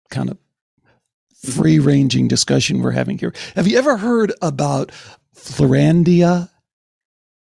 kind 0.10 0.30
of 0.30 0.38
free 1.54 1.80
ranging 1.80 2.28
discussion 2.28 2.82
we're 2.82 2.92
having 2.92 3.18
here. 3.18 3.34
Have 3.56 3.68
you 3.68 3.78
ever 3.78 3.98
heard 3.98 4.34
about 4.42 4.92
Fordlandia. 5.42 6.50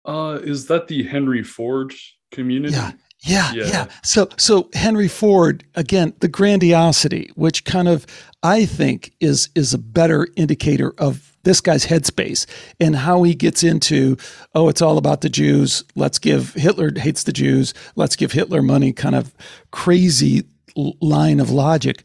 Uh, 0.05 0.39
is 0.43 0.67
that 0.67 0.88
the 0.88 1.03
Henry 1.03 1.43
Ford 1.43 1.93
community? 2.32 2.74
Yeah. 2.74 2.91
Yeah, 3.24 3.53
yeah, 3.53 3.65
yeah. 3.65 3.86
So, 4.03 4.28
so 4.38 4.69
Henry 4.74 5.07
Ford 5.07 5.63
again, 5.76 6.13
the 6.19 6.28
grandiosity, 6.28 7.32
which 7.36 7.63
kind 7.63 7.88
of 7.88 8.05
I 8.43 8.65
think 8.65 9.13
is 9.21 9.49
is 9.55 9.74
a 9.74 9.78
better 9.78 10.28
indicator 10.36 10.93
of 10.97 11.34
this 11.43 11.61
guy's 11.61 11.86
headspace 11.86 12.45
and 12.80 12.95
how 12.95 13.24
he 13.24 13.36
gets 13.36 13.63
into, 13.63 14.17
oh, 14.55 14.69
it's 14.69 14.82
all 14.82 14.97
about 14.97 15.21
the 15.21 15.30
Jews. 15.30 15.84
Let's 15.95 16.19
give 16.19 16.53
Hitler 16.53 16.91
hates 16.95 17.24
the 17.24 17.34
Jews. 17.34 17.74
Let's 17.95 18.15
give 18.15 18.34
Hitler 18.34 18.61
money. 18.61 18.91
Kind 18.91 19.15
of 19.15 19.34
crazy 19.71 20.43
line 20.76 21.39
of 21.39 21.49
logic. 21.49 22.03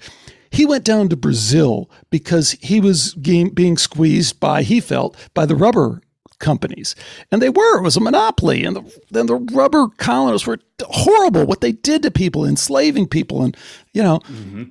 He 0.50 0.64
went 0.64 0.84
down 0.84 1.08
to 1.10 1.16
Brazil 1.16 1.90
because 2.10 2.52
he 2.62 2.80
was 2.80 3.14
being 3.14 3.76
squeezed 3.76 4.40
by, 4.40 4.62
he 4.62 4.80
felt, 4.80 5.16
by 5.34 5.44
the 5.46 5.56
rubber 5.56 6.00
companies. 6.38 6.94
And 7.30 7.42
they 7.42 7.48
were. 7.48 7.78
It 7.78 7.82
was 7.82 7.96
a 7.96 8.00
monopoly. 8.00 8.64
And 8.64 8.76
the, 8.76 9.00
then 9.10 9.26
the 9.26 9.36
rubber 9.36 9.88
colonists 9.98 10.46
were 10.46 10.58
horrible, 10.82 11.46
what 11.46 11.60
they 11.60 11.72
did 11.72 12.02
to 12.02 12.10
people, 12.10 12.44
enslaving 12.44 13.08
people, 13.08 13.42
and, 13.42 13.56
you 13.92 14.02
know, 14.02 14.18
mm-hmm. 14.20 14.64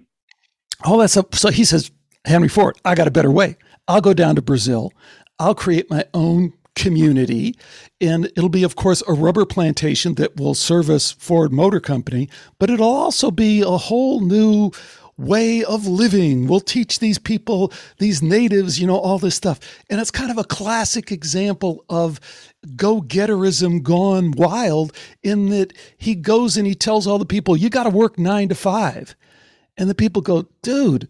all 0.84 0.98
that 1.00 1.10
stuff. 1.10 1.34
So 1.34 1.50
he 1.50 1.66
says, 1.66 1.92
Henry 2.26 2.50
Ford, 2.50 2.78
I 2.86 2.96
got 2.96 3.08
a 3.08 3.12
better 3.12 3.32
way. 3.32 3.58
I'll 3.88 4.02
go 4.02 4.14
down 4.14 4.36
to 4.36 4.42
Brazil. 4.42 4.92
I'll 5.40 5.56
create 5.56 5.90
my 5.90 6.06
own 6.14 6.54
community. 6.76 7.56
And 8.00 8.26
it'll 8.38 8.50
be, 8.50 8.64
of 8.64 8.76
course, 8.76 9.02
a 9.08 9.14
rubber 9.14 9.46
plantation 9.46 10.16
that 10.16 10.38
will 10.38 10.54
service 10.54 11.12
Ford 11.14 11.52
Motor 11.52 11.80
Company, 11.80 12.30
but 12.60 12.70
it'll 12.70 12.88
also 12.88 13.32
be 13.32 13.62
a 13.62 13.78
whole 13.78 14.22
new 14.22 14.72
way 15.18 15.64
of 15.64 15.88
living. 15.88 16.48
We'll 16.48 16.60
teach 16.60 17.00
these 17.00 17.18
people, 17.18 17.74
these 17.98 18.22
natives, 18.22 18.80
you 18.80 18.88
know, 18.88 18.98
all 18.98 19.20
this 19.20 19.36
stuff. 19.36 19.60
And 19.90 20.00
it's 20.00 20.12
kind 20.12 20.32
of 20.32 20.38
a 20.38 20.44
classic 20.44 21.12
example 21.12 21.84
of 21.90 22.20
go 22.76 23.02
getterism 23.02 23.82
gone 23.82 24.32
wild 24.32 24.94
in 25.24 25.50
that 25.50 25.74
he 25.98 26.16
goes 26.16 26.58
and 26.58 26.68
he 26.68 26.76
tells 26.76 27.08
all 27.08 27.18
the 27.18 27.26
people, 27.26 27.58
you 27.58 27.70
got 27.70 27.84
to 27.84 27.90
work 27.90 28.20
nine 28.20 28.50
to 28.50 28.56
five. 28.56 29.16
And 29.78 29.90
the 29.90 29.96
people 29.96 30.22
go, 30.22 30.48
dude, 30.62 31.08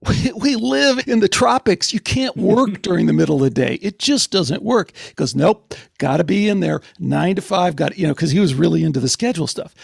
we, 0.00 0.32
we 0.32 0.56
live 0.56 1.06
in 1.08 1.20
the 1.20 1.28
tropics. 1.28 1.92
You 1.92 2.00
can't 2.00 2.36
work 2.36 2.82
during 2.82 3.06
the 3.06 3.12
middle 3.12 3.36
of 3.36 3.42
the 3.42 3.50
day. 3.50 3.74
It 3.80 3.98
just 3.98 4.30
doesn't 4.30 4.62
work. 4.62 4.92
He 4.96 5.14
goes, 5.14 5.34
nope, 5.34 5.74
got 5.98 6.18
to 6.18 6.24
be 6.24 6.48
in 6.48 6.60
there 6.60 6.80
nine 6.98 7.36
to 7.36 7.42
five. 7.42 7.76
Got 7.76 7.96
you 7.96 8.06
know 8.06 8.14
because 8.14 8.30
he 8.32 8.40
was 8.40 8.54
really 8.54 8.84
into 8.84 9.00
the 9.00 9.08
schedule 9.08 9.46
stuff 9.46 9.74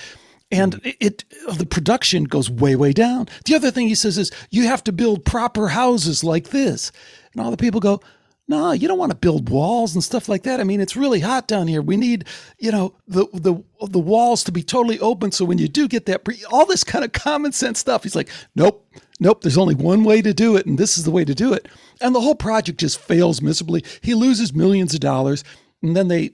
and 0.51 0.81
it, 0.85 0.97
it, 1.01 1.25
the 1.57 1.67
production 1.67 2.25
goes 2.25 2.51
way 2.51 2.77
way 2.77 2.93
down. 2.93 3.29
The 3.45 3.55
other 3.55 3.71
thing 3.71 3.89
he 3.89 3.95
says 3.95 4.19
is 4.19 4.31
you 4.51 4.65
have 4.65 4.85
to 4.85 4.93
build 4.93 5.25
proper 5.25 5.69
houses 5.69 6.25
like 6.25 6.51
this, 6.51 6.93
and 7.33 7.43
all 7.43 7.51
the 7.51 7.57
people 7.57 7.81
go, 7.81 8.01
"No, 8.49 8.73
you 8.73 8.89
don't 8.89 8.99
want 8.99 9.13
to 9.13 9.17
build 9.19 9.49
walls 9.49 9.95
and 9.95 10.03
stuff 10.03 10.29
like 10.29 10.43
that. 10.45 10.61
I 10.61 10.65
mean, 10.65 10.81
it's 10.81 10.97
really 10.97 11.21
hot 11.21 11.47
down 11.47 11.69
here. 11.69 11.83
We 11.83 11.97
need, 11.97 12.25
you 12.59 12.73
know, 12.73 12.95
the 13.07 13.27
the 13.33 13.63
the 13.87 13.99
walls 13.99 14.45
to 14.45 14.53
be 14.53 14.63
totally 14.63 14.99
open 15.01 15.33
so 15.33 15.45
when 15.45 15.59
you 15.59 15.69
do 15.69 15.89
get 15.89 16.07
that, 16.07 16.27
all 16.51 16.67
this 16.67 16.85
kind 16.85 17.05
of 17.05 17.13
common 17.13 17.53
sense 17.53 17.79
stuff." 17.79 18.03
He's 18.03 18.17
like, 18.17 18.29
"Nope." 18.55 18.87
Nope, 19.23 19.43
there's 19.43 19.59
only 19.59 19.75
one 19.75 20.03
way 20.03 20.23
to 20.23 20.33
do 20.33 20.57
it, 20.57 20.65
and 20.65 20.79
this 20.79 20.97
is 20.97 21.05
the 21.05 21.11
way 21.11 21.27
to 21.27 21.35
do 21.35 21.53
it. 21.53 21.69
And 22.01 22.15
the 22.15 22.23
whole 22.23 22.35
project 22.35 22.81
just 22.81 22.99
fails 22.99 23.43
miserably. 23.43 23.85
He 24.01 24.15
loses 24.15 24.55
millions 24.55 24.95
of 24.95 25.01
dollars, 25.01 25.45
and 25.83 25.95
then 25.95 26.09
they 26.09 26.31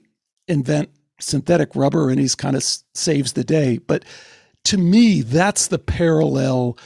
invent 0.47 0.89
synthetic 1.19 1.75
rubber 1.75 2.09
and 2.09 2.19
he's 2.19 2.35
kind 2.35 2.55
of 2.55 2.63
saves 2.93 3.33
the 3.33 3.43
day. 3.43 3.77
But 3.77 4.05
to 4.65 4.77
me, 4.77 5.21
that's 5.21 5.67
the 5.67 5.79
parallel 5.79 6.77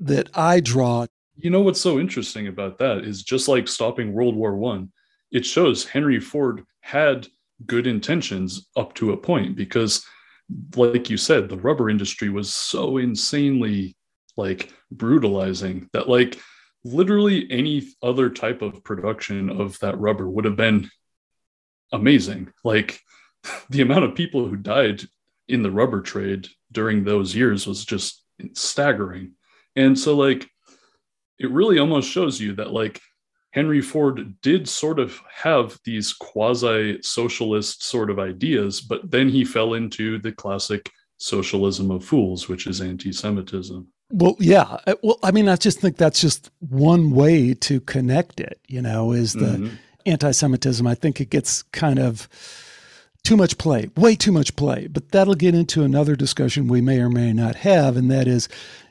that 0.00 0.28
I 0.34 0.60
draw. 0.60 1.06
You 1.36 1.50
know 1.50 1.60
what's 1.60 1.80
so 1.80 1.98
interesting 1.98 2.48
about 2.48 2.78
that 2.78 2.98
is 2.98 3.22
just 3.22 3.48
like 3.48 3.68
stopping 3.68 4.12
World 4.12 4.36
War 4.36 4.56
One, 4.56 4.92
it 5.30 5.46
shows 5.46 5.84
Henry 5.84 6.20
Ford 6.20 6.64
had 6.80 7.26
good 7.66 7.86
intentions 7.86 8.68
up 8.76 8.94
to 8.94 9.12
a 9.12 9.16
point 9.16 9.56
because, 9.56 10.04
like 10.76 11.08
you 11.08 11.16
said, 11.16 11.48
the 11.48 11.58
rubber 11.58 11.88
industry 11.88 12.28
was 12.28 12.52
so 12.52 12.98
insanely 12.98 13.96
like 14.36 14.72
brutalizing 14.90 15.88
that 15.92 16.08
like 16.08 16.38
literally 16.84 17.46
any 17.50 17.88
other 18.02 18.28
type 18.28 18.62
of 18.62 18.82
production 18.84 19.48
of 19.48 19.78
that 19.80 19.98
rubber 19.98 20.28
would 20.28 20.44
have 20.44 20.56
been 20.56 20.90
amazing. 21.92 22.52
Like 22.64 23.00
the 23.70 23.82
amount 23.82 24.04
of 24.04 24.14
people 24.14 24.46
who 24.46 24.56
died 24.56 25.02
in 25.48 25.62
the 25.62 25.70
rubber 25.70 26.00
trade 26.00 26.48
during 26.70 27.04
those 27.04 27.34
years 27.34 27.66
was 27.66 27.84
just 27.84 28.22
staggering. 28.54 29.32
And 29.76 29.98
so, 29.98 30.16
like, 30.16 30.48
it 31.38 31.50
really 31.50 31.78
almost 31.78 32.10
shows 32.10 32.40
you 32.40 32.54
that, 32.54 32.72
like, 32.72 33.00
Henry 33.52 33.82
Ford 33.82 34.34
did 34.40 34.68
sort 34.68 34.98
of 34.98 35.20
have 35.30 35.78
these 35.84 36.12
quasi 36.14 37.00
socialist 37.02 37.84
sort 37.84 38.10
of 38.10 38.18
ideas, 38.18 38.80
but 38.80 39.10
then 39.10 39.28
he 39.28 39.44
fell 39.44 39.74
into 39.74 40.18
the 40.18 40.32
classic 40.32 40.90
socialism 41.18 41.90
of 41.90 42.04
fools, 42.04 42.48
which 42.48 42.66
is 42.66 42.80
anti 42.80 43.12
Semitism. 43.12 43.86
Well, 44.10 44.36
yeah. 44.38 44.78
Uh, 44.86 44.94
well, 45.02 45.18
I 45.22 45.30
mean, 45.30 45.48
I 45.48 45.56
just 45.56 45.80
think 45.80 45.96
that's 45.96 46.20
just 46.20 46.50
one 46.60 47.12
way 47.12 47.54
to 47.54 47.80
connect 47.80 48.40
it, 48.40 48.58
you 48.68 48.80
know, 48.80 49.12
is 49.12 49.34
the 49.34 49.46
mm-hmm. 49.46 49.74
anti 50.06 50.30
Semitism. 50.30 50.86
I 50.86 50.94
think 50.94 51.20
it 51.20 51.30
gets 51.30 51.62
kind 51.62 51.98
of 51.98 52.28
too 53.24 53.36
much 53.36 53.58
play, 53.58 53.90
way 53.96 54.14
too 54.14 54.32
much 54.32 54.56
play. 54.56 54.86
But 54.86 55.10
that'll 55.10 55.34
get 55.34 55.54
into 55.54 55.82
another 55.82 56.16
discussion 56.16 56.68
we 56.68 56.80
may 56.80 57.00
or 57.00 57.08
may 57.08 57.32
not 57.32 57.56
have. 57.56 57.96
And 57.96 58.10
that 58.10 58.26
is, 58.26 58.48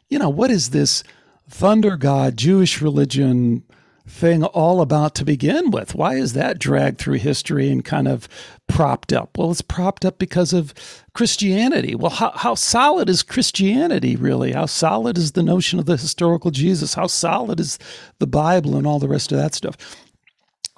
you 0.09 0.19
know, 0.19 0.29
what 0.29 0.51
is 0.51 0.69
this 0.69 1.03
thunder 1.49 1.97
god, 1.97 2.37
Jewish 2.37 2.81
religion, 2.81 3.63
thing 4.07 4.43
all 4.43 4.81
about 4.81 5.15
to 5.15 5.25
begin 5.25 5.71
with? 5.71 5.95
Why 5.95 6.15
is 6.15 6.33
that 6.33 6.59
dragged 6.59 6.97
through 6.97 7.15
history 7.15 7.69
and 7.69 7.83
kind 7.83 8.07
of 8.07 8.27
propped 8.67 9.13
up? 9.13 9.37
Well, 9.37 9.51
it's 9.51 9.61
propped 9.61 10.05
up 10.05 10.17
because 10.17 10.53
of 10.53 10.73
Christianity. 11.13 11.95
Well, 11.95 12.11
how, 12.11 12.31
how 12.31 12.55
solid 12.55 13.09
is 13.09 13.23
Christianity 13.23 14.15
really? 14.15 14.53
How 14.53 14.65
solid 14.65 15.17
is 15.17 15.31
the 15.31 15.43
notion 15.43 15.79
of 15.79 15.85
the 15.85 15.97
historical 15.97 16.51
Jesus? 16.51 16.93
How 16.93 17.07
solid 17.07 17.59
is 17.59 17.79
the 18.19 18.27
Bible 18.27 18.75
and 18.75 18.85
all 18.85 18.99
the 18.99 19.07
rest 19.07 19.31
of 19.31 19.37
that 19.37 19.55
stuff? 19.55 19.77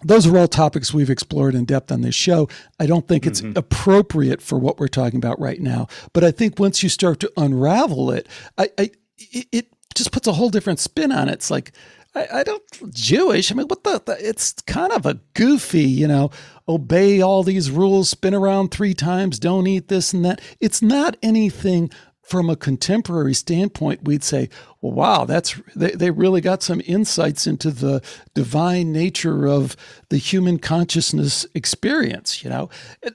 Those 0.04 0.28
are 0.28 0.38
all 0.38 0.48
topics 0.48 0.94
we've 0.94 1.10
explored 1.10 1.56
in 1.56 1.66
depth 1.66 1.92
on 1.92 2.02
this 2.02 2.16
show. 2.16 2.50
I 2.80 2.86
don't 2.86 3.08
think 3.08 3.26
it's 3.26 3.42
mm-hmm. 3.42 3.58
appropriate 3.58 4.42
for 4.42 4.60
what 4.60 4.80
we're 4.80 4.88
talking 4.88 5.18
about 5.18 5.40
right 5.40 5.60
now, 5.60 5.88
but 6.14 6.24
I 6.24 6.32
think 6.32 6.60
once 6.60 6.84
you 6.84 6.90
start 6.90 7.20
to 7.22 7.32
unravel 7.38 8.12
it, 8.12 8.28
I, 8.58 8.70
I 8.78 8.92
it 9.18 9.68
just 9.96 10.12
puts 10.12 10.28
a 10.28 10.34
whole 10.34 10.50
different 10.50 10.80
spin 10.80 11.12
on 11.12 11.30
it. 11.30 11.34
It's 11.34 11.52
like, 11.52 11.72
I, 12.16 12.28
I 12.34 12.44
don't 12.44 12.64
Jewish. 12.94 13.52
I 13.52 13.56
mean, 13.56 13.68
what 13.68 13.84
the, 13.84 14.02
the? 14.06 14.28
It's 14.28 14.54
kind 14.68 14.92
of 14.92 15.06
a 15.06 15.20
goofy, 15.34 15.84
you 15.84 16.08
know, 16.08 16.32
obey 16.68 17.22
all 17.22 17.44
these 17.44 17.72
rules, 17.72 18.10
spin 18.10 18.34
around 18.34 18.70
three 18.70 18.94
times, 18.94 19.40
don't 19.40 19.68
eat 19.68 19.88
this 19.88 20.14
and 20.14 20.24
that. 20.26 20.42
It's 20.60 20.82
not 20.82 21.18
anything 21.24 21.90
from 22.24 22.50
a 22.50 22.56
contemporary 22.56 23.34
standpoint, 23.34 24.06
we'd 24.06 24.24
say, 24.24 24.50
well, 24.82 24.94
wow, 24.94 25.26
that's 25.26 25.60
they, 25.76 25.92
they 25.92 26.10
really 26.10 26.42
got 26.42 26.64
some 26.64 26.82
insights 26.86 27.46
into 27.46 27.70
the 27.70 28.02
divine 28.34 28.92
nature 28.94 29.46
of 29.46 29.76
the 30.10 30.18
human 30.18 30.58
consciousness 30.58 31.46
experience, 31.54 32.44
you 32.44 32.50
know. 32.50 32.70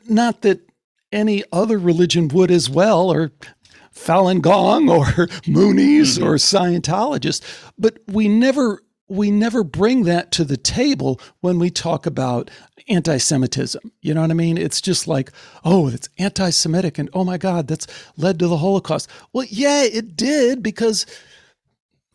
Not 0.09 0.43
that 0.43 0.61
any 1.11 1.43
other 1.53 1.79
religion 1.79 2.29
would 2.29 2.51
as 2.51 2.69
well, 2.69 3.11
or 3.11 3.33
Falun 3.95 4.43
Gong 4.43 4.91
or 4.91 5.05
Moonies 5.47 6.19
mm-hmm. 6.19 6.25
or 6.25 6.35
Scientologists, 6.35 7.43
but 7.79 7.99
we 8.07 8.29
never 8.29 8.83
we 9.09 9.31
never 9.31 9.65
bring 9.65 10.05
that 10.05 10.31
to 10.33 10.45
the 10.45 10.57
table 10.57 11.21
when 11.41 11.59
we 11.59 11.71
talk 11.71 12.07
about 12.07 12.51
anti 12.89 13.19
Semitism. 13.19 13.93
You 14.01 14.15
know 14.15 14.23
what 14.23 14.31
I 14.31 14.35
mean? 14.35 14.59
It's 14.59 14.81
just 14.81 15.09
like, 15.09 15.33
oh, 15.65 15.89
it's 15.89 16.09
anti 16.19 16.51
Semitic 16.51 16.99
and 16.99 17.09
oh 17.13 17.25
my 17.25 17.39
God, 17.39 17.69
that's 17.69 17.87
led 18.17 18.39
to 18.39 18.49
the 18.49 18.59
Holocaust. 18.59 19.09
Well, 19.33 19.47
yeah, 19.49 19.83
it 19.83 20.17
did 20.17 20.63
because 20.63 21.07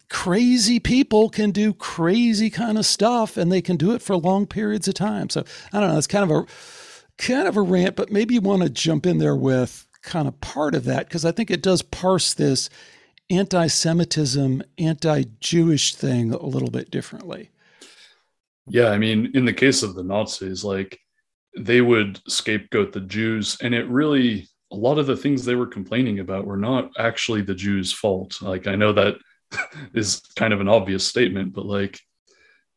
crazy 0.10 0.80
people 0.80 1.30
can 1.30 1.52
do 1.52 1.74
crazy 1.74 2.50
kind 2.50 2.78
of 2.78 2.86
stuff 2.86 3.36
and 3.36 3.52
they 3.52 3.62
can 3.62 3.78
do 3.78 3.94
it 3.94 4.02
for 4.02 4.16
long 4.16 4.46
periods 4.46 4.88
of 4.88 4.94
time. 4.94 5.30
So 5.30 5.44
I 5.72 5.80
don't 5.80 5.90
know, 5.90 5.98
it's 5.98 6.08
kind 6.08 6.30
of 6.30 6.38
a 6.38 6.46
kind 7.18 7.48
of 7.48 7.58
a 7.58 7.62
rant, 7.62 7.96
but 7.96 8.12
maybe 8.12 8.36
you 8.36 8.42
want 8.42 8.62
to 8.62 8.70
jump 8.70 9.06
in 9.06 9.18
there 9.18 9.36
with 9.36 9.88
kind 10.04 10.28
of 10.28 10.40
part 10.42 10.76
of 10.76 10.84
that 10.84 11.08
because 11.08 11.26
I 11.26 11.32
think 11.32 11.50
it 11.50 11.64
does 11.64 11.82
parse 11.82 12.34
this 12.34 12.70
anti 13.34 13.68
Semitism, 13.68 14.64
anti 14.78 15.24
Jewish 15.40 15.96
thing 15.96 16.32
a 16.34 16.46
little 16.46 16.70
bit 16.70 16.92
differently. 16.92 17.50
Yeah, 18.68 18.90
I 18.90 18.98
mean, 18.98 19.32
in 19.34 19.46
the 19.46 19.54
case 19.54 19.84
of 19.84 19.96
the 19.96 20.04
Nazis, 20.04 20.64
like 20.64 21.00
they 21.58 21.82
would 21.82 22.20
scapegoat 22.28 22.94
the 22.94 23.02
Jews, 23.02 23.58
and 23.62 23.74
it 23.74 23.88
really, 23.88 24.48
a 24.72 24.76
lot 24.76 24.98
of 24.98 25.08
the 25.08 25.18
things 25.18 25.44
they 25.44 25.56
were 25.56 25.68
complaining 25.68 26.20
about 26.20 26.46
were 26.46 26.58
not 26.58 26.92
actually 26.98 27.42
the 27.42 27.56
Jews' 27.56 27.92
fault. 27.92 28.42
Like, 28.42 28.68
I 28.68 28.76
know 28.76 28.94
that 28.94 29.16
is 29.94 30.22
kind 30.36 30.54
of 30.54 30.62
an 30.62 30.70
obvious 30.70 31.06
statement, 31.06 31.54
but 31.54 31.66
like, 31.66 32.00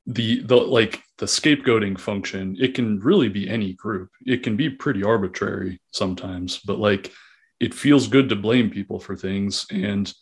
the 0.06 0.40
the 0.42 0.56
like 0.56 1.02
the 1.18 1.26
scapegoating 1.26 1.98
function 1.98 2.56
it 2.60 2.74
can 2.74 3.00
really 3.00 3.28
be 3.28 3.48
any 3.48 3.72
group 3.72 4.08
it 4.24 4.44
can 4.44 4.56
be 4.56 4.70
pretty 4.70 5.02
arbitrary 5.02 5.80
sometimes 5.90 6.60
but 6.64 6.78
like 6.78 7.12
it 7.58 7.74
feels 7.74 8.06
good 8.06 8.28
to 8.28 8.36
blame 8.36 8.70
people 8.70 9.00
for 9.00 9.16
things 9.16 9.66
and 9.72 10.14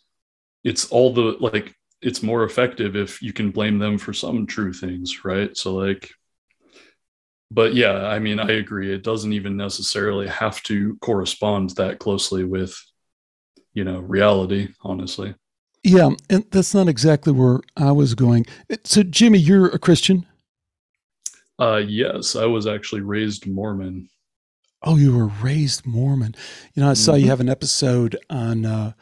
it's 0.65 0.87
all 0.87 1.13
the 1.13 1.37
like 1.39 1.73
it's 2.01 2.21
more 2.21 2.43
effective 2.43 2.95
if 2.95 3.21
you 3.21 3.31
can 3.31 3.51
blame 3.51 3.79
them 3.79 3.97
for 3.97 4.11
some 4.11 4.45
true 4.45 4.73
things 4.73 5.23
right? 5.23 5.55
So 5.55 5.75
like 5.75 6.11
but 7.51 7.75
yeah 7.75 8.07
i 8.07 8.19
mean 8.19 8.39
i 8.39 8.51
agree. 8.53 8.93
It 8.93 9.03
doesn't 9.03 9.31
even 9.31 9.55
necessarily 9.55 10.27
have 10.27 10.61
to 10.63 10.97
correspond 11.01 11.69
that 11.71 11.99
closely 11.99 12.43
with 12.43 12.75
you 13.73 13.85
know 13.85 13.99
reality 13.99 14.69
honestly. 14.81 15.35
Yeah 15.83 16.09
and 16.29 16.43
that's 16.49 16.73
not 16.73 16.89
exactly 16.89 17.31
where 17.31 17.59
i 17.77 17.91
was 17.91 18.15
going. 18.15 18.45
So 18.83 19.03
jimmy 19.03 19.39
you're 19.39 19.67
a 19.67 19.79
christian? 19.79 20.25
Uh 21.59 21.81
yes 21.87 22.35
i 22.35 22.45
was 22.45 22.65
actually 22.65 23.01
raised 23.01 23.45
mormon. 23.45 24.09
Oh 24.81 24.97
you 24.97 25.15
were 25.15 25.27
raised 25.27 25.85
mormon. 25.85 26.35
You 26.73 26.81
know 26.81 26.89
i 26.89 26.93
saw 26.93 27.11
mm-hmm. 27.11 27.23
you 27.23 27.29
have 27.29 27.39
an 27.39 27.49
episode 27.49 28.17
on 28.31 28.65
uh 28.65 28.93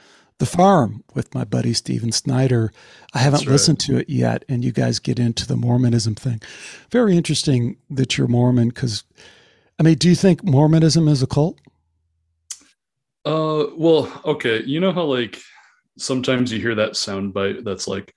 the 0.43 0.57
Farm 0.57 1.05
with 1.13 1.33
my 1.33 1.45
buddy 1.45 1.71
Steven 1.71 2.11
Snyder. 2.11 2.73
I 3.13 3.19
haven't 3.19 3.45
right. 3.45 3.53
listened 3.53 3.79
to 3.81 3.97
it 3.97 4.09
yet, 4.09 4.43
and 4.49 4.61
you 4.61 4.73
guys 4.73 4.99
get 4.99 5.17
into 5.17 5.47
the 5.47 5.55
Mormonism 5.55 6.15
thing. 6.15 6.41
Very 6.91 7.15
interesting 7.15 7.77
that 7.89 8.17
you're 8.17 8.27
Mormon 8.27 8.67
because, 8.67 9.05
I 9.79 9.83
mean, 9.83 9.95
do 9.95 10.09
you 10.09 10.15
think 10.15 10.43
Mormonism 10.43 11.07
is 11.07 11.23
a 11.23 11.27
cult? 11.27 11.57
Uh, 13.23 13.67
well, 13.77 14.11
okay. 14.25 14.61
You 14.63 14.81
know 14.81 14.91
how 14.91 15.05
like 15.05 15.39
sometimes 15.97 16.51
you 16.51 16.59
hear 16.59 16.75
that 16.75 16.97
sound 16.97 17.33
bite 17.33 17.63
that's 17.63 17.87
like 17.87 18.13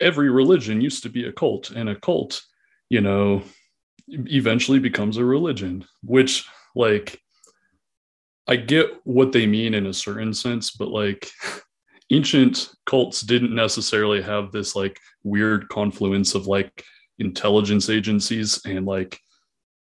every 0.00 0.28
religion 0.28 0.82
used 0.82 1.02
to 1.04 1.08
be 1.08 1.24
a 1.24 1.32
cult, 1.32 1.70
and 1.70 1.88
a 1.88 1.96
cult, 1.96 2.42
you 2.90 3.00
know, 3.00 3.42
eventually 4.06 4.80
becomes 4.80 5.16
a 5.16 5.24
religion, 5.24 5.86
which 6.02 6.46
like 6.76 7.22
I 8.48 8.56
get 8.56 8.86
what 9.04 9.32
they 9.32 9.46
mean 9.46 9.74
in 9.74 9.86
a 9.86 9.92
certain 9.92 10.32
sense, 10.32 10.70
but 10.70 10.88
like 10.88 11.30
ancient 12.10 12.70
cults 12.86 13.20
didn't 13.20 13.54
necessarily 13.54 14.22
have 14.22 14.50
this 14.50 14.74
like 14.74 14.98
weird 15.22 15.68
confluence 15.68 16.34
of 16.34 16.46
like 16.46 16.82
intelligence 17.18 17.90
agencies 17.90 18.60
and 18.64 18.86
like 18.86 19.18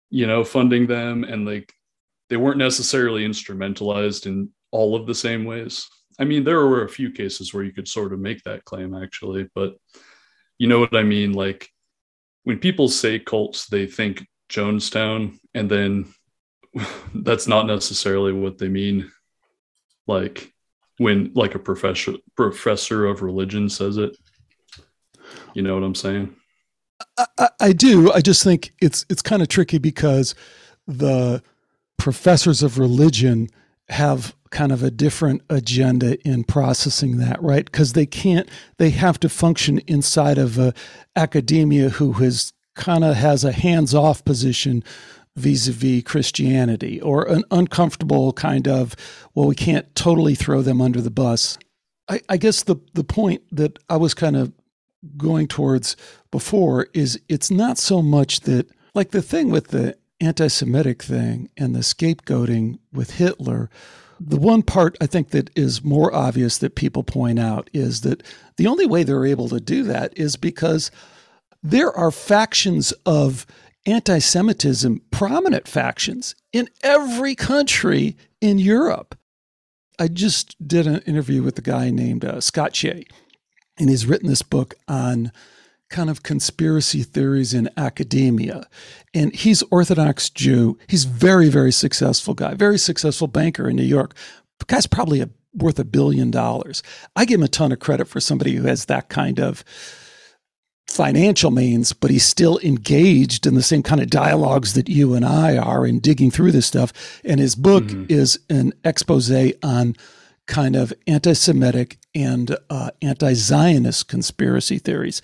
you 0.10 0.26
know 0.26 0.43
funding 0.43 0.88
them 0.88 1.24
and 1.24 1.45
like 1.45 1.72
they 2.30 2.38
weren't 2.38 2.58
necessarily 2.58 3.26
instrumentalized 3.26 4.26
in 4.26 4.49
all 4.72 4.95
of 4.95 5.05
the 5.05 5.16
same 5.16 5.45
ways. 5.45 5.88
I 6.20 6.24
mean, 6.26 6.43
there 6.43 6.66
were 6.66 6.84
a 6.84 6.89
few 6.89 7.12
cases 7.12 7.53
where 7.53 7.64
you 7.64 7.72
could 7.72 7.88
sort 7.88 8.12
of 8.12 8.20
make 8.20 8.43
that 8.43 8.66
claim 8.66 8.95
actually, 8.95 9.47
but 9.53 9.76
you 10.58 10.68
know 10.68 10.80
what 10.80 10.95
I 10.95 11.03
mean? 11.03 11.34
Like 11.34 11.70
when 12.43 12.58
people 12.58 12.89
say 12.89 13.20
cults, 13.20 13.68
they 13.68 13.86
think 13.86 14.26
Jonestown 14.49 15.38
and 15.53 15.70
then 15.70 16.14
that's 17.15 17.47
not 17.47 17.65
necessarily 17.65 18.34
what 18.34 18.57
they 18.57 18.67
mean. 18.67 19.11
Like 20.07 20.53
when 20.97 21.32
like 21.34 21.55
a 21.55 21.59
professor 21.59 22.13
professor 22.36 23.05
of 23.05 23.21
religion 23.21 23.69
says 23.69 23.97
it. 23.97 24.17
You 25.53 25.61
know 25.61 25.73
what 25.73 25.84
i'm 25.84 25.95
saying? 25.95 26.36
I, 27.38 27.49
I 27.59 27.73
do. 27.73 28.11
I 28.11 28.21
just 28.21 28.43
think 28.43 28.73
it's 28.82 29.05
it's 29.09 29.21
kind 29.21 29.41
of 29.41 29.47
tricky 29.47 29.78
because 29.78 30.36
the 30.88 31.43
professors 31.97 32.63
of 32.63 32.80
religion 32.80 33.49
have 33.89 34.36
kind 34.49 34.71
of 34.71 34.84
a 34.84 34.91
different 34.91 35.41
agenda 35.49 36.17
in 36.28 36.43
processing 36.43 37.17
that 37.17 37.41
right? 37.41 37.65
Because 37.65 37.93
they 37.93 38.05
can't 38.05 38.49
they 38.78 38.89
have 38.91 39.19
to 39.19 39.30
function 39.30 39.80
inside 39.80 40.38
of 40.38 40.57
a 40.57 40.73
academia 41.15 41.89
who 41.89 42.13
has 42.13 42.53
kind 42.75 43.03
of 43.03 43.15
has 43.15 43.43
a 43.43 43.51
hands-off 43.51 44.23
position 44.23 44.84
vis-a-vis 45.38 46.03
Christianity 46.03 46.99
or 46.99 47.23
an 47.27 47.43
uncomfortable 47.51 48.33
kind 48.33 48.67
of, 48.67 48.95
well, 49.33 49.47
we 49.47 49.55
can't 49.55 49.93
totally 49.95 50.35
throw 50.35 50.61
them 50.61 50.81
under 50.81 50.99
the 50.99 51.11
bus. 51.11 51.57
I, 52.09 52.21
I 52.27 52.38
guess 52.38 52.63
the, 52.63 52.77
the 52.93 53.03
point 53.03 53.43
that 53.51 53.79
I 53.89 53.97
was 53.97 54.13
kind 54.13 54.35
of 54.35 54.51
going 55.15 55.47
towards 55.47 55.95
before 56.31 56.88
is 56.93 57.19
it's 57.29 57.51
not 57.51 57.77
so 57.77 58.01
much 58.01 58.41
that, 58.41 58.67
like 58.95 59.11
the 59.11 59.21
thing 59.21 59.51
with 59.51 59.67
the 59.67 59.95
anti 60.19 60.47
Semitic 60.47 61.03
thing 61.03 61.49
and 61.55 61.75
the 61.75 61.79
scapegoating 61.79 62.79
with 62.91 63.11
Hitler, 63.11 63.69
the 64.19 64.39
one 64.39 64.63
part 64.63 64.97
I 64.99 65.05
think 65.05 65.29
that 65.29 65.51
is 65.55 65.83
more 65.83 66.13
obvious 66.13 66.57
that 66.57 66.75
people 66.75 67.03
point 67.03 67.38
out 67.38 67.69
is 67.73 68.01
that 68.01 68.23
the 68.55 68.65
only 68.65 68.88
way 68.88 69.03
they're 69.03 69.25
able 69.25 69.49
to 69.49 69.59
do 69.59 69.83
that 69.83 70.17
is 70.17 70.35
because 70.35 70.89
there 71.61 71.91
are 71.91 72.09
factions 72.09 72.91
of 73.05 73.45
anti 73.88 74.19
Semitism 74.19 75.01
prominent 75.11 75.67
factions 75.67 76.35
in 76.53 76.69
every 76.83 77.33
country 77.33 78.15
in 78.41 78.59
Europe. 78.59 79.17
I 79.97 80.07
just 80.07 80.55
did 80.67 80.85
an 80.85 80.99
interview 81.07 81.41
with 81.41 81.57
a 81.57 81.63
guy 81.63 81.89
named 81.89 82.23
uh, 82.23 82.39
Scott 82.39 82.75
Shay, 82.75 83.05
and 83.79 83.89
he's 83.89 84.05
written 84.05 84.29
this 84.29 84.43
book 84.43 84.75
on 84.88 85.31
kind 85.89 86.09
of 86.09 86.21
conspiracy 86.21 87.01
theories 87.01 87.53
in 87.53 87.69
academia. 87.77 88.67
And 89.13 89.33
he's 89.33 89.63
Orthodox 89.71 90.29
Jew. 90.29 90.77
He's 90.88 91.05
very, 91.05 91.49
very 91.49 91.71
successful 91.71 92.33
guy, 92.33 92.53
very 92.53 92.77
successful 92.77 93.27
banker 93.27 93.69
in 93.69 93.77
New 93.77 93.83
York. 93.83 94.13
The 94.59 94.65
guy's 94.65 94.85
probably 94.85 95.21
a 95.21 95.29
worth 95.53 95.79
a 95.79 95.85
billion 95.85 96.29
dollars. 96.29 96.83
I 97.15 97.25
give 97.25 97.39
him 97.39 97.43
a 97.43 97.47
ton 97.47 97.71
of 97.71 97.79
credit 97.79 98.07
for 98.07 98.19
somebody 98.19 98.53
who 98.55 98.67
has 98.67 98.85
that 98.85 99.09
kind 99.09 99.39
of 99.39 99.63
financial 100.88 101.51
means, 101.51 101.93
but 101.93 102.09
he's 102.09 102.25
still 102.25 102.59
engaged 102.59 103.45
in 103.45 103.55
the 103.55 103.63
same 103.63 103.83
kind 103.83 104.01
of 104.01 104.09
dialogues 104.09 104.73
that 104.73 104.89
you 104.89 105.13
and 105.13 105.25
I 105.25 105.57
are 105.57 105.85
in 105.85 105.99
digging 105.99 106.31
through 106.31 106.51
this 106.51 106.65
stuff. 106.65 107.21
And 107.23 107.39
his 107.39 107.55
book 107.55 107.83
mm-hmm. 107.85 108.05
is 108.09 108.39
an 108.49 108.73
expose 108.83 109.31
on 109.63 109.95
kind 110.45 110.75
of 110.75 110.93
anti 111.05 111.33
Semitic 111.33 111.97
and 112.15 112.57
uh, 112.69 112.91
anti 113.01 113.33
Zionist 113.33 114.07
conspiracy 114.07 114.79
theories. 114.79 115.21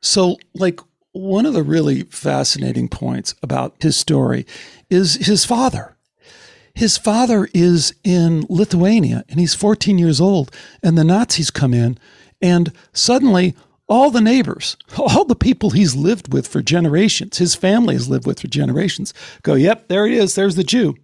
So, 0.00 0.36
like, 0.54 0.80
one 1.12 1.44
of 1.44 1.54
the 1.54 1.62
really 1.62 2.02
fascinating 2.04 2.88
points 2.88 3.34
about 3.42 3.74
his 3.80 3.96
story 3.96 4.46
is 4.88 5.26
his 5.26 5.44
father. 5.44 5.96
His 6.74 6.96
father 6.96 7.48
is 7.52 7.94
in 8.04 8.46
Lithuania 8.48 9.24
and 9.28 9.40
he's 9.40 9.54
14 9.54 9.98
years 9.98 10.20
old, 10.20 10.54
and 10.82 10.96
the 10.96 11.04
Nazis 11.04 11.50
come 11.50 11.74
in, 11.74 11.98
and 12.40 12.72
suddenly 12.92 13.56
all 13.90 14.10
the 14.10 14.20
neighbors, 14.20 14.76
all 14.96 15.24
the 15.24 15.36
people 15.36 15.70
he's 15.70 15.94
lived 15.94 16.32
with 16.32 16.48
for 16.48 16.62
generations, 16.62 17.36
his 17.36 17.54
family 17.54 17.94
has 17.94 18.08
lived 18.08 18.26
with 18.26 18.40
for 18.40 18.46
generations, 18.46 19.12
go, 19.42 19.54
Yep, 19.54 19.88
there 19.88 20.06
he 20.06 20.16
is. 20.16 20.34
There's 20.34 20.56
the 20.56 20.64
Jew. 20.64 20.94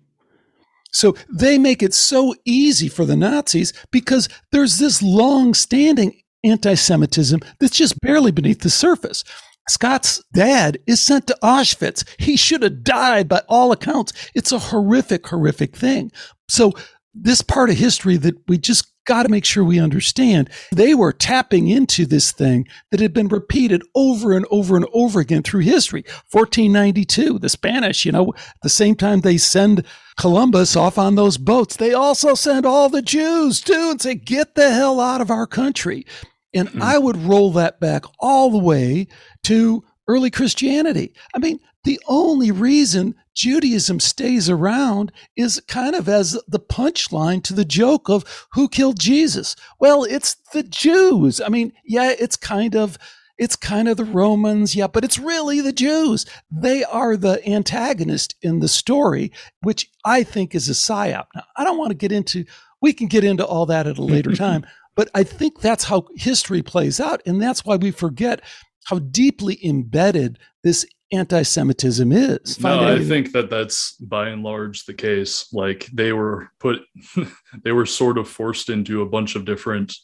So 0.93 1.14
they 1.28 1.59
make 1.59 1.82
it 1.82 1.93
so 1.93 2.34
easy 2.47 2.89
for 2.89 3.05
the 3.05 3.16
Nazis 3.16 3.74
because 3.91 4.30
there's 4.53 4.78
this 4.78 5.03
long 5.03 5.53
standing 5.53 6.22
anti 6.43 6.74
Semitism 6.74 7.41
that's 7.59 7.76
just 7.76 8.01
barely 8.01 8.30
beneath 8.30 8.61
the 8.61 8.70
surface. 8.70 9.24
Scott's 9.68 10.22
dad 10.32 10.78
is 10.87 11.03
sent 11.03 11.26
to 11.26 11.37
Auschwitz. 11.43 12.05
He 12.18 12.37
should 12.37 12.62
have 12.62 12.84
died 12.84 13.28
by 13.28 13.43
all 13.49 13.72
accounts. 13.72 14.12
It's 14.34 14.53
a 14.53 14.61
horrific, 14.61 15.26
horrific 15.26 15.74
thing. 15.74 16.12
So, 16.49 16.72
this 17.12 17.43
part 17.43 17.70
of 17.70 17.76
history 17.76 18.16
that 18.18 18.37
we 18.47 18.59
just 18.59 18.93
got 19.07 19.22
to 19.22 19.28
make 19.30 19.44
sure 19.44 19.64
we 19.64 19.80
understand. 19.80 20.50
They 20.70 20.94
were 20.94 21.12
tapping 21.12 21.68
into 21.68 22.04
this 22.04 22.32
thing 22.32 22.68
that 22.90 23.00
had 23.00 23.14
been 23.14 23.28
repeated 23.28 23.82
over 23.94 24.32
and 24.32 24.46
over 24.50 24.76
and 24.76 24.86
over 24.92 25.20
again 25.20 25.42
through 25.42 25.62
history. 25.62 26.04
1492, 26.30 27.38
the 27.38 27.48
Spanish, 27.48 28.04
you 28.04 28.12
know, 28.12 28.34
at 28.36 28.61
the 28.62 28.68
same 28.68 28.94
time 28.94 29.20
they 29.20 29.38
send 29.38 29.84
Columbus 30.18 30.76
off 30.76 30.98
on 30.98 31.14
those 31.14 31.38
boats, 31.38 31.76
they 31.76 31.94
also 31.94 32.34
send 32.34 32.66
all 32.66 32.88
the 32.88 33.02
Jews 33.02 33.61
too 33.61 33.90
and 33.90 34.00
say, 34.00 34.14
get 34.14 34.54
the 34.54 34.70
hell 34.70 35.00
out 35.00 35.20
of 35.20 35.30
our 35.30 35.46
country. 35.46 36.07
And 36.52 36.68
mm-hmm. 36.68 36.82
I 36.82 36.98
would 36.98 37.16
roll 37.16 37.52
that 37.52 37.80
back 37.80 38.04
all 38.18 38.50
the 38.50 38.59
way 38.59 39.09
to 39.44 39.84
early 40.09 40.30
Christianity. 40.30 41.12
I 41.34 41.38
mean, 41.38 41.61
the 41.84 42.00
only 42.09 42.50
reason 42.50 43.14
Judaism 43.37 44.01
stays 44.01 44.49
around 44.49 45.12
is 45.37 45.61
kind 45.68 45.95
of 45.95 46.09
as 46.09 46.41
the 46.49 46.59
punchline 46.59 47.43
to 47.45 47.53
the 47.53 47.66
joke 47.66 48.09
of 48.09 48.49
who 48.53 48.66
killed 48.66 48.99
Jesus. 48.99 49.55
Well, 49.78 50.05
it's 50.05 50.37
the 50.55 50.62
Jews. 50.62 51.41
I 51.41 51.49
mean, 51.49 51.72
yeah, 51.84 52.14
it's 52.18 52.37
kind 52.37 52.74
of 52.74 52.99
it's 53.39 53.55
kind 53.55 53.87
of 53.87 53.99
the 53.99 54.05
Romans, 54.05 54.74
yeah, 54.74 54.87
but 54.87 55.05
it's 55.05 55.18
really 55.18 55.61
the 55.61 55.72
Jews. 55.72 56.24
They 56.51 56.82
are 56.84 57.18
the 57.18 57.47
antagonist 57.47 58.34
in 58.41 58.61
the 58.61 58.68
story, 58.68 59.30
which 59.61 59.91
I 60.07 60.22
think 60.22 60.55
is 60.55 60.70
a 60.70 60.72
psyop. 60.72 61.26
Now, 61.34 61.45
I 61.59 61.64
don't 61.64 61.76
want 61.76 61.91
to 61.91 61.97
get 61.97 62.12
into 62.12 62.47
we 62.80 62.95
can 62.95 63.07
get 63.07 63.24
into 63.24 63.45
all 63.45 63.66
that 63.66 63.87
at 63.87 63.99
a 63.99 64.03
later 64.03 64.32
time, 64.34 64.64
but 64.95 65.11
I 65.14 65.24
think 65.24 65.61
that's 65.61 65.84
how 65.84 66.07
history 66.16 66.62
plays 66.62 67.01
out 67.01 67.20
and 67.26 67.41
that's 67.41 67.66
why 67.66 67.76
we 67.76 67.91
forget 67.91 68.41
how 68.87 69.01
deeply 69.01 69.59
embedded 69.66 70.39
this 70.62 70.87
anti-Semitism 71.12 72.11
is. 72.12 72.61
No, 72.61 72.94
I 72.94 73.02
think 73.02 73.32
that 73.32 73.50
that's 73.50 73.92
by 73.96 74.28
and 74.28 74.42
large 74.42 74.84
the 74.84 74.94
case. 74.94 75.52
Like 75.52 75.86
they 75.92 76.12
were 76.12 76.50
put, 76.59 76.80
they 77.64 77.72
were 77.72 77.86
sort 77.86 78.18
of 78.18 78.28
forced 78.28 78.70
into 78.70 79.02
a 79.02 79.09
bunch 79.09 79.36
of 79.36 79.44
different 79.44 79.94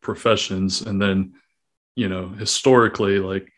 professions, 0.00 0.82
and 0.82 1.00
then, 1.00 1.34
you 1.96 2.08
know, 2.08 2.28
historically, 2.28 3.18
like 3.18 3.48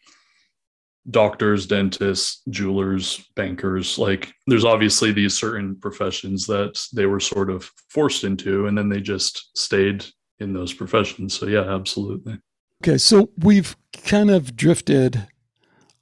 doctors, 1.11 1.67
dentists, 1.67 2.43
jewelers, 2.51 3.25
bankers, 3.37 3.99
like 3.99 4.33
there's 4.47 4.65
obviously 4.65 5.13
these 5.13 5.39
certain 5.39 5.77
professions 5.77 6.47
that 6.47 6.81
they 6.95 7.07
were 7.07 7.21
sort 7.21 7.51
of 7.51 7.71
forced 7.89 8.25
into, 8.25 8.67
and 8.67 8.77
then 8.77 8.89
they 8.89 9.01
just 9.01 9.57
stayed 9.57 10.05
in 10.39 10.53
those 10.53 10.73
professions. 10.73 11.35
So 11.35 11.47
yeah, 11.47 11.75
absolutely. 11.75 12.39
Okay, 12.85 12.99
so 12.99 13.31
we've 13.39 13.77
kind 14.05 14.31
of 14.31 14.55
drifted 14.57 15.27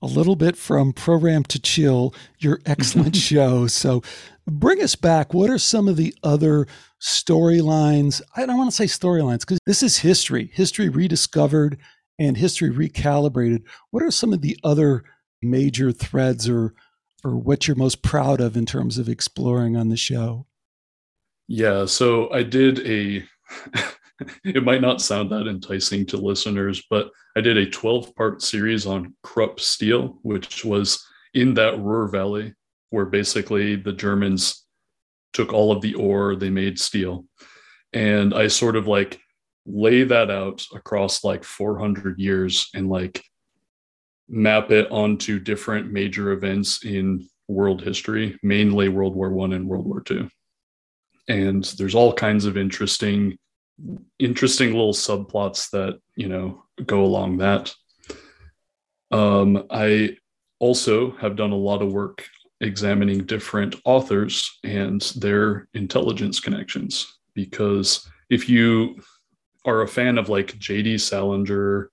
a 0.03 0.07
little 0.07 0.37
bit 0.37 0.57
from 0.57 0.93
Programmed 0.93 1.49
to 1.51 1.59
Kill, 1.59 2.15
your 2.39 2.61
excellent 2.67 3.17
show. 3.17 3.67
So 3.67 4.03
bring 4.47 4.83
us 4.83 4.95
back. 4.95 5.35
What 5.35 5.51
are 5.51 5.59
some 5.59 5.89
of 5.89 5.97
the 5.97 6.15
other 6.23 6.67
storylines? 7.01 8.21
I 8.37 8.47
don't 8.47 8.59
want 8.59 8.71
to 8.71 8.77
say 8.77 8.85
storylines 8.85 9.41
because 9.41 9.59
this 9.67 9.83
is 9.83 9.99
history, 9.99 10.51
history 10.53 10.89
rediscovered 10.89 11.79
and 12.19 12.37
history 12.37 12.71
recalibrated. 12.71 13.63
What 13.91 14.03
are 14.03 14.11
some 14.11 14.33
of 14.33 14.43
the 14.43 14.59
other 14.63 15.05
major 15.43 15.93
threads 15.93 16.49
or 16.49 16.75
or 17.25 17.37
what 17.37 17.67
you're 17.67 17.77
most 17.77 18.03
proud 18.03 18.41
of 18.41 18.55
in 18.55 18.67
terms 18.67 18.99
of 18.99 19.09
exploring 19.09 19.77
on 19.77 19.89
the 19.89 19.97
show? 19.97 20.47
Yeah, 21.49 21.87
so 21.87 22.31
I 22.31 22.43
did 22.43 22.87
a 22.87 23.25
it 24.45 24.63
might 24.63 24.81
not 24.81 25.01
sound 25.01 25.31
that 25.31 25.47
enticing 25.47 26.07
to 26.07 26.17
listeners, 26.17 26.83
but 26.89 27.11
I 27.37 27.41
did 27.41 27.57
a 27.57 27.69
12 27.69 28.15
part 28.15 28.43
series 28.43 28.87
on 28.87 29.15
Krupp 29.23 29.61
steel, 29.61 30.19
which 30.23 30.65
was 30.65 31.05
in 31.35 31.55
that 31.55 31.81
Ruhr 31.81 32.09
Valley, 32.09 32.55
where 32.91 33.07
basically 33.07 33.77
the 33.77 33.93
Germans 33.93 34.65
took 35.33 35.53
all 35.53 35.73
of 35.73 35.83
the 35.83 35.95
ore, 35.95 36.37
they 36.37 36.51
made 36.51 36.79
steel. 36.79 37.27
And 37.93 38.33
I 38.33 38.47
sort 38.47 38.77
of 38.77 38.87
like 38.87 39.21
lay 39.67 40.05
that 40.05 40.31
out 40.31 40.65
across 40.75 41.25
like 41.25 41.43
400 41.43 42.19
years 42.19 42.69
and 42.75 42.89
like 42.89 43.25
map 44.29 44.71
it 44.71 44.91
onto 44.91 45.39
different 45.41 45.93
major 45.93 46.33
events 46.33 46.85
in 46.85 47.29
world 47.49 47.83
history, 47.83 48.39
mainly 48.43 48.89
World 48.89 49.15
War 49.15 49.31
One 49.31 49.53
and 49.53 49.67
World 49.67 49.87
War 49.87 50.01
Two. 50.01 50.29
And 51.29 51.65
there's 51.79 51.95
all 51.95 52.13
kinds 52.13 52.45
of 52.45 52.57
interesting 52.57 53.39
interesting 54.19 54.71
little 54.71 54.93
subplots 54.93 55.71
that 55.71 55.99
you 56.17 56.29
know 56.29 56.65
go 56.87 57.05
along 57.05 57.39
that. 57.39 57.75
Um, 59.11 59.67
i 59.71 60.17
also 60.59 61.11
have 61.17 61.37
done 61.37 61.53
a 61.53 61.57
lot 61.57 61.83
of 61.83 61.93
work 61.93 62.25
examining 62.61 63.27
different 63.27 63.77
authors 63.85 64.59
and 64.65 65.03
their 65.17 65.69
intelligence 65.75 66.41
connections 66.41 67.19
because 67.35 68.09
if 68.31 68.49
you 68.49 68.97
are 69.67 69.83
a 69.83 69.89
fan 69.89 70.17
of 70.17 70.29
like 70.29 70.59
jd 70.59 70.99
salinger 70.99 71.91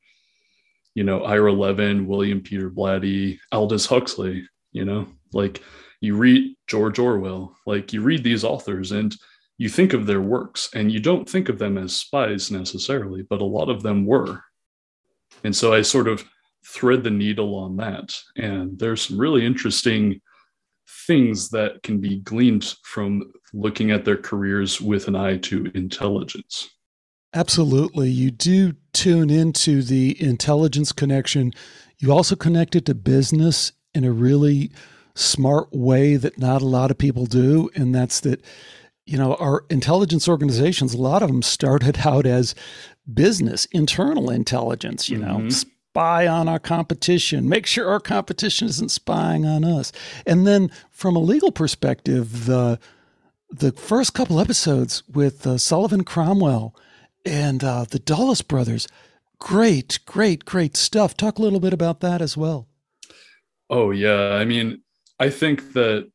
you 0.95 1.03
know 1.03 1.23
ira 1.25 1.51
levin 1.51 2.07
william 2.07 2.39
peter 2.39 2.69
blatty 2.69 3.38
aldous 3.51 3.86
huxley 3.86 4.47
you 4.71 4.86
know 4.86 5.07
like 5.34 5.61
you 5.99 6.15
read 6.15 6.55
george 6.67 6.99
orwell 6.99 7.55
like 7.65 7.91
you 7.91 8.01
read 8.01 8.23
these 8.23 8.43
authors 8.43 8.91
and 8.91 9.15
you 9.62 9.70
think 9.70 9.93
of 9.93 10.07
their 10.07 10.22
works 10.22 10.72
and 10.74 10.91
you 10.91 10.99
don't 10.99 11.30
think 11.30 11.47
of 11.47 11.59
them 11.59 11.78
as 11.78 11.95
spies 11.95 12.49
necessarily, 12.49 13.22
but 13.22 13.41
a 13.41 13.45
lot 13.45 13.70
of 13.70 13.84
them 13.84 14.07
were. 14.07 14.43
And 15.43 15.55
so 15.55 15.72
I 15.72 15.84
sort 15.84 16.07
of 16.07 16.28
thread 16.66 17.03
the 17.03 17.12
needle 17.12 17.53
on 17.53 17.78
that. 17.78 18.20
And 18.36 18.80
there's 18.80 19.03
some 19.03 19.20
really 19.20 19.45
interesting 19.45 20.20
things 21.05 21.49
that 21.49 21.84
can 21.84 21.99
be 22.01 22.22
gleaned 22.22 22.74
from 22.82 23.32
looking 23.53 23.91
at 23.91 24.03
their 24.03 24.18
careers 24.18 24.82
with 24.82 25.07
an 25.07 25.16
eye 25.16 25.38
to 25.38 25.72
intelligence. 25.76 26.68
Absolutely. 27.36 28.09
You 28.09 28.32
do 28.32 28.74
tune 28.93 29.30
into 29.30 29.84
the 29.84 30.20
intelligence 30.20 30.91
connection. 30.91 31.51
You 31.99 32.12
also 32.12 32.36
connect 32.36 32.76
it 32.76 32.88
to 32.88 32.95
business 32.95 33.74
in 33.93 34.05
a 34.05 34.12
really 34.12 34.72
smart 35.14 35.72
way 35.72 36.16
that 36.16 36.39
not 36.39 36.64
a 36.64 36.68
lot 36.68 36.89
of 36.89 36.97
people 36.97 37.28
do. 37.28 37.70
And 37.76 37.93
that's 37.93 38.22
that 38.22 38.43
you 39.12 39.18
know, 39.18 39.36
our 39.36 39.66
intelligence 39.70 40.30
organizations, 40.30 40.93
a 40.93 40.97
lot 40.97 41.22
of 41.22 41.28
them 41.28 41.41
started 41.41 41.99
out 42.05 42.26
as 42.26 42.55
business, 43.14 43.66
internal 43.66 44.30
intelligence, 44.30 45.09
you 45.09 45.18
know, 45.18 45.38
mm-hmm. 45.38 45.49
spy 45.49 46.26
on 46.28 46.47
our 46.47 46.59
competition, 46.59 47.49
make 47.49 47.66
sure 47.66 47.89
our 47.89 47.99
competition 47.99 48.70
isn't 48.70 48.89
spying 48.89 49.45
on 49.45 49.66
us. 49.66 49.91
And 50.26 50.47
then 50.47 50.72
from 50.91 51.18
a 51.18 51.20
legal 51.20 51.51
perspective, 51.51 52.45
the 52.45 52.80
the 53.53 53.74
first 53.74 54.14
couple 54.14 54.39
episodes 54.39 55.03
with 55.09 55.45
uh, 55.45 55.57
Sullivan 55.57 56.05
Cromwell 56.05 56.74
and 57.26 57.62
uh, 57.66 57.84
the 57.84 57.99
Dulles 57.99 58.41
brothers, 58.41 58.88
great, 59.39 59.99
great, 60.05 60.45
great 60.45 60.78
stuff. 60.78 61.18
Talk 61.18 61.38
a 61.38 61.41
little 61.41 61.59
bit 61.59 61.74
about 61.74 61.99
that 61.99 62.22
as 62.22 62.38
well. 62.38 62.70
Oh, 63.70 63.91
yeah. 63.91 64.36
I 64.36 64.45
mean, 64.45 64.84
I 65.20 65.30
think 65.30 65.74
that 65.74 66.09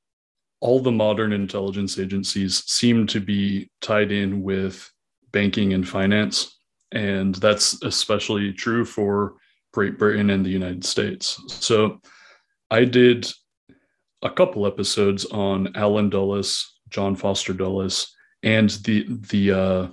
all 0.61 0.81
the 0.81 0.93
modern 0.93 1.33
intelligence 1.33 1.99
agencies 1.99 2.65
seem 2.67 3.07
to 3.09 3.21
be 3.21 3.71
tied 3.81 4.11
in 4.11 4.43
with 4.43 4.91
banking 5.33 5.73
and 5.73 5.87
finance. 5.87 6.59
And 6.93 7.35
that's 7.37 7.83
especially 7.83 8.53
true 8.53 8.85
for 8.85 9.35
Great 9.73 9.99
Britain 9.99 10.31
and 10.31 10.45
the 10.45 10.51
United 10.51 10.85
States. 10.85 11.39
So 11.49 12.01
I 12.71 12.85
did 12.85 13.31
a 14.23 14.31
couple 14.31 14.67
episodes 14.67 15.27
on 15.27 15.73
Allen 15.75 16.09
Dulles, 16.09 16.79
John 16.89 17.15
Foster 17.15 17.53
Dulles, 17.53 18.15
and 18.43 18.71
the 18.71 19.07
the 19.31 19.53
uh, 19.53 19.89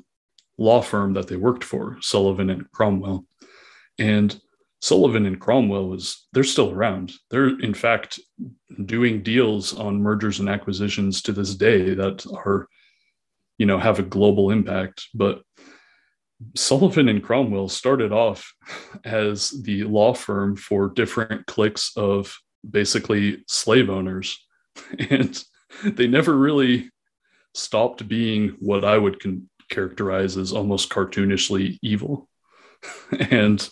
law 0.57 0.81
firm 0.81 1.13
that 1.13 1.27
they 1.27 1.35
worked 1.35 1.63
for, 1.63 1.97
Sullivan 2.01 2.49
and 2.49 2.71
Cromwell. 2.71 3.25
And 3.99 4.39
Sullivan 4.83 5.25
and 5.25 5.39
Cromwell 5.39 5.87
was 5.87 6.27
they're 6.33 6.43
still 6.43 6.69
around. 6.69 7.13
They're 7.31 7.57
in 7.61 7.73
fact 7.73 8.19
doing 8.83 9.23
deals 9.23 9.73
on 9.73 10.01
mergers 10.01 10.41
and 10.41 10.49
acquisitions 10.49 11.21
to 11.21 11.31
this 11.31 11.55
day 11.55 11.93
that 11.93 12.25
are, 12.29 12.67
you 13.57 13.65
know, 13.65 13.79
have 13.79 13.99
a 13.99 14.03
global 14.03 14.51
impact. 14.51 15.07
But 15.13 15.41
Sullivan 16.53 17.07
and 17.07 17.23
Cromwell 17.23 17.69
started 17.69 18.11
off 18.11 18.53
as 19.05 19.51
the 19.63 19.85
law 19.85 20.13
firm 20.13 20.57
for 20.57 20.89
different 20.89 21.45
cliques 21.45 21.95
of 21.95 22.37
basically 22.69 23.45
slave 23.47 23.89
owners. 23.89 24.37
And 25.09 25.41
they 25.85 26.07
never 26.07 26.35
really 26.35 26.89
stopped 27.53 28.07
being 28.07 28.57
what 28.59 28.83
I 28.83 28.97
would 28.97 29.21
con- 29.21 29.49
characterize 29.69 30.35
as 30.35 30.51
almost 30.51 30.89
cartoonishly 30.89 31.79
evil. 31.81 32.27
and 33.31 33.65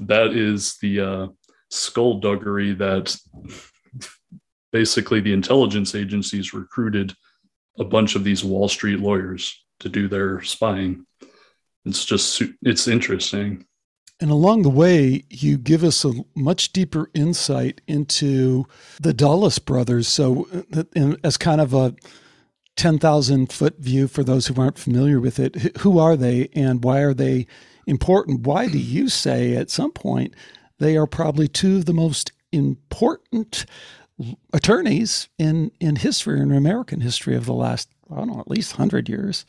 that 0.00 0.32
is 0.32 0.76
the 0.80 1.00
uh, 1.00 1.26
skullduggery 1.70 2.74
that 2.74 3.16
basically 4.72 5.20
the 5.20 5.32
intelligence 5.32 5.94
agencies 5.94 6.54
recruited 6.54 7.14
a 7.78 7.84
bunch 7.84 8.14
of 8.14 8.24
these 8.24 8.44
Wall 8.44 8.68
Street 8.68 9.00
lawyers 9.00 9.64
to 9.80 9.88
do 9.88 10.08
their 10.08 10.42
spying. 10.42 11.06
It's 11.84 12.04
just, 12.04 12.42
it's 12.62 12.88
interesting. 12.88 13.66
And 14.20 14.30
along 14.30 14.62
the 14.62 14.70
way, 14.70 15.24
you 15.28 15.58
give 15.58 15.82
us 15.82 16.04
a 16.04 16.12
much 16.36 16.72
deeper 16.72 17.10
insight 17.14 17.80
into 17.88 18.64
the 19.00 19.12
Dulles 19.12 19.58
brothers. 19.58 20.06
So, 20.06 20.48
uh, 20.72 21.14
as 21.24 21.36
kind 21.36 21.60
of 21.60 21.74
a 21.74 21.94
10,000 22.76 23.52
foot 23.52 23.78
view 23.78 24.08
for 24.08 24.24
those 24.24 24.46
who 24.46 24.60
aren't 24.60 24.78
familiar 24.78 25.20
with 25.20 25.38
it, 25.38 25.76
who 25.78 25.98
are 25.98 26.16
they 26.16 26.48
and 26.54 26.82
why 26.82 27.00
are 27.00 27.14
they 27.14 27.46
important? 27.86 28.46
Why 28.46 28.68
do 28.68 28.78
you 28.78 29.08
say 29.08 29.56
at 29.56 29.70
some 29.70 29.92
point 29.92 30.34
they 30.78 30.96
are 30.96 31.06
probably 31.06 31.48
two 31.48 31.76
of 31.76 31.84
the 31.86 31.94
most 31.94 32.32
important 32.52 33.66
attorneys 34.52 35.28
in, 35.38 35.70
in 35.80 35.96
history, 35.96 36.40
in 36.40 36.52
American 36.52 37.00
history 37.00 37.34
of 37.36 37.46
the 37.46 37.54
last, 37.54 37.88
I 38.10 38.16
don't 38.16 38.28
know, 38.28 38.40
at 38.40 38.50
least 38.50 38.74
100 38.74 39.08
years? 39.08 39.44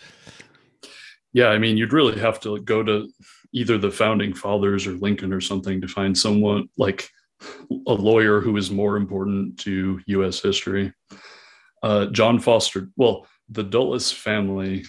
Yeah, 1.34 1.50
I 1.50 1.58
mean, 1.58 1.78
you'd 1.78 1.94
really 1.94 2.18
have 2.20 2.40
to 2.42 2.60
go 2.62 2.82
to 2.82 3.10
either 3.52 3.78
the 3.78 3.92
founding 3.92 4.34
fathers 4.34 4.88
or 4.88 4.92
Lincoln 4.94 5.34
or 5.34 5.42
something 5.42 5.82
to 5.82 5.88
find 5.88 6.18
someone 6.18 6.70
like 6.78 7.10
a 7.88 7.94
lawyer 7.94 8.40
who 8.40 8.56
is 8.58 8.72
more 8.72 8.98
important 8.98 9.60
to 9.60 10.00
U.S. 10.08 10.42
history. 10.42 10.94
Uh, 11.84 12.08
John 12.08 12.40
Foster, 12.40 12.90
well, 12.96 13.28
the 13.50 13.64
Dulles 13.64 14.12
family, 14.12 14.86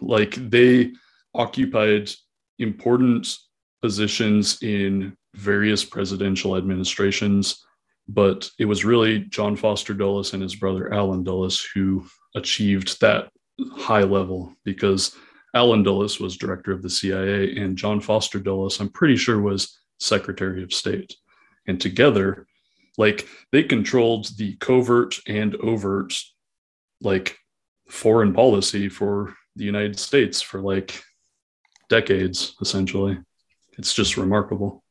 like 0.00 0.34
they 0.34 0.92
occupied 1.36 2.10
important 2.58 3.36
positions 3.82 4.62
in 4.62 5.16
various 5.34 5.84
presidential 5.84 6.56
administrations, 6.56 7.64
but 8.08 8.50
it 8.58 8.64
was 8.64 8.84
really 8.84 9.20
John 9.20 9.56
Foster 9.56 9.94
Dulles 9.94 10.32
and 10.32 10.42
his 10.42 10.54
brother 10.54 10.92
Allen 10.92 11.24
Dulles 11.24 11.66
who 11.74 12.06
achieved 12.34 13.00
that 13.00 13.28
high 13.72 14.02
level 14.02 14.54
because 14.64 15.16
Allen 15.54 15.82
Dulles 15.82 16.20
was 16.20 16.36
director 16.36 16.72
of 16.72 16.82
the 16.82 16.90
CIA, 16.90 17.56
and 17.56 17.78
John 17.78 18.00
Foster 18.00 18.38
Dulles, 18.38 18.78
I'm 18.78 18.90
pretty 18.90 19.16
sure, 19.16 19.40
was 19.40 19.78
Secretary 19.98 20.62
of 20.62 20.72
State. 20.72 21.14
And 21.66 21.80
together, 21.80 22.46
like 22.98 23.26
they 23.52 23.62
controlled 23.62 24.36
the 24.36 24.56
covert 24.56 25.16
and 25.26 25.56
overt, 25.56 26.14
like 27.00 27.38
foreign 27.88 28.34
policy 28.34 28.88
for 28.88 29.34
the 29.56 29.64
United 29.64 29.98
States 29.98 30.42
for 30.42 30.60
like 30.60 31.02
decades, 31.88 32.54
essentially. 32.60 33.18
It's 33.78 33.92
just 33.94 34.16
remarkable. 34.16 34.82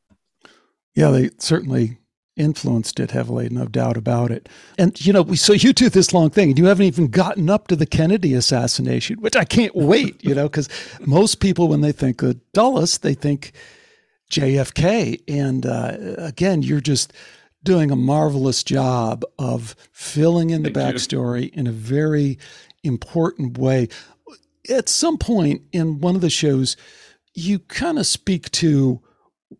Yeah, 0.95 1.11
they 1.11 1.29
certainly 1.39 1.97
influenced 2.37 2.99
it 2.99 3.11
heavily, 3.11 3.49
no 3.49 3.65
doubt 3.65 3.97
about 3.97 4.31
it. 4.31 4.49
And 4.77 4.99
you 5.05 5.13
know, 5.13 5.21
we 5.21 5.35
so 5.35 5.53
you 5.53 5.73
do 5.73 5.89
this 5.89 6.13
long 6.13 6.29
thing, 6.29 6.49
and 6.49 6.59
you 6.59 6.65
haven't 6.65 6.85
even 6.85 7.07
gotten 7.07 7.49
up 7.49 7.67
to 7.67 7.75
the 7.75 7.85
Kennedy 7.85 8.33
assassination, 8.33 9.21
which 9.21 9.35
I 9.35 9.45
can't 9.45 9.75
wait. 9.75 10.23
You 10.23 10.35
know, 10.35 10.47
because 10.47 10.69
most 11.01 11.39
people, 11.39 11.67
when 11.67 11.81
they 11.81 11.91
think 11.91 12.21
of 12.21 12.39
Dulles, 12.53 12.99
they 12.99 13.13
think 13.13 13.53
JFK. 14.31 15.21
And 15.27 15.65
uh, 15.65 15.97
again, 16.17 16.61
you're 16.61 16.81
just 16.81 17.13
doing 17.63 17.91
a 17.91 17.95
marvelous 17.95 18.63
job 18.63 19.23
of 19.39 19.75
filling 19.91 20.51
in 20.51 20.63
the 20.63 20.71
Thank 20.71 20.95
backstory 20.95 21.45
you. 21.45 21.51
in 21.53 21.67
a 21.67 21.71
very 21.71 22.37
important 22.83 23.57
way. 23.57 23.87
At 24.69 24.89
some 24.89 25.17
point 25.17 25.61
in 25.71 25.99
one 25.99 26.15
of 26.15 26.21
the 26.21 26.29
shows, 26.29 26.75
you 27.33 27.59
kind 27.59 27.99
of 27.99 28.05
speak 28.05 28.49
to 28.51 29.01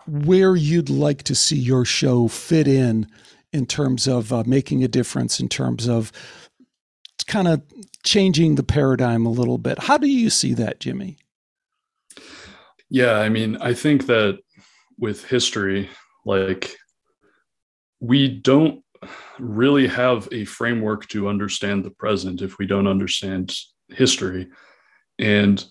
where 0.08 0.56
you'd 0.56 0.90
like 0.90 1.24
to 1.24 1.36
see 1.36 1.58
your 1.58 1.86
show 1.86 2.28
fit 2.28 2.68
in 2.68 3.08
in 3.54 3.66
terms 3.66 4.08
of 4.08 4.34
uh, 4.34 4.44
making 4.46 4.84
a 4.84 4.88
difference 4.88 5.40
in 5.40 5.48
terms 5.48 5.88
of 5.88 6.12
kind 7.28 7.48
of 7.48 7.62
changing 8.04 8.56
the 8.56 8.64
paradigm 8.64 9.26
a 9.26 9.32
little 9.32 9.58
bit. 9.58 9.80
How 9.80 9.98
do 9.98 10.08
you 10.08 10.30
see 10.30 10.54
that 10.56 10.80
jimmy? 10.80 11.18
Yeah 12.90 13.20
i 13.20 13.30
mean 13.30 13.58
i 13.62 13.74
think 13.74 14.06
that 14.06 14.40
with 14.98 15.26
history 15.26 15.90
like 16.26 16.76
we 18.00 18.28
don't 18.28 18.84
really 19.40 19.88
have 19.88 20.28
a 20.32 20.46
framework 20.46 21.08
to 21.10 21.28
understand 21.28 21.84
the 21.84 21.92
present 21.92 22.42
if 22.42 22.58
we 22.58 22.66
don't 22.66 22.88
understand 22.88 23.56
history 23.90 24.48
and 25.20 25.64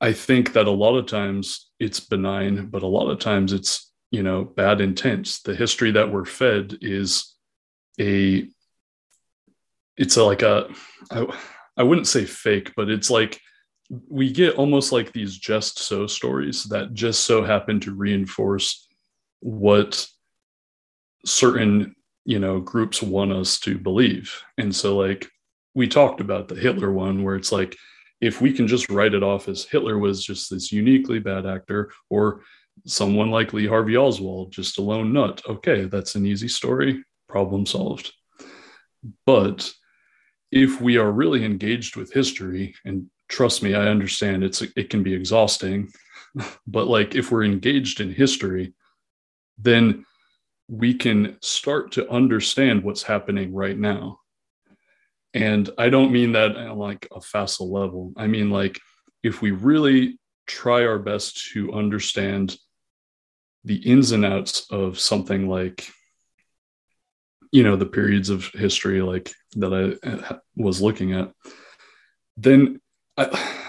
I 0.00 0.12
think 0.12 0.52
that 0.52 0.66
a 0.66 0.70
lot 0.70 0.96
of 0.96 1.06
times 1.06 1.70
it's 1.80 2.00
benign, 2.00 2.66
but 2.66 2.82
a 2.82 2.86
lot 2.86 3.10
of 3.10 3.18
times 3.18 3.52
it's, 3.52 3.92
you 4.10 4.22
know, 4.22 4.44
bad 4.44 4.80
intent. 4.80 5.40
The 5.44 5.54
history 5.54 5.90
that 5.92 6.12
we're 6.12 6.24
fed 6.24 6.78
is 6.80 7.34
a, 8.00 8.48
it's 9.96 10.16
a, 10.16 10.24
like 10.24 10.42
a, 10.42 10.68
I, 11.10 11.26
I 11.76 11.82
wouldn't 11.82 12.06
say 12.06 12.24
fake, 12.24 12.72
but 12.76 12.88
it's 12.88 13.10
like 13.10 13.40
we 14.08 14.30
get 14.30 14.56
almost 14.56 14.92
like 14.92 15.12
these 15.12 15.36
just 15.36 15.78
so 15.80 16.06
stories 16.06 16.64
that 16.64 16.94
just 16.94 17.24
so 17.24 17.42
happen 17.42 17.80
to 17.80 17.94
reinforce 17.94 18.86
what 19.40 20.06
certain, 21.24 21.96
you 22.24 22.38
know, 22.38 22.60
groups 22.60 23.02
want 23.02 23.32
us 23.32 23.58
to 23.60 23.78
believe. 23.78 24.42
And 24.58 24.74
so, 24.74 24.96
like, 24.96 25.28
we 25.74 25.88
talked 25.88 26.20
about 26.20 26.48
the 26.48 26.54
Hitler 26.54 26.92
one 26.92 27.24
where 27.24 27.34
it's 27.34 27.50
like, 27.50 27.76
if 28.20 28.40
we 28.40 28.52
can 28.52 28.66
just 28.66 28.90
write 28.90 29.14
it 29.14 29.22
off 29.22 29.48
as 29.48 29.64
Hitler 29.64 29.98
was 29.98 30.24
just 30.24 30.50
this 30.50 30.72
uniquely 30.72 31.18
bad 31.18 31.46
actor 31.46 31.92
or 32.10 32.42
someone 32.86 33.30
like 33.30 33.52
Lee 33.52 33.66
Harvey 33.66 33.96
Oswald, 33.96 34.52
just 34.52 34.78
a 34.78 34.82
lone 34.82 35.12
nut, 35.12 35.42
okay, 35.48 35.84
that's 35.84 36.14
an 36.14 36.26
easy 36.26 36.48
story, 36.48 37.04
problem 37.28 37.66
solved. 37.66 38.12
But 39.26 39.72
if 40.50 40.80
we 40.80 40.96
are 40.96 41.10
really 41.10 41.44
engaged 41.44 41.96
with 41.96 42.12
history, 42.12 42.74
and 42.84 43.06
trust 43.28 43.62
me, 43.62 43.74
I 43.74 43.88
understand 43.88 44.42
it's 44.42 44.62
it 44.62 44.90
can 44.90 45.02
be 45.02 45.14
exhausting, 45.14 45.90
but 46.66 46.88
like 46.88 47.14
if 47.14 47.30
we're 47.30 47.44
engaged 47.44 48.00
in 48.00 48.12
history, 48.12 48.74
then 49.58 50.04
we 50.68 50.94
can 50.94 51.36
start 51.40 51.92
to 51.92 52.10
understand 52.10 52.82
what's 52.82 53.02
happening 53.02 53.54
right 53.54 53.78
now 53.78 54.20
and 55.34 55.68
I 55.78 55.90
don't 55.90 56.12
mean 56.12 56.32
that 56.32 56.56
like 56.76 57.06
a 57.14 57.20
facile 57.20 57.70
level. 57.70 58.12
I 58.16 58.26
mean, 58.26 58.50
like, 58.50 58.78
if 59.22 59.42
we 59.42 59.50
really 59.50 60.18
try 60.46 60.86
our 60.86 60.98
best 60.98 61.50
to 61.52 61.72
understand 61.72 62.56
the 63.64 63.76
ins 63.76 64.12
and 64.12 64.24
outs 64.24 64.66
of 64.70 64.98
something 64.98 65.48
like, 65.48 65.88
you 67.52 67.62
know, 67.62 67.76
the 67.76 67.86
periods 67.86 68.30
of 68.30 68.46
history 68.46 69.02
like 69.02 69.30
that 69.56 69.72
I 69.74 70.08
uh, 70.08 70.38
was 70.56 70.80
looking 70.80 71.12
at, 71.12 71.32
then 72.36 72.80
I, 73.16 73.66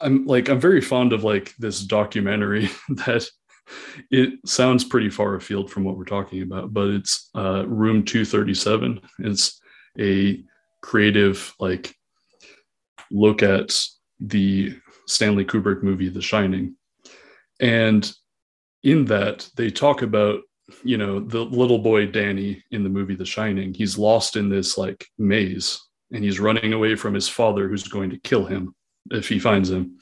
I'm 0.00 0.26
like, 0.26 0.48
I'm 0.48 0.60
very 0.60 0.80
fond 0.80 1.12
of 1.12 1.24
like 1.24 1.54
this 1.56 1.80
documentary 1.80 2.70
that 2.88 3.28
it 4.10 4.34
sounds 4.46 4.84
pretty 4.84 5.10
far 5.10 5.34
afield 5.34 5.70
from 5.70 5.84
what 5.84 5.96
we're 5.96 6.04
talking 6.04 6.42
about, 6.42 6.72
but 6.72 6.88
it's 6.88 7.30
uh, 7.34 7.66
Room 7.66 8.04
237. 8.04 9.00
It's 9.20 9.60
a 9.98 10.42
creative 10.82 11.54
like 11.58 11.94
look 13.10 13.42
at 13.42 13.78
the 14.20 14.76
Stanley 15.06 15.44
Kubrick 15.44 15.82
movie 15.82 16.08
The 16.08 16.22
Shining. 16.22 16.76
And 17.60 18.10
in 18.82 19.04
that 19.06 19.48
they 19.56 19.70
talk 19.70 20.02
about 20.02 20.40
you 20.84 20.96
know 20.96 21.20
the 21.20 21.40
little 21.44 21.78
boy 21.78 22.06
Danny 22.06 22.62
in 22.70 22.82
the 22.82 22.88
movie 22.88 23.14
The 23.14 23.26
Shining. 23.26 23.74
He's 23.74 23.98
lost 23.98 24.36
in 24.36 24.48
this 24.48 24.76
like 24.76 25.06
maze 25.18 25.80
and 26.12 26.22
he's 26.22 26.40
running 26.40 26.72
away 26.72 26.94
from 26.94 27.14
his 27.14 27.28
father 27.28 27.68
who's 27.68 27.88
going 27.88 28.10
to 28.10 28.18
kill 28.18 28.44
him 28.44 28.74
if 29.10 29.28
he 29.28 29.38
finds 29.38 29.70
him. 29.70 29.98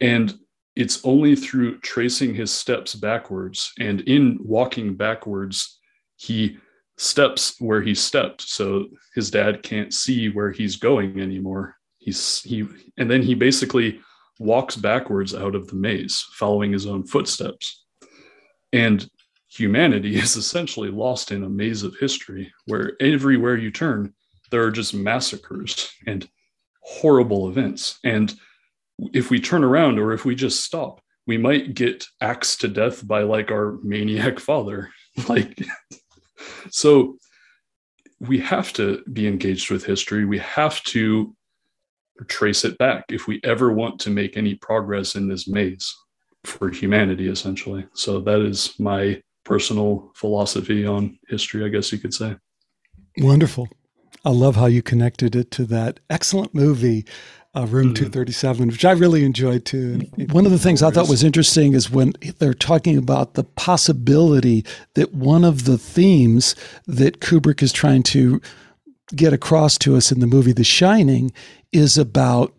And 0.00 0.34
it's 0.74 1.04
only 1.04 1.34
through 1.34 1.78
tracing 1.80 2.34
his 2.34 2.52
steps 2.52 2.94
backwards 2.94 3.72
and 3.78 4.00
in 4.02 4.38
walking 4.40 4.94
backwards 4.94 5.80
he 6.16 6.58
steps 6.98 7.54
where 7.60 7.80
he 7.80 7.94
stepped 7.94 8.42
so 8.42 8.86
his 9.14 9.30
dad 9.30 9.62
can't 9.62 9.94
see 9.94 10.28
where 10.28 10.50
he's 10.50 10.76
going 10.76 11.20
anymore. 11.20 11.76
He's 11.98 12.42
he 12.42 12.66
and 12.98 13.10
then 13.10 13.22
he 13.22 13.34
basically 13.34 14.00
walks 14.38 14.76
backwards 14.76 15.34
out 15.34 15.54
of 15.54 15.66
the 15.68 15.76
maze 15.76 16.26
following 16.32 16.72
his 16.72 16.86
own 16.86 17.04
footsteps. 17.04 17.84
And 18.72 19.08
humanity 19.48 20.16
is 20.18 20.36
essentially 20.36 20.90
lost 20.90 21.32
in 21.32 21.44
a 21.44 21.48
maze 21.48 21.82
of 21.82 21.96
history 21.98 22.52
where 22.66 22.92
everywhere 23.00 23.56
you 23.56 23.70
turn 23.70 24.12
there 24.50 24.62
are 24.62 24.70
just 24.70 24.94
massacres 24.94 25.92
and 26.06 26.26
horrible 26.82 27.48
events. 27.48 27.98
And 28.02 28.34
if 29.12 29.30
we 29.30 29.40
turn 29.40 29.62
around 29.62 29.98
or 29.98 30.12
if 30.12 30.24
we 30.24 30.34
just 30.34 30.64
stop 30.64 31.02
we 31.28 31.36
might 31.36 31.74
get 31.74 32.06
axed 32.22 32.62
to 32.62 32.68
death 32.68 33.06
by 33.06 33.22
like 33.22 33.52
our 33.52 33.78
maniac 33.84 34.40
father. 34.40 34.90
Like 35.28 35.58
so 36.70 37.16
we 38.20 38.38
have 38.38 38.72
to 38.72 39.02
be 39.12 39.26
engaged 39.26 39.70
with 39.70 39.84
history 39.84 40.24
we 40.24 40.38
have 40.38 40.82
to 40.82 41.34
trace 42.26 42.64
it 42.64 42.76
back 42.78 43.04
if 43.10 43.26
we 43.26 43.40
ever 43.44 43.72
want 43.72 44.00
to 44.00 44.10
make 44.10 44.36
any 44.36 44.54
progress 44.54 45.14
in 45.14 45.28
this 45.28 45.46
maze 45.46 45.94
for 46.44 46.70
humanity, 46.70 47.28
essentially. 47.28 47.86
So 47.94 48.20
that 48.20 48.40
is 48.40 48.74
my 48.78 49.22
personal 49.44 50.10
philosophy 50.14 50.86
on 50.86 51.18
history, 51.28 51.64
I 51.64 51.68
guess 51.68 51.92
you 51.92 51.98
could 51.98 52.14
say. 52.14 52.36
Wonderful. 53.18 53.68
I 54.24 54.30
love 54.30 54.56
how 54.56 54.66
you 54.66 54.82
connected 54.82 55.36
it 55.36 55.50
to 55.52 55.64
that 55.66 56.00
excellent 56.10 56.54
movie, 56.54 57.06
uh, 57.58 57.66
Room 57.66 57.90
mm. 57.90 57.96
237, 57.96 58.68
which 58.68 58.84
I 58.84 58.92
really 58.92 59.24
enjoyed 59.24 59.64
too. 59.64 60.00
One 60.30 60.46
of 60.46 60.52
the 60.52 60.58
things 60.58 60.82
I 60.82 60.90
thought 60.90 61.08
was 61.08 61.24
interesting 61.24 61.72
is 61.74 61.90
when 61.90 62.12
they're 62.38 62.54
talking 62.54 62.96
about 62.96 63.34
the 63.34 63.44
possibility 63.44 64.64
that 64.94 65.12
one 65.12 65.44
of 65.44 65.64
the 65.64 65.78
themes 65.78 66.54
that 66.86 67.20
Kubrick 67.20 67.62
is 67.62 67.72
trying 67.72 68.04
to 68.04 68.40
get 69.14 69.32
across 69.32 69.76
to 69.78 69.96
us 69.96 70.12
in 70.12 70.20
the 70.20 70.26
movie 70.26 70.52
The 70.52 70.64
Shining 70.64 71.32
is 71.72 71.98
about 71.98 72.54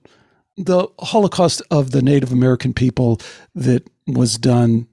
the 0.58 0.88
Holocaust 1.00 1.62
of 1.72 1.92
the 1.92 2.02
Native 2.02 2.34
American 2.34 2.74
people 2.74 3.22
that 3.56 3.88
was 4.08 4.38
done 4.38 4.88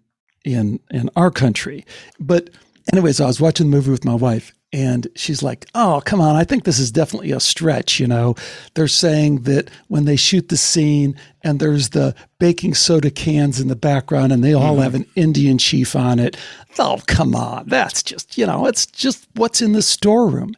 in 0.44 0.78
in 0.90 1.10
our 1.16 1.30
country. 1.32 1.84
But 2.20 2.50
anyways, 2.92 3.20
I 3.20 3.26
was 3.26 3.40
watching 3.40 3.70
the 3.70 3.76
movie 3.76 3.90
with 3.90 4.04
my 4.04 4.14
wife 4.14 4.52
and 4.76 5.08
she's 5.16 5.42
like, 5.42 5.66
"Oh, 5.74 6.02
come 6.04 6.20
on, 6.20 6.36
I 6.36 6.44
think 6.44 6.64
this 6.64 6.78
is 6.78 6.92
definitely 6.92 7.32
a 7.32 7.40
stretch, 7.40 7.98
you 7.98 8.06
know. 8.06 8.34
They're 8.74 8.88
saying 8.88 9.44
that 9.44 9.70
when 9.88 10.04
they 10.04 10.16
shoot 10.16 10.50
the 10.50 10.58
scene 10.58 11.16
and 11.42 11.58
there's 11.58 11.90
the 11.90 12.14
baking 12.38 12.74
soda 12.74 13.10
cans 13.10 13.58
in 13.58 13.68
the 13.68 13.74
background 13.74 14.32
and 14.32 14.44
they 14.44 14.52
all 14.52 14.74
mm-hmm. 14.74 14.82
have 14.82 14.94
an 14.94 15.06
Indian 15.16 15.56
chief 15.56 15.96
on 15.96 16.18
it. 16.18 16.36
Oh, 16.78 17.00
come 17.06 17.34
on. 17.34 17.66
That's 17.68 18.02
just, 18.02 18.36
you 18.36 18.44
know, 18.44 18.66
it's 18.66 18.84
just 18.84 19.26
what's 19.34 19.62
in 19.62 19.72
the 19.72 19.82
storeroom." 19.82 20.54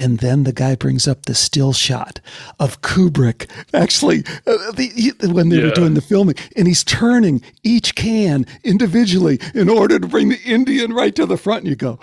And 0.00 0.20
then 0.20 0.44
the 0.44 0.52
guy 0.52 0.76
brings 0.76 1.08
up 1.08 1.22
the 1.26 1.34
still 1.34 1.72
shot 1.72 2.20
of 2.60 2.82
Kubrick, 2.82 3.50
actually, 3.74 4.18
uh, 4.46 4.70
the, 4.70 5.12
when 5.32 5.48
they 5.48 5.56
yeah. 5.56 5.64
were 5.64 5.70
doing 5.72 5.94
the 5.94 6.00
filming, 6.00 6.36
and 6.54 6.68
he's 6.68 6.84
turning 6.84 7.42
each 7.64 7.96
can 7.96 8.46
individually 8.62 9.40
in 9.54 9.68
order 9.68 9.98
to 9.98 10.06
bring 10.06 10.28
the 10.28 10.40
Indian 10.44 10.92
right 10.92 11.16
to 11.16 11.26
the 11.26 11.36
front. 11.36 11.62
And 11.62 11.70
you 11.70 11.74
go, 11.74 11.98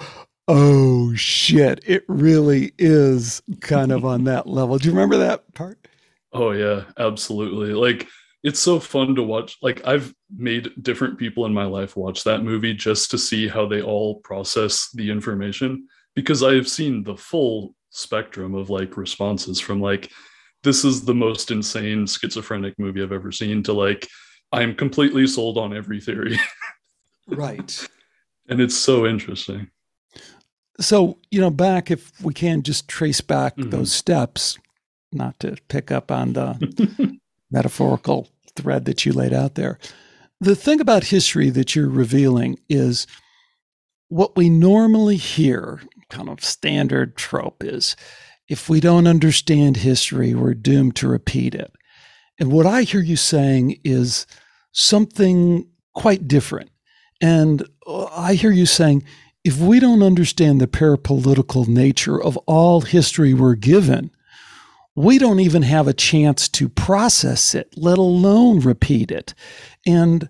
oh 0.48 1.14
shit, 1.16 1.84
it 1.86 2.04
really 2.08 2.74
is 2.78 3.41
kind 3.62 3.91
of 3.91 4.06
on 4.06 4.26
that 4.26 4.48
level. 4.48 4.78
Do 4.78 4.88
you 4.88 4.93
remember 4.93 5.18
that 5.18 5.54
part? 5.54 5.88
Oh, 6.34 6.52
yeah, 6.52 6.84
absolutely. 6.98 7.74
Like, 7.74 8.08
it's 8.43 8.60
so 8.60 8.80
fun 8.80 9.16
to 9.16 9.24
watch. 9.24 9.58
Like, 9.62 9.86
I've 9.88 10.14
made 10.36 10.72
different 10.84 11.18
people 11.18 11.46
in 11.46 11.54
my 11.54 11.66
life 11.66 11.96
watch 11.96 12.24
that 12.26 12.43
movie 12.43 12.74
just 12.74 13.10
to 13.12 13.18
see 13.18 13.48
how 13.48 13.66
they 13.66 13.82
all 13.82 14.16
process 14.20 14.89
the 14.93 15.10
information 15.10 15.88
because 16.16 16.43
I've 16.43 16.68
seen 16.68 17.04
the 17.04 17.18
full 17.18 17.76
spectrum 17.89 18.56
of 18.56 18.70
like 18.70 18.98
responses 18.98 19.60
from 19.60 19.80
like 19.80 20.12
this 20.64 20.84
is 20.84 21.06
the 21.06 21.14
most 21.14 21.52
insane 21.52 22.06
schizophrenic 22.06 22.78
movie 22.78 23.02
I've 23.02 23.14
ever 23.14 23.32
seen 23.32 23.64
to 23.64 23.74
like 23.74 24.08
I'm 24.52 24.76
completely 24.76 25.28
sold 25.28 25.58
on 25.58 25.76
every 25.76 26.02
theory. 26.02 26.38
right. 27.28 27.88
And 28.48 28.60
it's 28.60 28.76
so 28.76 29.06
interesting. 29.06 29.70
So, 30.80 31.17
you 31.32 31.39
know, 31.39 31.49
back 31.49 31.89
if 31.89 32.11
we 32.21 32.34
can 32.34 32.61
just 32.61 32.88
trace 32.88 33.21
back 33.21 33.55
mm-hmm. 33.55 33.69
those 33.69 33.91
steps, 33.91 34.57
not 35.11 35.39
to 35.39 35.57
pick 35.69 35.91
up 35.91 36.11
on 36.11 36.34
the 36.34 37.19
metaphorical 37.51 38.30
thread 38.55 38.86
that 38.86 39.05
you 39.05 39.13
laid 39.13 39.34
out 39.34 39.55
there. 39.55 39.80
The 40.41 40.55
thing 40.55 40.82
about 40.82 41.05
history 41.05 41.49
that 41.51 41.76
you're 41.76 41.89
revealing 41.89 42.59
is 42.69 43.07
what 44.09 44.36
we 44.36 44.49
normally 44.49 45.15
hear 45.15 45.82
kind 46.09 46.30
of 46.30 46.43
standard 46.43 47.15
trope 47.15 47.63
is 47.63 47.95
if 48.47 48.69
we 48.69 48.80
don't 48.80 49.07
understand 49.07 49.78
history, 49.78 50.34
we're 50.36 50.53
doomed 50.53 50.95
to 50.97 51.07
repeat 51.07 51.55
it. 51.55 51.73
And 52.39 52.51
what 52.51 52.65
I 52.65 52.84
hear 52.84 53.01
you 53.01 53.15
saying 53.15 53.80
is 53.84 54.28
something 54.71 55.67
quite 55.93 56.28
different. 56.28 56.69
And 57.21 57.67
I 57.88 58.36
hear 58.36 58.51
you 58.51 58.65
saying, 58.65 59.03
if 59.46 59.60
we 59.60 59.80
don't 59.80 60.02
understand 60.02 60.60
the 60.60 60.68
parapolitical 60.68 61.68
nature 61.68 62.22
of 62.22 62.36
all 62.48 62.82
history 62.82 63.32
we're 63.32 63.54
given, 63.54 64.10
we 64.96 65.20
don't 65.20 65.39
even 65.39 65.62
have 65.62 65.88
a 65.88 65.93
chance 65.93 66.50
to 66.50 66.68
process 66.68 67.54
it, 67.54 67.72
let 67.78 68.00
alone 68.00 68.60
repeat 68.60 69.12
it. 69.12 69.36
And 69.86 70.28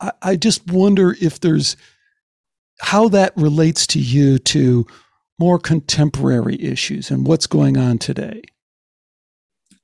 I, 0.00 0.12
I 0.22 0.36
just 0.36 0.70
wonder 0.70 1.16
if 1.20 1.40
there's 1.40 1.76
how 2.80 3.08
that 3.08 3.32
relates 3.36 3.88
to 3.88 3.98
you 3.98 4.38
to 4.38 4.86
more 5.40 5.58
contemporary 5.58 6.62
issues 6.62 7.10
and 7.10 7.26
what's 7.26 7.48
going 7.48 7.76
on 7.76 7.98
today. 7.98 8.42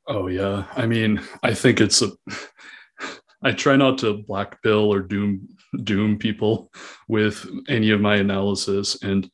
Oh 0.07 0.29
yeah, 0.29 0.65
I 0.77 0.87
mean, 0.87 1.21
I 1.43 1.55
think 1.55 1.81
it's 1.81 2.03
a. 2.03 2.13
I 3.43 3.53
try 3.53 3.77
not 3.77 3.99
to 3.99 4.25
black 4.27 4.61
pill 4.63 4.93
or 4.93 5.01
doom 5.01 5.49
doom 5.85 6.19
people 6.19 6.71
with 7.09 7.47
any 7.69 7.91
of 7.91 8.01
my 8.01 8.17
analysis, 8.17 9.03
and 9.03 9.31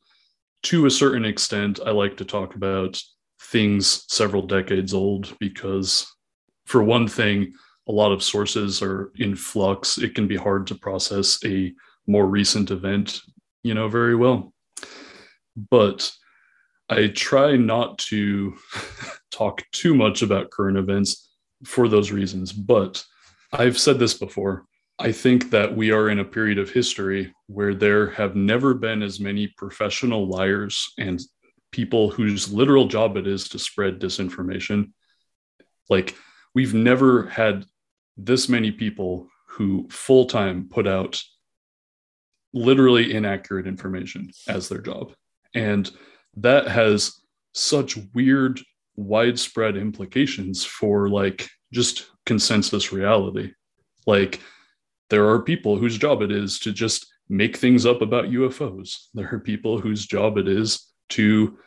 to 0.65 0.87
a 0.87 0.91
certain 0.91 1.25
extent, 1.25 1.81
I 1.85 1.91
like 1.91 2.17
to 2.19 2.25
talk 2.25 2.55
about 2.55 3.01
things 3.41 4.05
several 4.09 4.43
decades 4.43 4.95
old 4.95 5.37
because, 5.39 6.07
for 6.65 6.83
one 6.83 7.07
thing, 7.07 7.53
a 7.87 7.93
lot 7.93 8.13
of 8.13 8.23
sources 8.23 8.81
are 8.81 9.13
in 9.17 9.37
flux. 9.37 9.99
It 9.99 10.15
can 10.15 10.27
be 10.27 10.37
hard 10.37 10.67
to 10.69 10.75
process 10.75 11.39
a 11.45 11.73
more 12.07 12.27
recent 12.27 12.71
event 12.71 13.21
you 13.65 13.75
know, 13.75 13.89
very 13.89 14.15
well. 14.15 14.53
But 15.71 16.09
I 16.89 17.09
try 17.09 17.57
not 17.57 17.99
to 18.11 18.55
talk 19.33 19.63
too 19.73 19.97
much 19.97 20.23
about 20.23 20.51
current 20.51 20.77
events 20.77 21.29
for 21.65 21.89
those 21.89 22.13
reasons. 22.13 22.53
But 22.53 23.03
I've 23.53 23.79
said 23.79 23.99
this 23.99 24.15
before. 24.15 24.67
I 24.99 25.11
think 25.11 25.51
that 25.51 25.75
we 25.77 25.91
are 25.91 26.09
in 26.09 26.21
a 26.21 26.25
period 26.25 26.59
of 26.59 26.71
history 26.71 27.35
where 27.47 27.75
there 27.75 28.11
have 28.11 28.37
never 28.37 28.75
been 28.75 29.03
as 29.03 29.19
many 29.19 29.49
professional 29.49 30.29
liars 30.29 30.93
and 30.99 31.21
people 31.73 32.11
whose 32.11 32.53
literal 32.53 32.87
job 32.87 33.17
it 33.17 33.27
is 33.27 33.49
to 33.49 33.59
spread 33.59 33.99
disinformation. 33.99 34.93
Like, 35.91 36.15
we've 36.55 36.75
never 36.75 37.27
had 37.27 37.65
this 38.17 38.49
many 38.49 38.71
people 38.71 39.29
who 39.49 39.89
full 39.91 40.27
time 40.27 40.69
put 40.71 40.87
out 40.87 41.21
literally 42.53 43.13
inaccurate 43.13 43.67
information 43.67 44.31
as 44.47 44.69
their 44.69 44.81
job. 44.81 45.13
And 45.55 45.91
that 46.37 46.69
has 46.69 47.21
such 47.53 47.99
weird, 48.15 48.61
widespread 48.95 49.77
implications 49.77 50.65
for 50.65 51.09
like 51.09 51.49
just 51.73 52.07
consensus 52.25 52.93
reality. 52.93 53.53
Like, 54.07 54.41
there 55.11 55.29
are 55.29 55.43
people 55.43 55.77
whose 55.77 55.99
job 55.99 56.23
it 56.23 56.33
is 56.33 56.59
to 56.61 56.73
just 56.73 57.07
make 57.29 57.57
things 57.57 57.87
up 57.87 58.03
about 58.03 58.27
UFOs. 58.27 59.07
There 59.15 59.29
are 59.33 59.41
people 59.41 59.79
whose 59.79 60.07
job 60.07 60.39
it 60.39 60.49
is 60.49 60.93
to, 61.11 61.59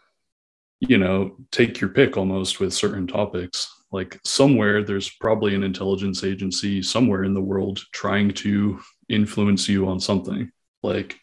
you 0.79 0.97
know, 0.97 1.37
take 1.51 1.79
your 1.79 1.89
pick 1.89 2.17
almost 2.17 2.59
with 2.59 2.73
certain 2.73 3.07
topics. 3.07 3.73
Like, 3.91 4.19
somewhere 4.23 4.83
there's 4.83 5.09
probably 5.09 5.55
an 5.55 5.63
intelligence 5.63 6.23
agency 6.23 6.81
somewhere 6.81 7.23
in 7.23 7.33
the 7.33 7.41
world 7.41 7.79
trying 7.93 8.31
to 8.35 8.79
influence 9.09 9.69
you 9.69 9.87
on 9.87 9.99
something. 9.99 10.51
Like, 10.83 11.17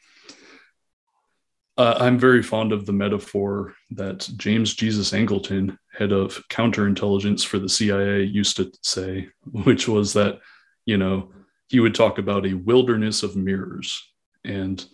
uh, 1.76 1.96
I'm 1.98 2.18
very 2.18 2.42
fond 2.42 2.72
of 2.72 2.86
the 2.86 2.92
metaphor 2.92 3.74
that 3.90 4.28
James 4.36 4.74
Jesus 4.74 5.10
Angleton, 5.10 5.76
head 5.92 6.12
of 6.12 6.42
counterintelligence 6.48 7.44
for 7.44 7.58
the 7.58 7.68
CIA, 7.68 8.22
used 8.22 8.56
to 8.56 8.72
say, 8.82 9.28
which 9.50 9.88
was 9.88 10.12
that, 10.12 10.38
you 10.86 10.96
know, 10.96 11.30
he 11.68 11.80
would 11.80 11.94
talk 11.94 12.18
about 12.18 12.46
a 12.46 12.54
wilderness 12.54 13.22
of 13.22 13.36
mirrors. 13.36 14.02
And 14.44 14.84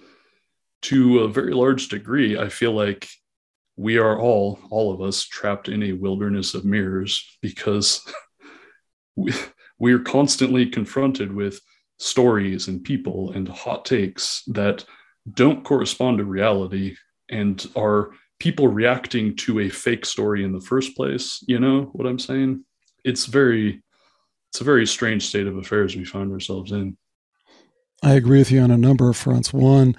to 0.83 1.21
a 1.21 1.29
very 1.29 1.53
large 1.53 1.89
degree, 1.89 2.39
I 2.39 2.49
feel 2.49 2.73
like 2.73 3.09
we 3.77 3.99
are 3.99 4.19
all, 4.19 4.59
all 4.71 4.93
of 4.93 5.01
us, 5.01 5.25
trapped 5.25 5.69
in 5.69 5.83
a 5.83 5.93
wilderness 5.93 6.55
of 6.55 6.65
mirrors 6.65 7.39
because 7.43 8.03
we, 9.17 9.33
we 9.79 9.93
are 9.93 9.99
constantly 9.99 10.67
confronted 10.67 11.33
with 11.33 11.61
stories 11.99 12.69
and 12.69 12.83
people 12.83 13.33
and 13.33 13.49
hot 13.49 13.85
takes 13.85 14.43
that 14.47 14.85
don't 15.35 15.65
correspond 15.65 16.19
to 16.19 16.25
reality 16.25 16.97
and 17.29 17.69
are 17.77 18.11
people 18.39 18.69
reacting 18.69 19.37
to 19.37 19.61
a 19.61 19.69
fake 19.69 20.07
story 20.07 20.45
in 20.45 20.53
the 20.53 20.61
first 20.61 20.97
place. 20.97 21.45
You 21.47 21.61
know 21.61 21.91
what 21.93 22.07
I'm 22.07 22.19
saying? 22.19 22.65
it's 23.05 23.27
very 23.27 23.83
it's 24.51 24.61
a 24.61 24.65
very 24.65 24.87
strange 24.87 25.27
state 25.27 25.47
of 25.47 25.57
affairs 25.57 25.95
we 25.97 26.05
find 26.05 26.33
ourselves 26.33 26.73
in. 26.73 26.97
I 28.03 28.15
agree 28.15 28.39
with 28.39 28.51
you 28.51 28.61
on 28.61 28.71
a 28.71 28.77
number 28.77 29.09
of 29.09 29.17
fronts. 29.17 29.53
One, 29.53 29.95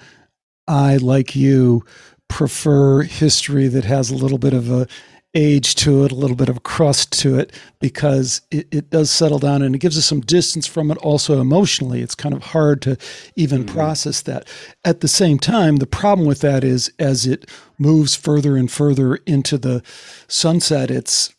I 0.68 0.98
like 0.98 1.34
you 1.34 1.84
prefer 2.28 3.02
history 3.02 3.68
that 3.68 3.84
has 3.84 4.10
a 4.10 4.14
little 4.14 4.38
bit 4.38 4.52
of 4.52 4.70
a 4.70 4.86
age 5.34 5.74
to 5.76 6.04
it, 6.04 6.12
a 6.12 6.14
little 6.14 6.36
bit 6.36 6.50
of 6.50 6.62
crust 6.62 7.18
to 7.20 7.38
it, 7.38 7.52
because 7.80 8.42
it, 8.50 8.68
it 8.70 8.90
does 8.90 9.10
settle 9.10 9.38
down 9.38 9.62
and 9.62 9.74
it 9.74 9.78
gives 9.78 9.96
us 9.96 10.04
some 10.04 10.20
distance 10.20 10.66
from 10.66 10.90
it 10.90 10.98
also 10.98 11.40
emotionally. 11.40 12.02
It's 12.02 12.14
kind 12.14 12.34
of 12.34 12.42
hard 12.42 12.82
to 12.82 12.98
even 13.36 13.64
mm-hmm. 13.64 13.74
process 13.74 14.20
that. 14.22 14.46
At 14.84 15.00
the 15.00 15.08
same 15.08 15.38
time, 15.38 15.76
the 15.76 15.86
problem 15.86 16.26
with 16.26 16.40
that 16.40 16.64
is 16.64 16.92
as 16.98 17.26
it 17.26 17.50
moves 17.78 18.14
further 18.14 18.56
and 18.56 18.70
further 18.70 19.16
into 19.26 19.56
the 19.56 19.82
sunset, 20.28 20.90
it's 20.90 21.34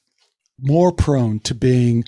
more 0.60 0.92
prone 0.92 1.40
to 1.42 1.54
being 1.54 2.06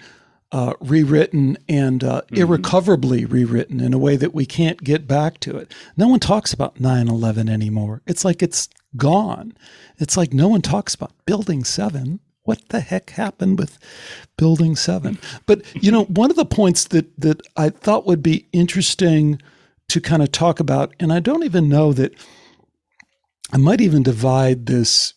uh, 0.56 0.74
rewritten 0.80 1.58
and 1.68 2.02
uh, 2.02 2.22
mm-hmm. 2.22 2.38
irrecoverably 2.38 3.26
rewritten 3.26 3.82
in 3.82 3.94
a 3.94 3.98
way 3.98 4.16
that 4.16 4.34
we 4.34 4.46
can't 4.46 4.82
get 4.86 5.06
back 5.06 5.38
to 5.42 5.58
it. 5.58 5.74
No 5.98 6.08
one 6.08 6.22
talks 6.22 6.54
about 6.54 6.80
9 6.80 7.10
11 7.10 7.50
anymore. 7.50 8.02
It's 8.08 8.24
like 8.24 8.42
it's 8.42 8.70
gone. 8.96 9.54
It's 9.98 10.16
like 10.16 10.34
no 10.34 10.48
one 10.48 10.62
talks 10.62 10.96
about 10.96 11.12
Building 11.26 11.66
7. 11.66 12.22
What 12.44 12.70
the 12.70 12.80
heck 12.80 13.10
happened 13.10 13.60
with 13.60 13.78
Building 14.38 14.78
7? 14.78 15.20
But, 15.46 15.62
you 15.76 15.92
know, 15.92 16.06
one 16.06 16.30
of 16.30 16.38
the 16.38 16.46
points 16.46 16.86
that, 16.86 17.20
that 17.20 17.42
I 17.58 17.68
thought 17.68 18.06
would 18.06 18.24
be 18.24 18.48
interesting 18.54 19.42
to 19.90 20.00
kind 20.00 20.24
of 20.24 20.32
talk 20.32 20.62
about, 20.62 20.96
and 21.02 21.12
I 21.12 21.20
don't 21.20 21.44
even 21.44 21.68
know 21.68 21.92
that 21.92 22.14
I 23.52 23.58
might 23.58 23.82
even 23.82 24.04
divide 24.04 24.68
this 24.68 25.14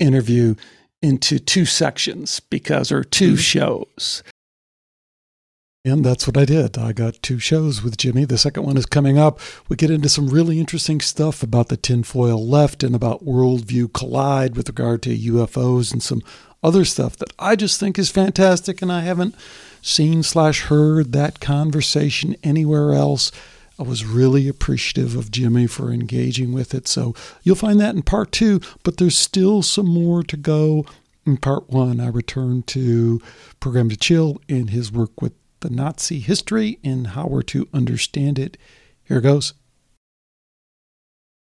interview 0.00 0.54
into 1.02 1.38
two 1.38 1.66
sections 1.66 2.40
because, 2.40 2.92
or 2.92 3.04
2 3.04 3.32
mm-hmm. 3.32 3.36
shows. 3.36 4.22
And 5.84 6.04
that's 6.04 6.28
what 6.28 6.36
I 6.36 6.44
did. 6.44 6.78
I 6.78 6.92
got 6.92 7.20
two 7.22 7.40
shows 7.40 7.82
with 7.82 7.96
Jimmy. 7.96 8.24
The 8.24 8.38
second 8.38 8.62
one 8.62 8.76
is 8.76 8.86
coming 8.86 9.18
up. 9.18 9.40
We 9.68 9.74
get 9.74 9.90
into 9.90 10.08
some 10.08 10.28
really 10.28 10.60
interesting 10.60 11.00
stuff 11.00 11.42
about 11.42 11.68
the 11.68 11.76
tinfoil 11.76 12.46
left 12.46 12.84
and 12.84 12.94
about 12.94 13.24
worldview 13.24 13.92
collide 13.92 14.56
with 14.56 14.68
regard 14.68 15.02
to 15.02 15.18
UFOs 15.18 15.92
and 15.92 16.00
some 16.00 16.22
other 16.62 16.84
stuff 16.84 17.16
that 17.16 17.32
I 17.36 17.56
just 17.56 17.80
think 17.80 17.98
is 17.98 18.10
fantastic. 18.10 18.80
And 18.80 18.92
I 18.92 19.00
haven't 19.00 19.34
seen 19.80 20.22
slash 20.22 20.62
heard 20.62 21.10
that 21.12 21.40
conversation 21.40 22.36
anywhere 22.44 22.92
else. 22.92 23.32
I 23.82 23.84
was 23.84 24.04
really 24.04 24.46
appreciative 24.46 25.16
of 25.16 25.32
Jimmy 25.32 25.66
for 25.66 25.90
engaging 25.90 26.52
with 26.52 26.72
it. 26.72 26.86
So 26.86 27.16
you'll 27.42 27.56
find 27.56 27.80
that 27.80 27.96
in 27.96 28.02
part 28.02 28.30
two, 28.30 28.60
but 28.84 28.98
there's 28.98 29.18
still 29.18 29.60
some 29.60 29.88
more 29.88 30.22
to 30.22 30.36
go. 30.36 30.86
In 31.26 31.36
part 31.36 31.68
one, 31.68 31.98
I 31.98 32.06
return 32.06 32.62
to 32.68 33.20
Programmed 33.58 33.90
to 33.90 33.96
Kill 33.96 34.40
in 34.46 34.68
his 34.68 34.92
work 34.92 35.20
with 35.20 35.32
the 35.60 35.70
Nazi 35.70 36.20
history 36.20 36.78
and 36.84 37.08
how 37.08 37.26
we're 37.26 37.42
to 37.42 37.68
understand 37.74 38.38
it. 38.38 38.56
Here 39.02 39.20
goes. 39.20 39.52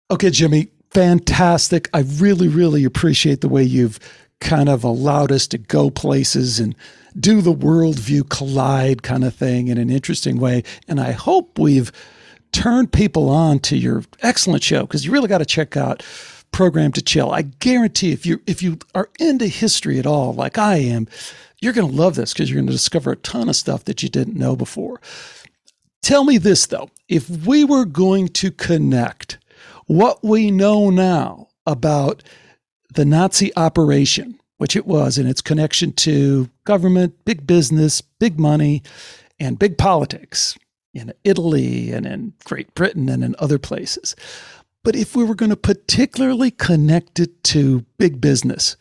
Okay, 0.09 0.29
Jimmy, 0.29 0.69
fantastic. 0.91 1.89
I 1.93 1.99
really, 1.99 2.47
really 2.47 2.85
appreciate 2.85 3.41
the 3.41 3.49
way 3.49 3.63
you've 3.63 3.99
kind 4.39 4.69
of 4.69 4.85
allowed 4.85 5.33
us 5.33 5.45
to 5.47 5.57
go 5.57 5.89
places 5.89 6.57
and 6.57 6.73
do 7.19 7.41
the 7.41 7.53
worldview 7.53 8.29
collide 8.29 9.03
kind 9.03 9.25
of 9.25 9.35
thing 9.35 9.67
in 9.67 9.77
an 9.77 9.89
interesting 9.89 10.39
way. 10.39 10.63
And 10.87 11.01
I 11.01 11.11
hope 11.11 11.59
we've 11.59 11.91
turned 12.51 12.91
people 12.91 13.29
on 13.29 13.59
to 13.59 13.77
your 13.77 14.03
excellent 14.21 14.63
show 14.63 14.81
because 14.81 15.05
you 15.05 15.11
really 15.11 15.27
got 15.27 15.39
to 15.39 15.45
check 15.45 15.77
out 15.77 16.03
Programmed 16.51 16.95
to 16.95 17.01
Kill. 17.01 17.31
I 17.31 17.43
guarantee 17.43 18.11
if 18.11 18.25
you 18.25 18.41
if 18.47 18.63
you 18.63 18.79
are 18.95 19.09
into 19.19 19.47
history 19.47 19.99
at 19.99 20.05
all, 20.05 20.33
like 20.33 20.57
I 20.57 20.77
am, 20.77 21.07
you're 21.61 21.73
going 21.73 21.89
to 21.89 21.95
love 21.95 22.15
this 22.15 22.33
because 22.33 22.49
you're 22.49 22.57
going 22.57 22.67
to 22.67 22.73
discover 22.73 23.11
a 23.11 23.17
ton 23.17 23.49
of 23.49 23.55
stuff 23.55 23.85
that 23.85 24.01
you 24.01 24.09
didn't 24.09 24.37
know 24.37 24.55
before. 24.55 24.99
Tell 26.01 26.23
me 26.23 26.37
this, 26.37 26.65
though. 26.65 26.89
If 27.07 27.29
we 27.29 27.63
were 27.63 27.85
going 27.85 28.29
to 28.29 28.51
connect 28.51 29.37
what 29.85 30.23
we 30.23 30.49
know 30.49 30.89
now 30.89 31.49
about 31.65 32.23
the 32.93 33.05
Nazi 33.05 33.55
operation, 33.55 34.39
which 34.57 34.75
it 34.75 34.87
was, 34.87 35.17
and 35.17 35.27
its 35.27 35.41
connection 35.41 35.91
to 35.93 36.49
government, 36.63 37.13
big 37.25 37.45
business, 37.45 38.01
big 38.01 38.39
money, 38.39 38.81
and 39.39 39.59
big 39.59 39.77
politics 39.77 40.57
in 40.99 41.13
Italy 41.23 41.91
and 41.91 42.05
in 42.05 42.33
Great 42.43 42.73
Britain 42.75 43.09
and 43.09 43.23
in 43.23 43.35
other 43.39 43.57
places. 43.57 44.15
But 44.83 44.95
if 44.95 45.15
we 45.15 45.23
were 45.23 45.35
going 45.35 45.49
to 45.49 45.57
particularly 45.57 46.51
connect 46.51 47.19
it 47.19 47.43
to 47.45 47.85
big 47.97 48.21
business, 48.21 48.77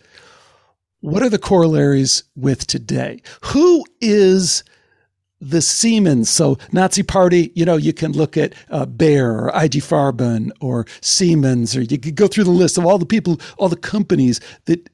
what 1.00 1.22
are 1.22 1.28
the 1.28 1.38
corollaries 1.38 2.24
with 2.36 2.66
today? 2.66 3.22
Who 3.46 3.84
is 4.00 4.64
the 5.40 5.62
Siemens? 5.62 6.28
So 6.28 6.58
Nazi 6.72 7.02
Party, 7.02 7.52
you 7.54 7.64
know, 7.64 7.76
you 7.76 7.92
can 7.92 8.12
look 8.12 8.36
at 8.36 8.54
uh, 8.70 8.86
Bayer 8.86 9.44
or 9.44 9.48
IG 9.48 9.74
Farben 9.74 10.50
or 10.60 10.86
Siemens, 11.00 11.76
or 11.76 11.82
you 11.82 11.98
could 11.98 12.16
go 12.16 12.26
through 12.26 12.44
the 12.44 12.50
list 12.50 12.78
of 12.78 12.86
all 12.86 12.98
the 12.98 13.06
people, 13.06 13.40
all 13.58 13.68
the 13.68 13.76
companies 13.76 14.40
that 14.64 14.88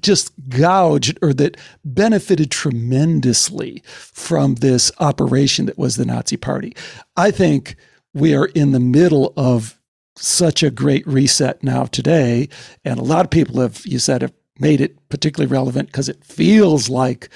just 0.00 0.32
gouged 0.48 1.18
or 1.22 1.32
that 1.34 1.56
benefited 1.84 2.50
tremendously 2.50 3.82
from 3.86 4.56
this 4.56 4.92
operation 4.98 5.66
that 5.66 5.78
was 5.78 5.96
the 5.96 6.04
Nazi 6.04 6.36
Party. 6.36 6.74
I 7.16 7.30
think 7.30 7.76
we 8.14 8.34
are 8.34 8.46
in 8.46 8.72
the 8.72 8.80
middle 8.80 9.32
of 9.36 9.78
such 10.16 10.62
a 10.62 10.70
great 10.70 11.06
reset 11.06 11.62
now 11.62 11.84
today. 11.84 12.48
And 12.84 12.98
a 12.98 13.04
lot 13.04 13.24
of 13.24 13.30
people 13.30 13.60
have, 13.60 13.86
you 13.86 13.98
said, 13.98 14.22
have 14.22 14.32
made 14.58 14.80
it 14.80 15.08
particularly 15.08 15.50
relevant 15.50 15.88
because 15.88 16.08
it 16.08 16.24
feels 16.24 16.88
like 16.88 17.28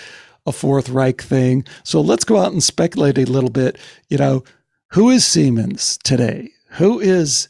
a 0.46 0.52
Fourth 0.52 0.88
Reich 0.88 1.22
thing. 1.22 1.64
So 1.84 2.00
let's 2.00 2.24
go 2.24 2.38
out 2.38 2.52
and 2.52 2.62
speculate 2.62 3.18
a 3.18 3.24
little 3.24 3.50
bit. 3.50 3.78
You 4.08 4.18
know, 4.18 4.44
who 4.90 5.10
is 5.10 5.24
Siemens 5.24 5.98
today? 6.02 6.50
Who 6.72 6.98
is 6.98 7.48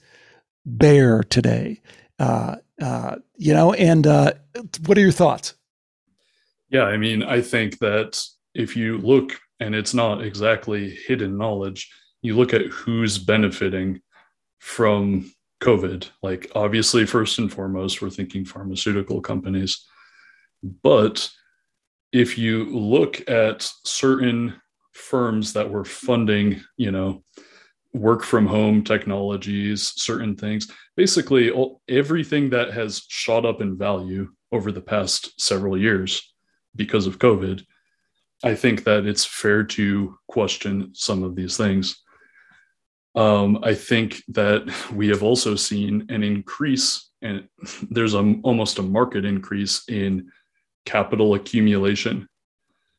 Bayer 0.76 1.22
today? 1.22 1.80
Uh, 2.18 2.56
uh, 2.80 3.16
you 3.42 3.52
know, 3.52 3.72
and 3.72 4.06
uh, 4.06 4.32
what 4.86 4.96
are 4.96 5.00
your 5.00 5.10
thoughts? 5.10 5.54
Yeah, 6.70 6.84
I 6.84 6.96
mean, 6.96 7.22
I 7.24 7.40
think 7.40 7.78
that 7.78 8.22
if 8.54 8.76
you 8.76 8.98
look, 8.98 9.38
and 9.58 9.74
it's 9.74 9.94
not 9.94 10.22
exactly 10.22 10.90
hidden 11.06 11.36
knowledge, 11.36 11.92
you 12.22 12.36
look 12.36 12.54
at 12.54 12.66
who's 12.66 13.18
benefiting 13.18 14.00
from 14.60 15.32
COVID. 15.60 16.08
Like, 16.22 16.52
obviously, 16.54 17.04
first 17.04 17.38
and 17.38 17.52
foremost, 17.52 18.00
we're 18.00 18.10
thinking 18.10 18.44
pharmaceutical 18.44 19.20
companies. 19.20 19.84
But 20.62 21.28
if 22.12 22.38
you 22.38 22.64
look 22.66 23.28
at 23.28 23.68
certain 23.84 24.54
firms 24.92 25.52
that 25.54 25.68
were 25.68 25.84
funding, 25.84 26.62
you 26.76 26.92
know, 26.92 27.24
work 27.92 28.22
from 28.22 28.46
home 28.46 28.82
technologies, 28.82 29.92
certain 29.96 30.34
things, 30.34 30.70
basically 30.96 31.50
all, 31.50 31.80
everything 31.88 32.50
that 32.50 32.72
has 32.72 33.04
shot 33.08 33.44
up 33.44 33.60
in 33.60 33.76
value 33.76 34.30
over 34.50 34.72
the 34.72 34.80
past 34.80 35.40
several 35.40 35.76
years 35.76 36.34
because 36.74 37.06
of 37.06 37.18
COVID, 37.18 37.64
I 38.44 38.54
think 38.54 38.84
that 38.84 39.06
it's 39.06 39.24
fair 39.24 39.62
to 39.64 40.18
question 40.26 40.90
some 40.94 41.22
of 41.22 41.36
these 41.36 41.56
things. 41.56 42.02
Um, 43.14 43.58
I 43.62 43.74
think 43.74 44.22
that 44.28 44.72
we 44.92 45.08
have 45.08 45.22
also 45.22 45.54
seen 45.54 46.06
an 46.08 46.22
increase, 46.22 47.10
and 47.20 47.46
there's 47.90 48.14
a, 48.14 48.40
almost 48.42 48.78
a 48.78 48.82
market 48.82 49.24
increase 49.24 49.84
in 49.88 50.30
capital 50.84 51.34
accumulation 51.34 52.28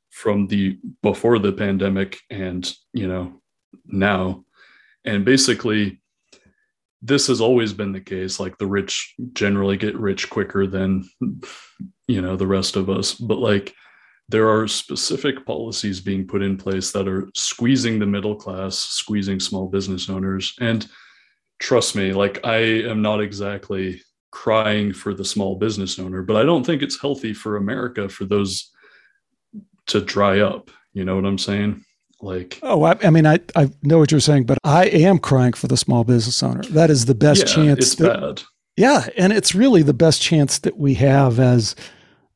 from 0.09 0.47
the 0.47 0.77
before 1.01 1.39
the 1.39 1.51
pandemic 1.51 2.19
and 2.29 2.71
you 2.93 3.07
know 3.07 3.41
now 3.85 4.45
and 5.05 5.25
basically 5.25 6.01
this 7.01 7.27
has 7.27 7.41
always 7.41 7.73
been 7.73 7.91
the 7.91 8.01
case 8.01 8.39
like 8.39 8.57
the 8.57 8.67
rich 8.67 9.13
generally 9.33 9.77
get 9.77 9.95
rich 9.97 10.29
quicker 10.29 10.67
than 10.67 11.07
you 12.07 12.21
know 12.21 12.35
the 12.35 12.47
rest 12.47 12.75
of 12.75 12.89
us 12.89 13.13
but 13.13 13.39
like 13.39 13.73
there 14.29 14.49
are 14.49 14.67
specific 14.67 15.45
policies 15.45 15.99
being 15.99 16.25
put 16.25 16.41
in 16.41 16.57
place 16.57 16.91
that 16.91 17.07
are 17.07 17.29
squeezing 17.35 17.99
the 17.99 18.05
middle 18.05 18.35
class, 18.35 18.77
squeezing 18.77 19.39
small 19.39 19.67
business 19.67 20.09
owners. 20.09 20.55
And 20.59 20.87
trust 21.59 21.95
me, 21.95 22.13
like 22.13 22.45
I 22.45 22.57
am 22.57 23.01
not 23.01 23.21
exactly 23.21 24.01
crying 24.31 24.93
for 24.93 25.13
the 25.13 25.25
small 25.25 25.57
business 25.57 25.99
owner, 25.99 26.23
but 26.23 26.37
I 26.37 26.43
don't 26.43 26.65
think 26.65 26.81
it's 26.81 26.99
healthy 26.99 27.33
for 27.33 27.57
America 27.57 28.09
for 28.09 28.25
those 28.25 28.71
to 29.87 30.01
dry 30.01 30.39
up. 30.39 30.71
You 30.93 31.05
know 31.05 31.15
what 31.15 31.25
I'm 31.25 31.37
saying? 31.37 31.83
Like, 32.23 32.59
oh, 32.63 32.83
I, 32.83 32.97
I 33.03 33.09
mean, 33.09 33.27
I, 33.27 33.39
I 33.55 33.69
know 33.81 33.99
what 33.99 34.11
you're 34.11 34.19
saying, 34.19 34.45
but 34.45 34.57
I 34.63 34.85
am 34.85 35.19
crying 35.19 35.53
for 35.53 35.67
the 35.67 35.77
small 35.77 36.03
business 36.03 36.41
owner. 36.41 36.63
That 36.63 36.89
is 36.89 37.05
the 37.05 37.15
best 37.15 37.47
yeah, 37.47 37.53
chance. 37.55 37.79
It's 37.79 37.95
that, 37.95 38.19
bad. 38.19 38.43
Yeah. 38.77 39.07
And 39.17 39.33
it's 39.33 39.53
really 39.53 39.83
the 39.83 39.93
best 39.93 40.21
chance 40.21 40.59
that 40.59 40.77
we 40.77 40.95
have 40.95 41.39
as 41.39 41.75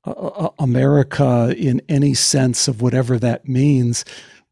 uh, 0.04 0.50
America 0.60 1.54
in 1.58 1.82
any 1.90 2.14
sense 2.14 2.68
of 2.68 2.82
whatever 2.82 3.18
that 3.20 3.48
means 3.48 4.06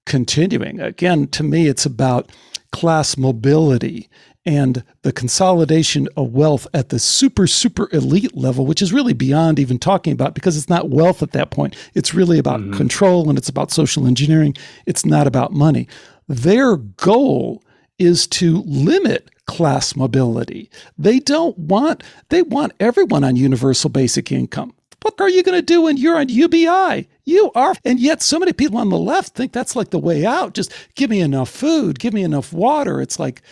continuing. 0.06 0.80
Again, 0.80 1.28
to 1.28 1.44
me, 1.44 1.68
it's 1.68 1.86
about 1.86 2.32
class 2.72 3.18
mobility 3.18 4.10
and 4.46 4.84
the 5.02 5.12
consolidation 5.12 6.08
of 6.16 6.34
wealth 6.34 6.68
at 6.74 6.90
the 6.90 7.00
super, 7.00 7.48
super 7.48 7.90
elite 7.92 8.36
level, 8.36 8.66
which 8.66 8.82
is 8.82 8.94
really 8.94 9.14
beyond 9.14 9.60
even 9.60 9.80
talking 9.80 10.14
about 10.14 10.36
because 10.36 10.56
it's 10.56 10.70
not 10.70 10.90
wealth 10.90 11.24
at 11.24 11.32
that 11.32 11.50
point. 11.50 11.76
It's 11.96 12.14
really 12.14 12.38
about 12.38 12.60
mm-hmm. 12.60 12.78
control 12.78 13.28
and 13.30 13.38
it's 13.38 13.50
about 13.50 13.72
social 13.72 14.06
engineering. 14.06 14.56
It's 14.86 15.06
not 15.06 15.26
about 15.26 15.52
money. 15.52 15.88
Their 16.28 16.78
goal 16.78 17.64
is 17.98 18.28
to 18.28 18.62
limit 18.64 19.30
class 19.48 19.96
mobility. 19.96 20.70
They 20.98 21.20
don't 21.20 21.58
want, 21.58 22.04
they 22.30 22.42
want 22.42 22.74
everyone 22.80 23.24
on 23.24 23.36
universal 23.36 23.90
basic 23.90 24.32
income. 24.32 24.74
What 25.02 25.22
are 25.22 25.30
you 25.30 25.44
going 25.44 25.58
to 25.58 25.62
do 25.62 25.84
when 25.84 25.98
you're 25.98 26.18
on 26.18 26.30
UBI? 26.30 27.08
You 27.26 27.52
are. 27.54 27.76
And 27.86 28.00
yet, 28.00 28.24
so 28.24 28.40
many 28.40 28.54
people 28.54 28.80
on 28.80 28.90
the 28.90 28.98
left 28.98 29.36
think 29.36 29.54
that's 29.54 29.76
like 29.76 29.92
the 29.92 30.00
way 30.00 30.26
out. 30.26 30.56
Just 30.56 30.74
give 30.96 31.12
me 31.12 31.22
enough 31.22 31.50
food, 31.50 32.00
give 32.00 32.14
me 32.14 32.24
enough 32.24 32.52
water. 32.52 33.00
It's 33.02 33.20
like, 33.20 33.44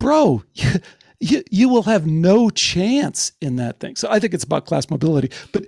bro, 0.00 0.42
you, 0.54 0.70
you, 1.20 1.44
you 1.50 1.68
will 1.68 1.84
have 1.84 2.06
no 2.06 2.50
chance 2.50 3.30
in 3.40 3.54
that 3.56 3.78
thing. 3.78 3.94
So 3.94 4.08
I 4.10 4.18
think 4.18 4.34
it's 4.34 4.42
about 4.42 4.66
class 4.66 4.90
mobility. 4.90 5.30
But 5.52 5.66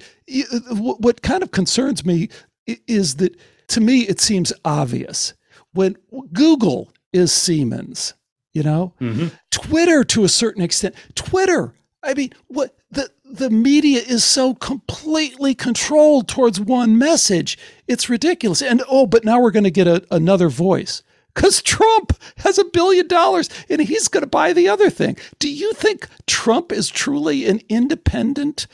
what 0.70 1.22
kind 1.22 1.44
of 1.44 1.52
concerns 1.52 2.04
me 2.04 2.28
is 2.66 3.16
that 3.16 3.36
to 3.68 3.80
me, 3.80 4.00
it 4.00 4.20
seems 4.20 4.52
obvious. 4.64 5.34
When 5.72 5.96
Google 6.32 6.92
is 7.12 7.32
Siemens, 7.32 8.14
you 8.52 8.62
know, 8.62 8.94
mm-hmm. 9.00 9.28
Twitter 9.50 10.04
to 10.04 10.24
a 10.24 10.28
certain 10.28 10.62
extent, 10.62 10.94
Twitter. 11.14 11.74
I 12.02 12.14
mean, 12.14 12.32
what 12.48 12.76
the 12.90 13.10
the 13.24 13.48
media 13.48 14.00
is 14.00 14.24
so 14.24 14.54
completely 14.54 15.54
controlled 15.54 16.28
towards 16.28 16.60
one 16.60 16.98
message. 16.98 17.56
It's 17.88 18.10
ridiculous. 18.10 18.60
And 18.60 18.82
oh, 18.88 19.06
but 19.06 19.24
now 19.24 19.40
we're 19.40 19.52
going 19.52 19.64
to 19.64 19.70
get 19.70 19.86
a, 19.86 20.04
another 20.10 20.48
voice 20.48 21.02
because 21.34 21.62
Trump 21.62 22.12
has 22.38 22.58
a 22.58 22.64
billion 22.64 23.08
dollars 23.08 23.48
and 23.68 23.80
he's 23.80 24.08
going 24.08 24.22
to 24.22 24.28
buy 24.28 24.52
the 24.52 24.68
other 24.68 24.90
thing. 24.90 25.16
Do 25.38 25.52
you 25.52 25.72
think 25.72 26.08
Trump 26.26 26.72
is 26.72 26.88
truly 26.88 27.46
an 27.46 27.60
independent 27.68 28.66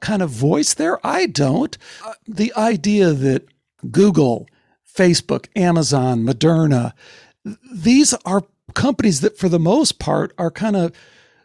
kind 0.00 0.22
of 0.22 0.30
voice 0.30 0.74
there? 0.74 1.04
I 1.06 1.26
don't. 1.26 1.76
Uh, 2.04 2.14
the 2.26 2.52
idea 2.54 3.12
that 3.12 3.46
Google, 3.90 4.48
Facebook, 4.86 5.46
Amazon, 5.56 6.24
Moderna, 6.24 6.92
these 7.72 8.14
are 8.24 8.44
companies 8.74 9.20
that, 9.20 9.38
for 9.38 9.48
the 9.48 9.58
most 9.58 9.98
part, 9.98 10.32
are 10.38 10.50
kind 10.50 10.76
of 10.76 10.92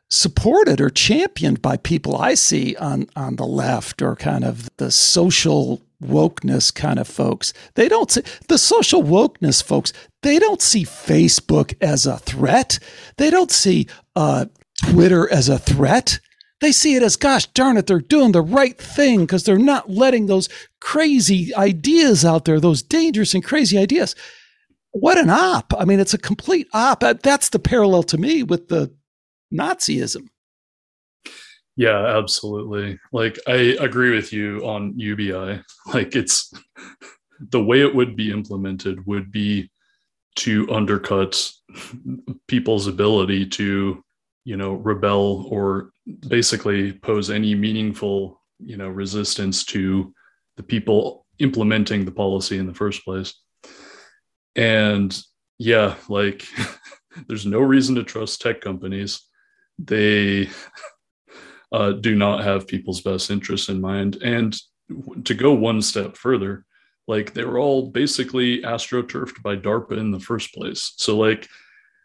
supported 0.10 0.80
or 0.80 0.90
championed 0.90 1.62
by 1.62 1.76
people 1.76 2.16
I 2.16 2.34
see 2.34 2.76
on 2.78 3.08
on 3.16 3.36
the 3.36 3.46
left 3.46 4.02
or 4.02 4.16
kind 4.16 4.46
of 4.46 4.70
the 4.78 4.90
social 4.90 5.82
wokeness 6.04 6.74
kind 6.74 7.00
of 7.00 7.08
folks. 7.08 7.54
They 7.76 7.90
don't 7.90 8.12
see 8.12 8.22
the 8.48 8.58
social 8.58 9.04
wokeness 9.04 9.64
folks. 9.64 9.94
They 10.22 10.40
don't 10.40 10.62
see 10.62 10.84
Facebook 10.84 11.76
as 11.82 12.06
a 12.06 12.18
threat. 12.18 12.80
They 13.18 13.30
don't 13.30 13.52
see 13.52 13.88
uh, 14.16 14.46
Twitter 14.84 15.32
as 15.32 15.50
a 15.50 15.60
threat. 15.60 16.20
They 16.60 16.72
see 16.72 16.96
it 16.96 17.04
as, 17.04 17.16
gosh 17.16 17.46
darn 17.48 17.78
it, 17.78 17.86
they're 17.86 18.00
doing 18.00 18.32
the 18.32 18.42
right 18.42 18.78
thing 18.78 19.22
because 19.22 19.44
they're 19.44 19.60
not 19.60 19.90
letting 19.90 20.26
those 20.26 20.50
crazy 20.82 21.54
ideas 21.56 22.26
out 22.26 22.46
there, 22.46 22.60
those 22.60 22.82
dangerous 22.82 23.34
and 23.34 23.44
crazy 23.44 23.78
ideas. 23.78 24.16
What 24.92 25.20
an 25.20 25.30
op. 25.30 25.74
I 25.78 25.86
mean, 25.86 26.00
it's 26.00 26.16
a 26.16 26.20
complete 26.20 26.68
op. 26.74 27.02
That's 27.02 27.50
the 27.50 27.60
parallel 27.60 28.04
to 28.04 28.18
me 28.18 28.42
with 28.42 28.70
the 28.70 28.92
Nazism. 29.54 30.28
Yeah, 31.78 32.18
absolutely. 32.18 33.00
Like 33.14 33.38
I 33.48 33.78
agree 33.80 34.14
with 34.16 34.34
you 34.34 34.60
on 34.68 34.98
UBI. 35.00 35.62
Like 35.94 36.16
it's 36.16 36.52
the 37.40 37.64
way 37.64 37.82
it 37.82 37.96
would 37.96 38.16
be 38.18 38.32
implemented 38.32 39.06
would 39.06 39.32
be 39.32 39.70
to 40.38 40.70
undercut 40.72 41.50
people's 42.48 42.88
ability 42.88 43.46
to, 43.46 44.04
you 44.44 44.58
know, 44.58 44.74
rebel 44.74 45.48
or 45.50 45.92
basically 46.28 46.94
pose 46.94 47.30
any 47.30 47.56
meaningful, 47.56 48.42
you 48.60 48.76
know, 48.76 48.90
resistance 48.90 49.64
to 49.66 50.14
the 50.58 50.64
people 50.64 51.26
implementing 51.40 52.04
the 52.04 52.12
policy 52.12 52.58
in 52.58 52.66
the 52.68 52.74
first 52.74 53.06
place. 53.06 53.34
And 54.56 55.18
yeah, 55.60 55.96
like 56.10 56.46
there's 57.28 57.46
no 57.46 57.60
reason 57.60 57.96
to 57.96 58.04
trust 58.04 58.42
tech 58.42 58.62
companies 58.62 59.22
they 59.80 60.50
uh, 61.72 61.92
do 61.92 62.16
not 62.16 62.44
have 62.44 62.68
people's 62.68 63.02
best 63.02 63.30
interests 63.30 63.70
in 63.70 63.82
mind. 63.82 64.18
And 64.24 64.56
to 65.26 65.34
go 65.34 65.54
one 65.54 65.82
step 65.82 66.16
further, 66.16 66.66
like 67.08 67.34
they 67.34 67.44
were 67.44 67.60
all 67.60 67.90
basically 67.90 68.62
astroturfed 68.62 69.42
by 69.42 69.56
DARPA 69.56 69.98
in 69.98 70.12
the 70.12 70.20
first 70.20 70.54
place. 70.54 70.94
So, 70.98 71.18
like, 71.18 71.48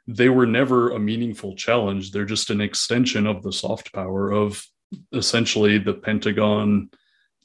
they 0.07 0.29
were 0.29 0.47
never 0.47 0.91
a 0.91 0.99
meaningful 0.99 1.55
challenge. 1.55 2.11
They're 2.11 2.25
just 2.25 2.51
an 2.51 2.61
extension 2.61 3.27
of 3.27 3.43
the 3.43 3.53
soft 3.53 3.93
power 3.93 4.33
of 4.33 4.65
essentially 5.13 5.79
the 5.79 5.95
Pentagon 5.95 6.91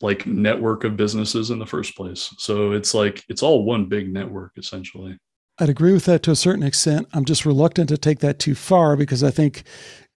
like 0.01 0.27
network 0.27 0.83
of 0.83 0.97
businesses 0.97 1.49
in 1.49 1.59
the 1.59 1.65
first 1.65 1.95
place. 1.95 2.33
So 2.37 2.71
it's 2.71 2.93
like 2.93 3.23
it's 3.29 3.41
all 3.41 3.63
one 3.63 3.85
big 3.85 4.11
network 4.11 4.53
essentially. 4.57 5.17
I'd 5.59 5.69
agree 5.69 5.93
with 5.93 6.05
that 6.05 6.21
to 6.23 6.31
a 6.31 6.35
certain 6.35 6.63
extent. 6.63 7.07
I'm 7.13 7.25
just 7.25 7.45
reluctant 7.45 7.89
to 7.89 7.97
take 7.97 8.19
that 8.19 8.37
too 8.37 8.53
far 8.53 8.95
because 8.95 9.23
I 9.23 9.31
think 9.31 9.63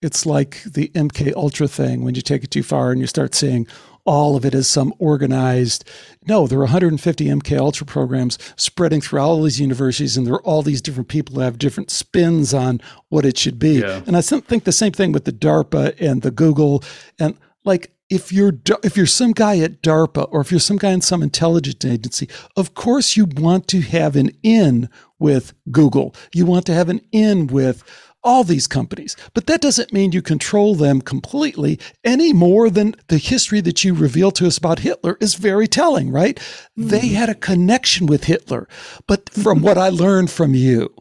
it's 0.02 0.26
like 0.26 0.64
the 0.64 0.89
MK 0.89 1.34
Ultra 1.36 1.68
thing 1.68 2.04
when 2.04 2.16
you 2.16 2.22
take 2.22 2.43
it 2.43 2.52
too 2.52 2.64
far 2.64 2.91
and 2.91 2.99
you 2.99 3.08
start 3.08 3.36
seeing 3.36 3.68
all 4.04 4.36
of 4.36 4.45
it 4.45 4.56
as 4.56 4.68
some 4.68 4.93
organized. 4.97 5.88
No, 6.28 6.47
there 6.47 6.58
are 6.58 6.64
150 6.64 7.26
MK 7.26 7.58
Ultra 7.58 7.86
programs 7.86 8.38
spreading 8.56 9.02
through 9.02 9.20
all 9.20 9.43
these 9.43 9.60
universities, 9.60 10.18
and 10.18 10.26
there 10.26 10.34
are 10.34 10.43
all 10.43 10.64
these 10.64 10.82
different 10.82 11.08
people 11.08 11.36
who 11.36 11.41
have 11.41 11.58
different 11.58 11.91
spins 11.91 12.54
on 12.54 12.82
what 13.10 13.26
it 13.26 13.38
should 13.38 13.60
be. 13.60 13.80
Yeah. 13.80 14.02
And 14.08 14.18
I 14.18 14.22
think 14.22 14.64
the 14.64 14.72
same 14.72 14.91
thing 14.91 15.12
with 15.12 15.26
the 15.26 15.32
DARPA 15.32 15.95
and 15.99 16.22
the 16.22 16.32
Google 16.32 16.84
and 17.20 17.38
like 17.64 17.91
if 18.10 18.32
you're 18.32 18.54
if 18.84 18.97
you're 18.97 19.06
some 19.06 19.32
guy 19.32 19.60
at 19.60 19.82
DARPA 19.82 20.28
or 20.32 20.41
if 20.41 20.52
you're 20.52 20.60
some 20.60 20.78
guy 20.78 20.91
in 20.91 21.02
some 21.02 21.24
intelligence 21.24 21.86
agency, 21.86 22.28
of 22.58 22.74
course 22.74 23.16
you 23.16 23.26
want 23.26 23.68
to 23.70 23.82
have 23.82 24.16
an 24.16 24.32
in 24.43 24.89
with 25.18 25.54
Google. 25.72 26.14
You 26.34 26.45
want 26.45 26.66
to 26.66 26.74
have 26.74 26.89
an 26.89 27.02
in 27.12 27.47
with 27.47 27.84
all 28.24 28.43
these 28.43 28.67
companies. 28.67 29.15
But 29.34 29.47
that 29.47 29.61
doesn't 29.61 29.93
mean 29.93 30.11
you 30.11 30.22
control 30.22 30.76
them 30.76 31.01
completely 31.01 31.80
any 32.03 32.34
more 32.34 32.69
than 32.69 32.95
the 33.07 33.17
history 33.17 33.61
that 33.61 33.84
you 33.84 33.93
reveal 33.93 34.32
to 34.32 34.47
us 34.47 34.57
about 34.57 34.80
Hitler 34.80 35.17
is 35.19 35.36
very 35.36 35.67
telling, 35.67 36.11
right? 36.11 36.38
Mm-hmm. 36.38 36.88
They 36.89 37.07
had 37.09 37.30
a 37.30 37.36
connection 37.36 38.05
with 38.05 38.26
Hitler. 38.26 38.67
But 39.07 39.30
from 39.30 39.61
what 39.61 39.78
I 39.78 39.89
learned 39.89 40.30
from 40.30 40.53
you, 40.53 40.93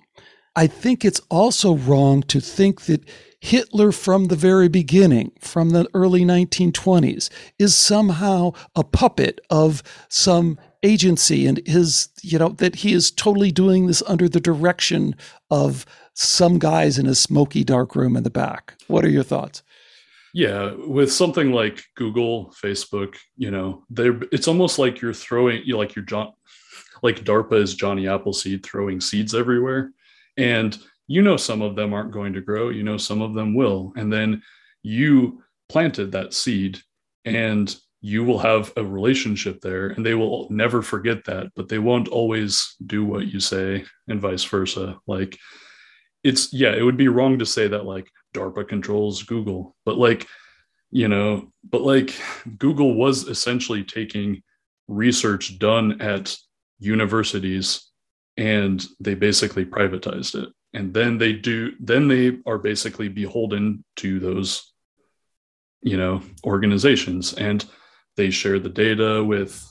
I 0.57 0.67
think 0.67 1.05
it's 1.05 1.21
also 1.31 1.77
wrong 1.77 2.23
to 2.25 2.41
think 2.41 2.83
that 2.83 3.09
Hitler 3.41 3.93
from 3.93 4.27
the 4.27 4.37
very 4.37 4.69
beginning, 4.69 5.33
from 5.41 5.71
the 5.71 5.89
early 5.95 6.23
1920s, 6.23 7.31
is 7.59 7.75
somehow 7.75 8.53
a 8.75 8.85
puppet 8.85 9.41
of 9.49 9.83
some 10.09 10.59
agency 10.83 11.47
and 11.47 11.67
his, 11.67 12.09
you 12.23 12.39
know, 12.39 12.51
that 12.51 12.77
he 12.77 12.93
is 12.93 13.11
totally 13.11 13.51
doing 13.51 13.87
this 13.87 14.03
under 14.07 14.29
the 14.29 14.41
direction 14.41 15.15
of 15.51 15.87
some 16.21 16.59
guys 16.59 16.99
in 16.99 17.07
a 17.07 17.15
smoky 17.15 17.65
dark 17.65 17.97
room 17.97 18.15
in 18.15 18.23
the 18.23 18.31
back. 18.31 18.75
What 18.89 19.05
are 19.05 19.09
your 19.09 19.23
thoughts? 19.23 19.63
Yeah, 20.35 20.75
with 20.87 21.11
something 21.11 21.51
like 21.51 21.83
Google, 21.97 22.55
Facebook, 22.63 23.17
you 23.37 23.51
know, 23.51 23.85
they're. 23.89 24.21
it's 24.31 24.47
almost 24.47 24.79
like 24.79 25.01
you're 25.01 25.15
throwing 25.15 25.63
you 25.65 25.77
like 25.77 25.97
you're 25.97 26.05
John 26.05 26.33
like 27.03 27.25
DARPA 27.25 27.55
is 27.55 27.75
Johnny 27.75 28.07
Appleseed 28.07 28.63
throwing 28.63 29.01
seeds 29.01 29.35
everywhere. 29.35 29.93
And 30.37 30.79
you 31.07 31.23
know 31.23 31.39
some 31.39 31.63
of 31.63 31.75
them 31.75 31.95
aren't 31.95 32.13
going 32.13 32.35
to 32.35 32.43
grow, 32.43 32.69
you 32.69 32.83
know 32.83 32.99
some 32.99 33.23
of 33.23 33.35
them 33.35 33.55
will. 33.55 33.93
And 33.97 34.13
then 34.13 34.43
you 34.83 35.43
planted 35.71 36.13
that 36.13 36.35
seed 36.35 36.79
and 37.25 37.75
you 38.03 38.25
will 38.25 38.39
have 38.39 38.73
a 38.77 38.85
relationship 38.85 39.61
there 39.63 39.89
and 39.89 40.05
they 40.05 40.15
will 40.15 40.47
never 40.51 40.83
forget 40.83 41.25
that, 41.25 41.51
but 41.57 41.69
they 41.69 41.79
won't 41.79 42.09
always 42.09 42.77
do 42.87 43.05
what 43.05 43.27
you 43.27 43.41
say 43.41 43.85
and 44.09 44.21
vice 44.21 44.45
versa. 44.45 44.99
Like 45.07 45.39
it's 46.23 46.53
yeah, 46.53 46.73
it 46.73 46.83
would 46.83 46.97
be 46.97 47.09
wrong 47.09 47.39
to 47.39 47.47
say 47.47 47.69
that 47.69 47.87
like 47.87 48.11
DARPA 48.35 48.69
controls 48.69 49.23
Google, 49.23 49.77
but 49.85 49.99
like, 49.99 50.27
you 50.91 51.09
know, 51.09 51.53
but 51.69 51.83
like 51.83 52.15
Google 52.59 52.95
was 52.95 53.29
essentially 53.29 53.85
taking 53.85 54.43
research 54.89 55.59
done 55.59 56.01
at 56.01 56.37
universities 56.79 57.91
and 58.37 58.85
they 58.99 59.15
basically 59.15 59.65
privatized 59.65 60.43
it. 60.43 60.49
And 60.73 60.95
then 60.95 61.19
they 61.19 61.33
do, 61.33 61.73
then 61.81 62.09
they 62.09 62.39
are 62.47 62.59
basically 62.59 63.09
beholden 63.09 63.85
to 63.97 64.21
those, 64.21 64.73
you 65.83 65.97
know, 65.97 66.23
organizations 66.45 67.35
and 67.35 67.65
they 68.17 68.31
share 68.31 68.59
the 68.59 68.69
data 68.69 69.23
with 69.25 69.65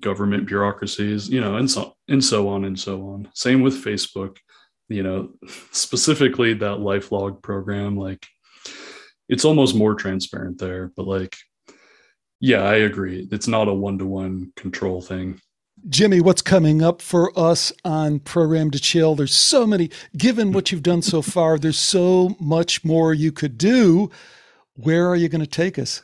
government 0.00 0.46
bureaucracies, 0.46 1.28
you 1.28 1.40
know, 1.40 1.56
and 1.56 1.70
so 1.70 1.94
and 2.08 2.22
so 2.22 2.48
on 2.48 2.64
and 2.64 2.78
so 2.78 3.08
on. 3.08 3.28
Same 3.34 3.62
with 3.62 3.84
Facebook 3.84 4.36
you 4.88 5.02
know, 5.02 5.30
specifically 5.72 6.54
that 6.54 6.78
LifeLog 6.78 7.42
program, 7.42 7.96
like 7.96 8.26
it's 9.28 9.44
almost 9.44 9.74
more 9.74 9.94
transparent 9.94 10.58
there. 10.58 10.92
But 10.96 11.06
like, 11.06 11.36
yeah, 12.40 12.62
I 12.62 12.76
agree. 12.76 13.28
It's 13.32 13.48
not 13.48 13.68
a 13.68 13.74
one 13.74 13.98
to 13.98 14.06
one 14.06 14.52
control 14.56 15.00
thing. 15.00 15.40
Jimmy, 15.88 16.20
what's 16.20 16.42
coming 16.42 16.82
up 16.82 17.02
for 17.02 17.36
us 17.38 17.72
on 17.84 18.18
Programmed 18.20 18.72
to 18.72 18.78
Kill? 18.78 19.14
There's 19.14 19.34
so 19.34 19.66
many, 19.66 19.90
given 20.16 20.52
what 20.52 20.72
you've 20.72 20.82
done 20.82 21.02
so 21.02 21.22
far, 21.22 21.58
there's 21.58 21.78
so 21.78 22.34
much 22.40 22.84
more 22.84 23.14
you 23.14 23.30
could 23.30 23.58
do. 23.58 24.10
Where 24.74 25.08
are 25.08 25.16
you 25.16 25.28
going 25.28 25.42
to 25.42 25.46
take 25.46 25.78
us? 25.78 26.02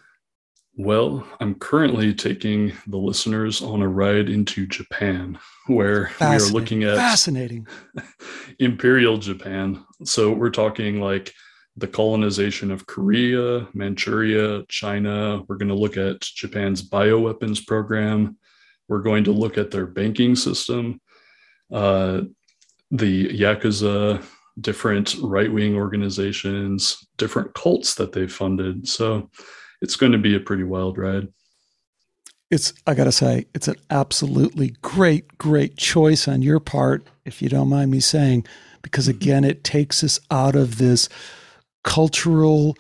Well, 0.76 1.26
I'm 1.38 1.54
currently 1.56 2.14
taking 2.14 2.72
the 2.86 2.96
listeners 2.96 3.60
on 3.60 3.82
a 3.82 3.88
ride 3.88 4.30
into 4.30 4.66
Japan, 4.66 5.38
where 5.66 6.10
we 6.18 6.26
are 6.26 6.38
looking 6.38 6.82
at 6.84 6.96
fascinating 6.96 7.66
imperial 8.58 9.18
Japan. 9.18 9.84
So 10.04 10.32
we're 10.32 10.50
talking 10.50 10.98
like 10.98 11.34
the 11.76 11.88
colonization 11.88 12.70
of 12.70 12.86
Korea, 12.86 13.68
Manchuria, 13.74 14.64
China. 14.68 15.42
We're 15.46 15.56
going 15.56 15.68
to 15.68 15.74
look 15.74 15.98
at 15.98 16.22
Japan's 16.22 16.82
bioweapons 16.82 17.66
program. 17.66 18.38
We're 18.88 19.02
going 19.02 19.24
to 19.24 19.32
look 19.32 19.58
at 19.58 19.70
their 19.70 19.86
banking 19.86 20.36
system, 20.36 21.02
uh, 21.70 22.22
the 22.90 23.28
Yakuza, 23.28 24.24
different 24.60 25.16
right 25.22 25.52
wing 25.52 25.76
organizations, 25.76 27.06
different 27.18 27.52
cults 27.54 27.94
that 27.96 28.12
they've 28.12 28.32
funded. 28.32 28.88
So 28.88 29.30
it's 29.82 29.96
going 29.96 30.12
to 30.12 30.18
be 30.18 30.34
a 30.34 30.40
pretty 30.40 30.62
wild 30.62 30.96
ride. 30.96 31.28
It's, 32.50 32.72
I 32.86 32.94
got 32.94 33.04
to 33.04 33.12
say, 33.12 33.46
it's 33.54 33.68
an 33.68 33.76
absolutely 33.90 34.76
great, 34.80 35.36
great 35.38 35.76
choice 35.76 36.28
on 36.28 36.40
your 36.40 36.60
part, 36.60 37.04
if 37.24 37.42
you 37.42 37.48
don't 37.48 37.68
mind 37.68 37.90
me 37.90 38.00
saying, 38.00 38.46
because 38.82 39.08
mm-hmm. 39.08 39.16
again, 39.16 39.44
it 39.44 39.64
takes 39.64 40.04
us 40.04 40.20
out 40.30 40.54
of 40.54 40.78
this 40.78 41.08
cultural, 41.82 42.76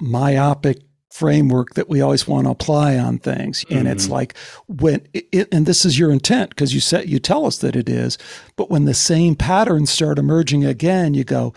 myopic 0.00 0.78
framework 1.10 1.74
that 1.74 1.88
we 1.88 2.00
always 2.00 2.26
want 2.26 2.46
to 2.46 2.50
apply 2.50 2.98
on 2.98 3.20
things 3.20 3.64
and 3.70 3.80
mm-hmm. 3.80 3.86
it's 3.86 4.08
like 4.08 4.36
when 4.66 5.00
it, 5.12 5.46
and 5.52 5.64
this 5.64 5.84
is 5.84 5.96
your 5.96 6.10
intent 6.10 6.50
because 6.50 6.74
you 6.74 6.80
said 6.80 7.08
you 7.08 7.20
tell 7.20 7.46
us 7.46 7.58
that 7.58 7.76
it 7.76 7.88
is 7.88 8.18
but 8.56 8.68
when 8.68 8.84
the 8.84 8.92
same 8.92 9.36
patterns 9.36 9.90
start 9.90 10.18
emerging 10.18 10.64
again 10.64 11.14
you 11.14 11.22
go 11.22 11.54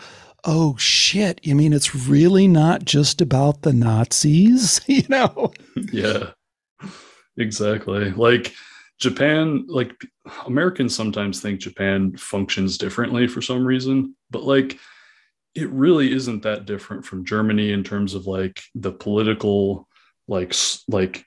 oh 0.48 0.76
shit. 0.78 1.40
You 1.44 1.56
mean 1.56 1.74
it's 1.74 1.96
really 1.96 2.48
not 2.48 2.86
just 2.86 3.22
about 3.22 3.62
the 3.62 3.74
nazis 3.74 4.82
you 4.88 5.04
know? 5.10 5.54
Yeah 5.92 6.32
exactly. 7.38 8.12
Like 8.12 8.54
japan 9.00 9.64
like 9.68 9.94
americans 10.48 10.96
sometimes 10.96 11.40
think 11.40 11.60
japan 11.60 12.18
functions 12.18 12.80
differently 12.80 13.28
for 13.28 13.44
some 13.44 13.64
reason 13.64 14.16
but 14.32 14.44
like 14.44 14.80
it 15.58 15.70
really 15.72 16.14
isn't 16.14 16.44
that 16.44 16.66
different 16.66 17.04
from 17.04 17.26
Germany 17.26 17.72
in 17.72 17.84
terms 17.84 18.14
of 18.14 18.28
like 18.28 18.62
the 18.76 18.92
political 18.92 19.88
like 20.28 20.54
like 20.88 21.26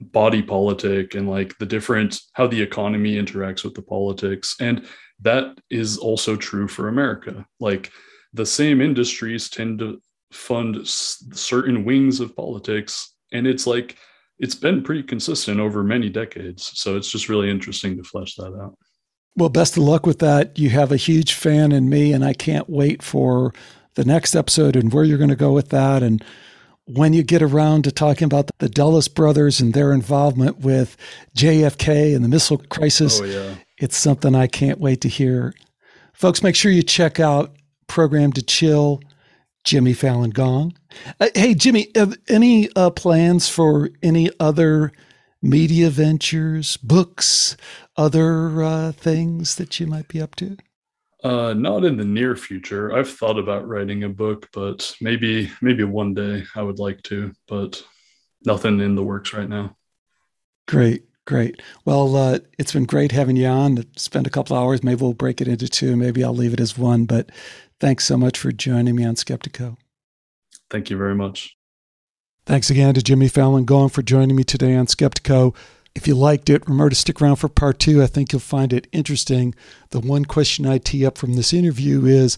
body 0.00 0.42
politic 0.42 1.14
and 1.14 1.28
like 1.28 1.56
the 1.58 1.66
different 1.66 2.18
how 2.32 2.46
the 2.46 2.62
economy 2.62 3.16
interacts 3.16 3.62
with 3.62 3.74
the 3.74 3.82
politics. 3.82 4.56
And 4.60 4.86
that 5.20 5.58
is 5.68 5.98
also 5.98 6.36
true 6.36 6.66
for 6.66 6.88
America. 6.88 7.46
Like 7.60 7.92
the 8.34 8.46
same 8.46 8.80
industries 8.80 9.48
tend 9.48 9.78
to 9.78 10.00
fund 10.32 10.76
s- 10.76 11.24
certain 11.32 11.84
wings 11.84 12.20
of 12.20 12.36
politics 12.36 13.14
and 13.32 13.46
it's 13.46 13.66
like 13.66 13.96
it's 14.38 14.54
been 14.54 14.82
pretty 14.82 15.02
consistent 15.02 15.60
over 15.60 15.82
many 15.82 16.08
decades 16.08 16.72
so 16.74 16.96
it's 16.96 17.10
just 17.10 17.28
really 17.28 17.50
interesting 17.50 17.96
to 17.96 18.02
flesh 18.02 18.34
that 18.34 18.52
out 18.60 18.76
well, 19.36 19.48
best 19.48 19.76
of 19.76 19.82
luck 19.82 20.06
with 20.06 20.20
that. 20.20 20.58
You 20.58 20.70
have 20.70 20.92
a 20.92 20.96
huge 20.96 21.34
fan 21.34 21.72
in 21.72 21.88
me, 21.88 22.12
and 22.12 22.24
I 22.24 22.34
can't 22.34 22.68
wait 22.70 23.02
for 23.02 23.52
the 23.94 24.04
next 24.04 24.34
episode 24.34 24.76
and 24.76 24.92
where 24.92 25.04
you're 25.04 25.18
going 25.18 25.30
to 25.30 25.36
go 25.36 25.52
with 25.52 25.70
that. 25.70 26.02
And 26.02 26.24
when 26.86 27.12
you 27.12 27.22
get 27.22 27.42
around 27.42 27.84
to 27.84 27.92
talking 27.92 28.26
about 28.26 28.50
the 28.58 28.68
Dulles 28.68 29.08
brothers 29.08 29.60
and 29.60 29.74
their 29.74 29.92
involvement 29.92 30.60
with 30.60 30.96
JFK 31.36 32.14
and 32.14 32.24
the 32.24 32.28
missile 32.28 32.58
crisis, 32.58 33.20
oh, 33.20 33.24
yeah. 33.24 33.54
it's 33.78 33.96
something 33.96 34.34
I 34.34 34.46
can't 34.46 34.78
wait 34.78 35.00
to 35.00 35.08
hear. 35.08 35.54
Folks, 36.12 36.42
make 36.42 36.54
sure 36.54 36.70
you 36.70 36.82
check 36.82 37.18
out 37.18 37.56
Programmed 37.86 38.34
to 38.36 38.42
Kill, 38.42 39.00
Jimmy 39.64 39.94
Falun 39.94 40.32
Gong. 40.32 40.74
Uh, 41.20 41.28
hey, 41.34 41.54
Jimmy, 41.54 41.88
any 42.28 42.68
uh, 42.76 42.90
plans 42.90 43.48
for 43.48 43.90
any 44.02 44.30
other 44.38 44.92
media 45.42 45.90
ventures, 45.90 46.76
books, 46.78 47.56
other 47.96 48.62
uh, 48.62 48.92
things 48.92 49.56
that 49.56 49.78
you 49.78 49.86
might 49.86 50.08
be 50.08 50.20
up 50.20 50.34
to? 50.36 50.56
Uh, 51.22 51.54
not 51.54 51.84
in 51.84 51.96
the 51.96 52.04
near 52.04 52.36
future. 52.36 52.94
I've 52.94 53.08
thought 53.08 53.38
about 53.38 53.66
writing 53.66 54.04
a 54.04 54.08
book, 54.10 54.48
but 54.52 54.94
maybe 55.00 55.50
maybe 55.62 55.82
one 55.82 56.12
day 56.12 56.44
I 56.54 56.62
would 56.62 56.78
like 56.78 57.02
to, 57.04 57.32
but 57.48 57.82
nothing 58.44 58.80
in 58.80 58.94
the 58.94 59.02
works 59.02 59.32
right 59.32 59.48
now. 59.48 59.74
Great, 60.68 61.04
great. 61.24 61.60
Well, 61.84 62.16
uh, 62.16 62.38
it's 62.58 62.72
been 62.72 62.84
great 62.84 63.12
having 63.12 63.36
you 63.36 63.46
on. 63.46 63.84
Spend 63.96 64.26
a 64.26 64.30
couple 64.30 64.56
hours. 64.56 64.82
Maybe 64.82 65.02
we'll 65.02 65.14
break 65.14 65.40
it 65.40 65.48
into 65.48 65.68
two. 65.68 65.96
Maybe 65.96 66.22
I'll 66.22 66.34
leave 66.34 66.52
it 66.52 66.60
as 66.60 66.78
one. 66.78 67.04
But 67.04 67.30
thanks 67.80 68.04
so 68.04 68.16
much 68.16 68.38
for 68.38 68.52
joining 68.52 68.96
me 68.96 69.04
on 69.04 69.14
Skeptiko. 69.14 69.76
Thank 70.70 70.90
you 70.90 70.96
very 70.96 71.14
much. 71.14 71.56
Thanks 72.46 72.68
again 72.68 72.94
to 72.94 73.02
Jimmy 73.02 73.28
Falun 73.28 73.64
Gong 73.64 73.88
for 73.88 74.02
joining 74.02 74.36
me 74.36 74.44
today 74.44 74.74
on 74.74 74.86
Skeptiko. 74.86 75.54
If 75.94 76.08
you 76.08 76.14
liked 76.14 76.50
it, 76.50 76.68
remember 76.68 76.90
to 76.90 76.96
stick 76.96 77.22
around 77.22 77.36
for 77.36 77.48
part 77.48 77.78
two. 77.78 78.02
I 78.02 78.06
think 78.06 78.32
you'll 78.32 78.40
find 78.40 78.72
it 78.72 78.88
interesting. 78.92 79.54
The 79.90 80.00
one 80.00 80.24
question 80.24 80.66
I 80.66 80.78
tee 80.78 81.06
up 81.06 81.16
from 81.16 81.34
this 81.34 81.52
interview 81.52 82.04
is 82.04 82.36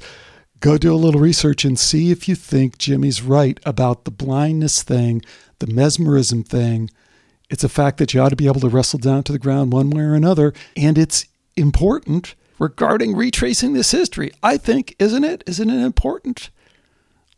go 0.61 0.79
do 0.79 0.95
a 0.95 0.97
little 0.97 1.21
research 1.21 1.65
and 1.65 1.79
see 1.79 2.11
if 2.11 2.29
you 2.29 2.35
think 2.35 2.79
Jimmy's 2.79 3.23
right 3.23 3.59
about 3.65 4.05
the 4.05 4.11
blindness 4.11 4.83
thing, 4.83 5.23
the 5.59 5.67
mesmerism 5.67 6.45
thing. 6.45 6.91
It's 7.48 7.64
a 7.64 7.68
fact 7.68 7.98
that 7.98 8.12
you 8.12 8.20
ought 8.20 8.31
to 8.31 8.36
be 8.36 8.47
able 8.47 8.60
to 8.60 8.68
wrestle 8.68 8.98
down 8.98 9.23
to 9.24 9.32
the 9.32 9.39
ground 9.39 9.73
one 9.73 9.90
way 9.90 10.02
or 10.02 10.14
another. 10.14 10.52
And 10.77 10.98
it's 10.98 11.27
important 11.56 12.35
regarding 12.59 13.14
retracing 13.14 13.73
this 13.73 13.90
history. 13.90 14.32
I 14.43 14.56
think, 14.56 14.97
isn't 14.98 15.24
it? 15.24 15.44
Isn't 15.47 15.70
it 15.70 15.85
important? 15.85 16.51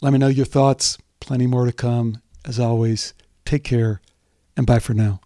Let 0.01 0.13
me 0.13 0.19
know 0.19 0.29
your 0.29 0.47
thoughts. 0.47 0.97
Plenty 1.21 1.47
more 1.47 1.67
to 1.67 1.73
come. 1.73 2.23
As 2.45 2.59
always, 2.59 3.13
take 3.45 3.65
care 3.65 4.01
and 4.57 4.67
bye 4.67 4.79
for 4.79 4.95
now. 4.95 5.21